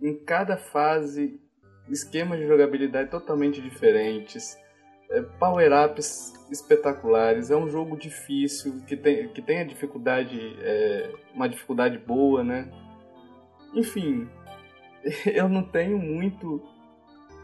em 0.00 0.14
cada 0.14 0.58
fase 0.58 1.40
esquemas 1.88 2.38
de 2.38 2.46
jogabilidade 2.46 3.10
totalmente 3.10 3.62
diferentes, 3.62 4.58
é, 5.10 5.22
power-ups 5.22 6.34
espetaculares. 6.50 7.50
É 7.50 7.56
um 7.56 7.68
jogo 7.68 7.96
difícil, 7.96 8.82
que 8.86 8.96
tem, 8.96 9.28
que 9.28 9.40
tem 9.40 9.60
a 9.60 9.64
dificuldade, 9.64 10.38
é, 10.60 11.10
uma 11.34 11.48
dificuldade 11.48 11.98
boa, 11.98 12.44
né? 12.44 12.70
Enfim, 13.74 14.28
eu 15.26 15.48
não 15.48 15.62
tenho 15.62 15.98
muito 15.98 16.62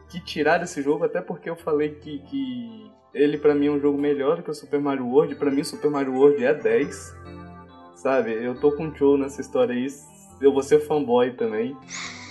que 0.08 0.20
tirar 0.20 0.58
desse 0.58 0.82
jogo, 0.82 1.04
até 1.04 1.20
porque 1.20 1.50
eu 1.50 1.56
falei 1.56 1.90
que, 1.96 2.20
que 2.20 2.90
ele 3.12 3.38
para 3.38 3.54
mim 3.54 3.66
é 3.66 3.70
um 3.70 3.80
jogo 3.80 3.98
melhor 3.98 4.36
do 4.36 4.42
que 4.42 4.50
o 4.50 4.54
Super 4.54 4.80
Mario 4.80 5.06
World. 5.06 5.34
Para 5.36 5.50
mim, 5.50 5.62
o 5.62 5.64
Super 5.64 5.90
Mario 5.90 6.14
World 6.14 6.44
é 6.44 6.54
10. 6.54 7.16
Sabe? 7.96 8.32
Eu 8.32 8.54
tô 8.60 8.72
com 8.72 8.88
o 8.88 8.94
Joe 8.94 9.18
nessa 9.18 9.40
história 9.40 9.74
aí. 9.74 9.86
Eu 10.40 10.52
vou 10.52 10.62
ser 10.62 10.80
fanboy 10.80 11.32
também. 11.32 11.76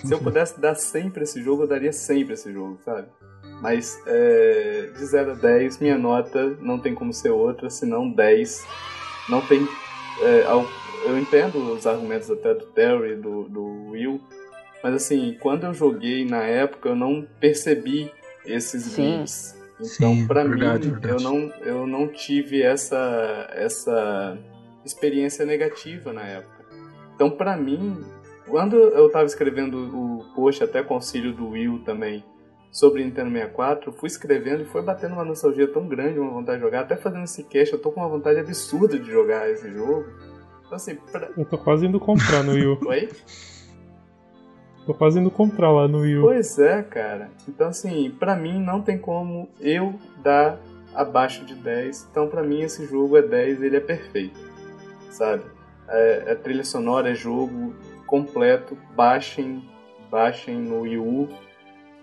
Se 0.04 0.14
eu 0.14 0.20
pudesse 0.24 0.60
dar 0.62 0.76
100 0.76 1.10
pra 1.10 1.24
esse 1.24 1.42
jogo, 1.44 1.64
eu 1.64 1.68
daria 1.68 1.92
100 1.92 2.26
pra 2.26 2.34
esse 2.36 2.54
jogo, 2.54 2.78
sabe? 2.86 3.08
Mas 3.62 4.00
é, 4.06 4.92
de 4.96 5.06
0 5.06 5.32
a 5.32 5.34
10, 5.34 5.80
minha 5.80 5.98
nota 5.98 6.56
não 6.62 6.80
tem 6.80 6.94
como 6.94 7.12
ser 7.12 7.32
outra, 7.32 7.70
senão 7.70 8.10
10. 8.10 8.66
Não 9.28 9.42
tem. 9.42 9.68
É, 10.22 10.46
eu 11.06 11.18
entendo 11.18 11.74
os 11.74 11.86
argumentos 11.88 12.30
até 12.30 12.54
do 12.54 12.66
Terry, 12.68 13.16
do, 13.16 13.50
do 13.50 13.90
Will, 13.90 14.22
mas 14.86 14.94
assim, 14.94 15.36
quando 15.42 15.64
eu 15.64 15.74
joguei 15.74 16.24
na 16.24 16.44
época, 16.44 16.90
eu 16.90 16.96
não 16.96 17.28
percebi 17.40 18.12
esses 18.46 18.96
bugs. 18.96 19.60
Então, 19.82 20.28
para 20.28 20.44
mim, 20.44 20.60
verdade. 20.60 20.94
eu 21.10 21.20
não 21.20 21.38
eu 21.64 21.88
não 21.88 22.08
tive 22.08 22.62
essa 22.62 23.50
essa 23.56 24.38
experiência 24.86 25.44
negativa 25.44 26.14
na 26.14 26.22
época. 26.22 26.64
Então, 27.16 27.32
para 27.32 27.58
mim, 27.58 28.00
quando 28.48 28.76
eu 28.76 29.10
tava 29.10 29.26
escrevendo 29.26 29.76
o 29.76 30.24
post 30.36 30.64
até 30.64 30.84
com 30.84 30.94
auxílio 30.94 31.34
do 31.34 31.50
Will 31.50 31.80
também 31.84 32.24
sobre 32.72 33.04
Nintendo 33.04 33.32
64, 33.32 33.92
fui 33.92 34.06
escrevendo 34.06 34.62
e 34.62 34.66
foi 34.66 34.84
batendo 34.84 35.14
uma 35.14 35.26
nostalgia 35.26 35.68
tão 35.68 35.88
grande, 35.88 36.20
uma 36.20 36.30
vontade 36.30 36.60
de 36.60 36.64
jogar. 36.64 36.82
Até 36.82 36.96
fazendo 36.96 37.24
esse 37.24 37.44
cast, 37.46 37.74
eu 37.74 37.82
tô 37.82 37.92
com 37.92 38.02
uma 38.02 38.10
vontade 38.10 38.40
absurda 38.40 39.00
de 39.00 39.10
jogar 39.10 39.50
esse 39.50 39.68
jogo. 39.74 40.06
Então, 40.64 40.76
assim, 40.76 40.94
pra... 41.12 41.32
Eu 41.36 41.46
tô 41.46 41.58
quase 41.58 41.88
indo 41.88 42.00
comprar 42.00 42.44
no 42.44 42.52
Wii 42.52 42.68
U. 42.68 42.80
Oi? 42.86 43.10
Tô 44.86 44.94
quase 44.94 45.20
indo 45.20 45.32
comprar 45.32 45.72
lá 45.72 45.88
no 45.88 46.00
Wii 46.00 46.18
U. 46.18 46.22
Pois 46.22 46.60
é, 46.60 46.84
cara. 46.84 47.30
Então, 47.48 47.68
assim, 47.68 48.12
pra 48.12 48.36
mim 48.36 48.60
não 48.60 48.82
tem 48.82 48.98
como 48.98 49.50
eu 49.60 49.96
dar 50.22 50.60
abaixo 50.94 51.44
de 51.44 51.56
10. 51.56 52.08
Então, 52.12 52.28
pra 52.28 52.44
mim, 52.44 52.62
esse 52.62 52.86
jogo 52.86 53.18
é 53.18 53.22
10, 53.22 53.64
ele 53.64 53.78
é 53.78 53.80
perfeito. 53.80 54.40
Sabe? 55.10 55.44
É, 55.88 56.24
é 56.28 56.36
trilha 56.36 56.64
sonora, 56.64 57.12
é 57.12 57.16
jogo 57.16 57.74
completo. 58.06 58.78
Baixem, 58.96 59.64
baixem 60.10 60.56
no 60.56 60.82
Wii 60.82 60.98
U 60.98 61.30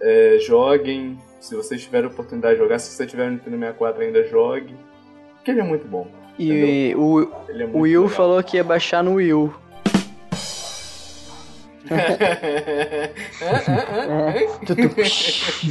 é, 0.03 0.39
joguem, 0.41 1.17
se 1.41 1.55
vocês 1.55 1.81
tiverem 1.81 2.09
oportunidade 2.09 2.57
de 2.57 2.61
jogar, 2.61 2.79
se 2.81 2.91
você 2.91 3.07
tiver 3.07 3.27
no 3.27 3.33
Nintendo 3.33 3.57
64 3.57 4.03
ainda 4.03 4.25
jogue, 4.25 4.75
porque 5.37 5.53
ele 5.53 5.61
é 5.61 5.65
muito 5.65 5.87
bom. 5.87 6.09
E 6.39 6.95
o, 6.97 7.23
é 7.23 7.65
o 7.73 7.79
Will 7.81 8.03
legal. 8.03 8.09
falou 8.09 8.43
que 8.43 8.57
ia 8.57 8.65
baixar 8.65 9.05
no 9.05 9.15
Wii 9.15 9.33
U. 9.35 9.55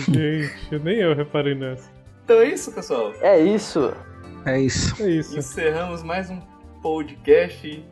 Gente, 0.10 0.80
nem 0.84 0.98
eu 1.00 1.16
reparei 1.16 1.56
nessa. 1.56 1.90
Então 2.24 2.40
é 2.42 2.50
isso, 2.50 2.72
pessoal. 2.72 3.14
É 3.22 3.40
isso. 3.40 3.94
É 4.46 4.60
isso. 4.60 5.02
É 5.04 5.10
isso. 5.10 5.38
Encerramos 5.38 6.04
mais 6.04 6.30
um 6.30 6.40
podcast 6.82 7.84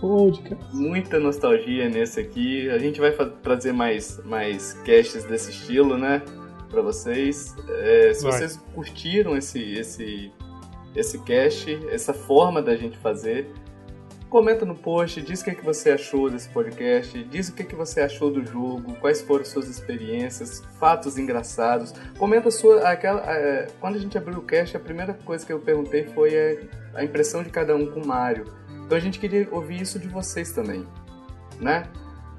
podcast. 0.00 0.74
Muita 0.74 1.20
nostalgia 1.20 1.88
nesse 1.88 2.20
aqui. 2.20 2.68
A 2.70 2.78
gente 2.78 2.98
vai 2.98 3.12
trazer 3.42 3.72
mais, 3.72 4.18
mais 4.24 4.72
casts 4.84 5.24
desse 5.24 5.50
estilo, 5.50 5.98
né? 5.98 6.22
Pra 6.70 6.80
vocês. 6.80 7.54
É, 7.68 8.14
se 8.14 8.22
vai. 8.22 8.32
vocês 8.32 8.56
curtiram 8.74 9.36
esse, 9.36 9.60
esse, 9.74 10.32
esse 10.96 11.18
cast, 11.20 11.78
essa 11.90 12.14
forma 12.14 12.62
da 12.62 12.74
gente 12.74 12.96
fazer, 12.98 13.52
comenta 14.30 14.64
no 14.64 14.76
post, 14.76 15.20
diz 15.20 15.40
o 15.40 15.44
que, 15.44 15.50
é 15.50 15.54
que 15.54 15.64
você 15.64 15.90
achou 15.90 16.30
desse 16.30 16.48
podcast, 16.48 17.22
diz 17.24 17.48
o 17.48 17.52
que, 17.52 17.62
é 17.62 17.66
que 17.66 17.74
você 17.74 18.00
achou 18.00 18.30
do 18.30 18.46
jogo, 18.46 18.94
quais 18.94 19.20
foram 19.20 19.44
suas 19.44 19.68
experiências, 19.68 20.62
fatos 20.78 21.18
engraçados. 21.18 21.92
Comenta 22.16 22.50
sua. 22.50 22.88
Aquela, 22.88 23.20
é, 23.30 23.66
quando 23.80 23.96
a 23.96 23.98
gente 23.98 24.16
abriu 24.16 24.38
o 24.38 24.42
cast, 24.42 24.76
a 24.76 24.80
primeira 24.80 25.12
coisa 25.12 25.44
que 25.44 25.52
eu 25.52 25.58
perguntei 25.58 26.04
foi 26.04 26.30
a, 26.94 27.00
a 27.00 27.04
impressão 27.04 27.42
de 27.42 27.50
cada 27.50 27.74
um 27.74 27.90
com 27.90 28.00
o 28.00 28.06
Mario. 28.06 28.46
Então 28.86 28.96
a 28.96 29.00
gente 29.00 29.18
queria 29.18 29.46
ouvir 29.50 29.80
isso 29.80 29.98
de 29.98 30.08
vocês 30.08 30.52
também, 30.52 30.86
né? 31.60 31.88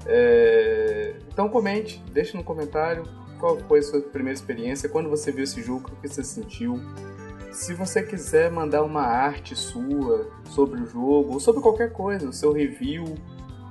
É... 0.06 1.14
Então 1.28 1.48
comente, 1.48 2.02
deixe 2.10 2.36
no 2.36 2.42
comentário 2.42 3.04
qual 3.38 3.58
foi 3.58 3.80
a 3.80 3.82
sua 3.82 4.00
primeira 4.00 4.38
experiência, 4.38 4.88
quando 4.88 5.10
você 5.10 5.30
viu 5.30 5.44
esse 5.44 5.60
jogo, 5.62 5.90
o 5.90 6.00
que 6.00 6.08
você 6.08 6.24
sentiu. 6.24 6.80
Se 7.52 7.74
você 7.74 8.02
quiser 8.02 8.50
mandar 8.50 8.82
uma 8.82 9.02
arte 9.02 9.54
sua 9.54 10.26
sobre 10.44 10.80
o 10.80 10.86
jogo, 10.86 11.34
ou 11.34 11.40
sobre 11.40 11.60
qualquer 11.60 11.92
coisa, 11.92 12.26
o 12.28 12.32
seu 12.32 12.50
review, 12.50 13.04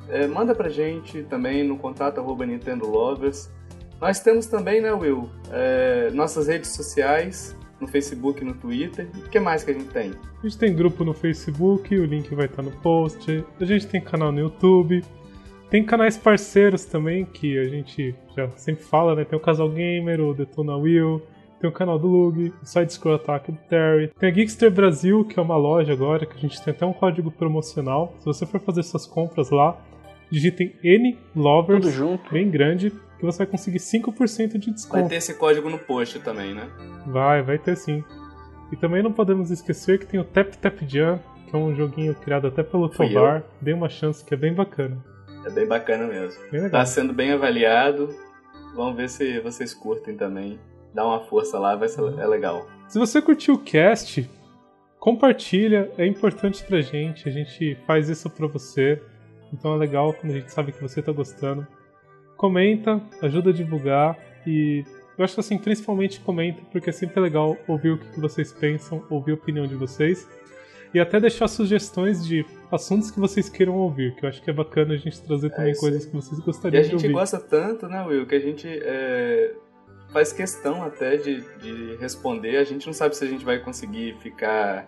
é, 0.07 0.27
manda 0.27 0.53
pra 0.53 0.69
gente 0.69 1.23
também 1.23 1.63
no 1.63 1.77
contato 1.77 2.19
arroba 2.19 2.45
Nintendo 2.45 2.87
Lovers. 2.87 3.51
Nós 3.99 4.19
temos 4.19 4.45
também, 4.45 4.81
né, 4.81 4.93
Will, 4.93 5.29
é, 5.51 6.11
nossas 6.11 6.47
redes 6.47 6.69
sociais, 6.69 7.55
no 7.79 7.87
Facebook 7.87 8.45
no 8.45 8.53
Twitter. 8.53 9.09
O 9.15 9.29
que 9.29 9.39
mais 9.39 9.63
que 9.63 9.71
a 9.71 9.73
gente 9.73 9.89
tem? 9.89 10.11
A 10.39 10.47
gente 10.47 10.57
tem 10.57 10.75
grupo 10.75 11.03
no 11.03 11.13
Facebook, 11.13 11.97
o 11.97 12.05
link 12.05 12.33
vai 12.35 12.45
estar 12.45 12.61
no 12.61 12.71
post. 12.71 13.43
A 13.59 13.65
gente 13.65 13.87
tem 13.87 13.99
canal 13.99 14.31
no 14.31 14.39
YouTube. 14.39 15.03
Tem 15.71 15.83
canais 15.83 16.17
parceiros 16.17 16.85
também, 16.85 17.25
que 17.25 17.57
a 17.57 17.63
gente 17.63 18.13
já 18.35 18.49
sempre 18.51 18.83
fala, 18.83 19.15
né? 19.15 19.25
Tem 19.25 19.37
o 19.37 19.41
Casal 19.41 19.69
Gamer, 19.69 20.19
o 20.19 20.33
Detona 20.33 20.75
Will, 20.75 21.21
tem 21.61 21.69
o 21.69 21.73
canal 21.73 21.99
do 21.99 22.07
Lug, 22.07 22.51
o 22.61 22.65
Side 22.65 22.91
Scroll 22.91 23.15
Attack 23.15 23.51
do 23.51 23.57
Terry. 23.69 24.11
Tem 24.19 24.29
a 24.29 24.31
Geekster 24.31 24.71
Brasil, 24.71 25.23
que 25.23 25.39
é 25.39 25.41
uma 25.41 25.55
loja 25.55 25.93
agora, 25.93 26.25
que 26.25 26.35
a 26.35 26.39
gente 26.39 26.61
tem 26.61 26.73
até 26.73 26.85
um 26.85 26.91
código 26.91 27.29
promocional. 27.31 28.15
Se 28.17 28.25
você 28.25 28.45
for 28.47 28.59
fazer 28.59 28.81
suas 28.81 29.05
compras 29.05 29.51
lá, 29.51 29.79
digitem 30.31 30.75
N 30.83 31.17
Lovers, 31.35 31.85
bem 32.31 32.49
grande, 32.49 32.91
que 33.19 33.23
você 33.25 33.39
vai 33.39 33.47
conseguir 33.47 33.77
5% 33.77 34.57
de 34.57 34.71
desconto. 34.71 35.01
Vai 35.01 35.09
ter 35.09 35.15
esse 35.15 35.35
código 35.35 35.69
no 35.69 35.77
post 35.77 36.19
também, 36.21 36.55
né? 36.55 36.67
Vai, 37.05 37.43
vai 37.43 37.59
ter 37.59 37.77
sim. 37.77 38.03
E 38.71 38.75
também 38.75 39.03
não 39.03 39.13
podemos 39.13 39.51
esquecer 39.51 39.99
que 39.99 40.07
tem 40.07 40.19
o 40.19 40.23
Tap 40.23 40.55
Tap 40.55 40.79
Jam, 40.87 41.19
que 41.47 41.55
é 41.55 41.59
um 41.59 41.75
joguinho 41.75 42.15
criado 42.15 42.47
até 42.47 42.63
pelo 42.63 42.89
Tobar. 42.89 43.43
Dê 43.61 43.73
uma 43.73 43.89
chance 43.89 44.25
que 44.25 44.33
é 44.33 44.37
bem 44.37 44.53
bacana. 44.53 44.97
É 45.45 45.49
bem 45.51 45.67
bacana 45.67 46.07
mesmo. 46.07 46.41
Bem 46.51 46.61
legal. 46.61 46.81
Tá 46.81 46.85
sendo 46.85 47.13
bem 47.13 47.31
avaliado. 47.33 48.09
Vamos 48.75 48.95
ver 48.95 49.09
se 49.09 49.39
vocês 49.41 49.73
curtem 49.73 50.15
também. 50.15 50.57
Dá 50.93 51.05
uma 51.05 51.21
força 51.21 51.57
lá, 51.57 51.75
vai 51.75 51.87
ser 51.87 52.01
é 52.19 52.27
legal. 52.27 52.67
Se 52.87 52.99
você 52.99 53.21
curtiu 53.21 53.55
o 53.55 53.59
cast, 53.59 54.29
compartilha, 54.99 55.91
é 55.97 56.05
importante 56.05 56.63
pra 56.63 56.81
gente. 56.81 57.27
A 57.27 57.31
gente 57.31 57.77
faz 57.87 58.09
isso 58.09 58.29
pra 58.29 58.47
você. 58.47 59.01
Então 59.53 59.73
é 59.73 59.77
legal 59.77 60.13
quando 60.13 60.31
a 60.33 60.39
gente 60.39 60.51
sabe 60.51 60.71
que 60.71 60.81
você 60.81 61.01
tá 61.01 61.11
gostando 61.11 61.65
comenta, 62.41 62.99
ajuda 63.21 63.51
a 63.51 63.53
divulgar 63.53 64.17
e 64.47 64.83
eu 65.15 65.23
acho 65.23 65.39
assim, 65.39 65.59
principalmente 65.59 66.19
comenta, 66.21 66.63
porque 66.71 66.89
é 66.89 66.93
sempre 66.93 67.19
legal 67.19 67.55
ouvir 67.67 67.91
o 67.91 67.99
que 67.99 68.19
vocês 68.19 68.51
pensam, 68.51 69.05
ouvir 69.11 69.33
a 69.33 69.35
opinião 69.35 69.67
de 69.67 69.75
vocês 69.75 70.27
e 70.91 70.99
até 70.99 71.19
deixar 71.19 71.47
sugestões 71.47 72.25
de 72.25 72.43
assuntos 72.71 73.11
que 73.11 73.19
vocês 73.19 73.47
queiram 73.47 73.77
ouvir, 73.77 74.15
que 74.15 74.25
eu 74.25 74.29
acho 74.29 74.41
que 74.41 74.49
é 74.49 74.53
bacana 74.53 74.95
a 74.95 74.97
gente 74.97 75.21
trazer 75.21 75.51
também 75.51 75.73
é 75.73 75.75
coisas 75.75 76.03
que 76.03 76.15
vocês 76.15 76.39
gostariam 76.39 76.81
de 76.81 76.93
ouvir. 76.95 76.95
E 76.95 76.97
a 76.97 77.09
gente 77.09 77.13
gosta 77.13 77.39
tanto, 77.39 77.87
né, 77.87 78.03
Will, 78.07 78.25
que 78.25 78.33
a 78.33 78.39
gente 78.39 78.67
é, 78.67 79.53
faz 80.11 80.33
questão 80.33 80.83
até 80.83 81.15
de, 81.17 81.41
de 81.59 81.95
responder. 81.95 82.57
A 82.57 82.63
gente 82.63 82.85
não 82.85 82.93
sabe 82.93 83.15
se 83.15 83.23
a 83.23 83.27
gente 83.27 83.45
vai 83.45 83.59
conseguir 83.59 84.17
ficar 84.19 84.87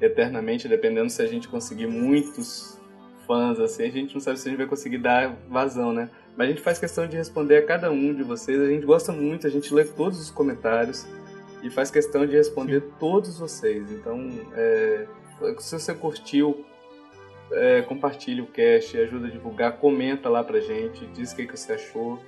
eternamente, 0.00 0.68
dependendo 0.68 1.10
se 1.10 1.22
a 1.22 1.26
gente 1.26 1.48
conseguir 1.48 1.86
muitos 1.86 2.80
fãs, 3.26 3.58
assim, 3.58 3.84
a 3.84 3.90
gente 3.90 4.14
não 4.14 4.20
sabe 4.20 4.38
se 4.38 4.48
a 4.48 4.50
gente 4.50 4.58
vai 4.58 4.66
conseguir 4.66 4.98
dar 4.98 5.36
vazão, 5.48 5.92
né? 5.92 6.10
Mas 6.36 6.48
a 6.48 6.50
gente 6.50 6.62
faz 6.62 6.78
questão 6.78 7.06
de 7.06 7.16
responder 7.16 7.58
a 7.58 7.66
cada 7.66 7.90
um 7.90 8.12
de 8.12 8.22
vocês. 8.22 8.60
A 8.60 8.66
gente 8.66 8.84
gosta 8.84 9.12
muito, 9.12 9.46
a 9.46 9.50
gente 9.50 9.72
lê 9.72 9.84
todos 9.84 10.20
os 10.20 10.30
comentários 10.30 11.06
e 11.62 11.70
faz 11.70 11.90
questão 11.90 12.26
de 12.26 12.36
responder 12.36 12.80
Sim. 12.80 12.92
todos 12.98 13.38
vocês. 13.38 13.90
Então, 13.92 14.28
é, 14.54 15.06
se 15.58 15.78
você 15.78 15.94
curtiu, 15.94 16.66
é, 17.52 17.82
compartilhe 17.82 18.42
o 18.42 18.46
cast, 18.46 18.98
ajuda 18.98 19.28
a 19.28 19.30
divulgar, 19.30 19.78
comenta 19.78 20.28
lá 20.28 20.42
pra 20.42 20.60
gente, 20.60 21.06
diz 21.06 21.32
o 21.32 21.36
que, 21.36 21.46
que 21.46 21.56
você 21.56 21.74
achou. 21.74 22.18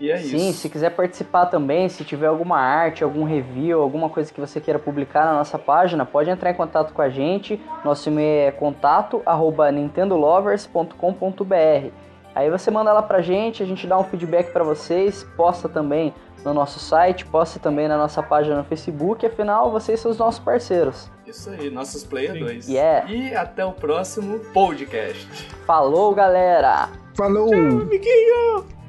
E 0.00 0.10
é 0.10 0.16
Sim, 0.16 0.48
isso. 0.48 0.60
se 0.60 0.70
quiser 0.70 0.90
participar 0.90 1.46
também, 1.46 1.88
se 1.88 2.04
tiver 2.04 2.26
alguma 2.26 2.58
arte, 2.58 3.04
algum 3.04 3.24
review, 3.24 3.82
alguma 3.82 4.08
coisa 4.08 4.32
que 4.32 4.40
você 4.40 4.58
queira 4.58 4.78
publicar 4.78 5.26
na 5.26 5.34
nossa 5.34 5.58
página, 5.58 6.06
pode 6.06 6.30
entrar 6.30 6.50
em 6.50 6.54
contato 6.54 6.94
com 6.94 7.02
a 7.02 7.10
gente. 7.10 7.60
Nosso 7.84 8.08
e-mail 8.08 8.48
é 8.48 8.50
contato 8.50 9.20
arroba 9.26 9.70
nintendolovers.com.br. 9.70 11.90
Aí 12.34 12.48
você 12.48 12.70
manda 12.70 12.92
lá 12.92 13.02
pra 13.02 13.20
gente, 13.20 13.62
a 13.62 13.66
gente 13.66 13.86
dá 13.86 13.98
um 13.98 14.04
feedback 14.04 14.52
pra 14.52 14.64
vocês, 14.64 15.24
posta 15.36 15.68
também 15.68 16.14
no 16.44 16.54
nosso 16.54 16.78
site, 16.78 17.26
posta 17.26 17.58
também 17.58 17.86
na 17.86 17.98
nossa 17.98 18.22
página 18.22 18.56
no 18.56 18.64
Facebook, 18.64 19.26
afinal 19.26 19.70
vocês 19.70 20.00
são 20.00 20.10
os 20.10 20.16
nossos 20.16 20.40
parceiros. 20.40 21.10
Isso 21.26 21.50
aí, 21.50 21.70
nossos 21.70 22.04
Player 22.04 22.38
2. 22.38 22.68
Yeah. 22.68 23.10
E 23.10 23.34
até 23.34 23.64
o 23.64 23.72
próximo 23.72 24.38
podcast. 24.52 25.26
Falou, 25.66 26.14
galera! 26.14 26.88
Falou! 27.14 27.52
Amiguinho! 27.52 28.79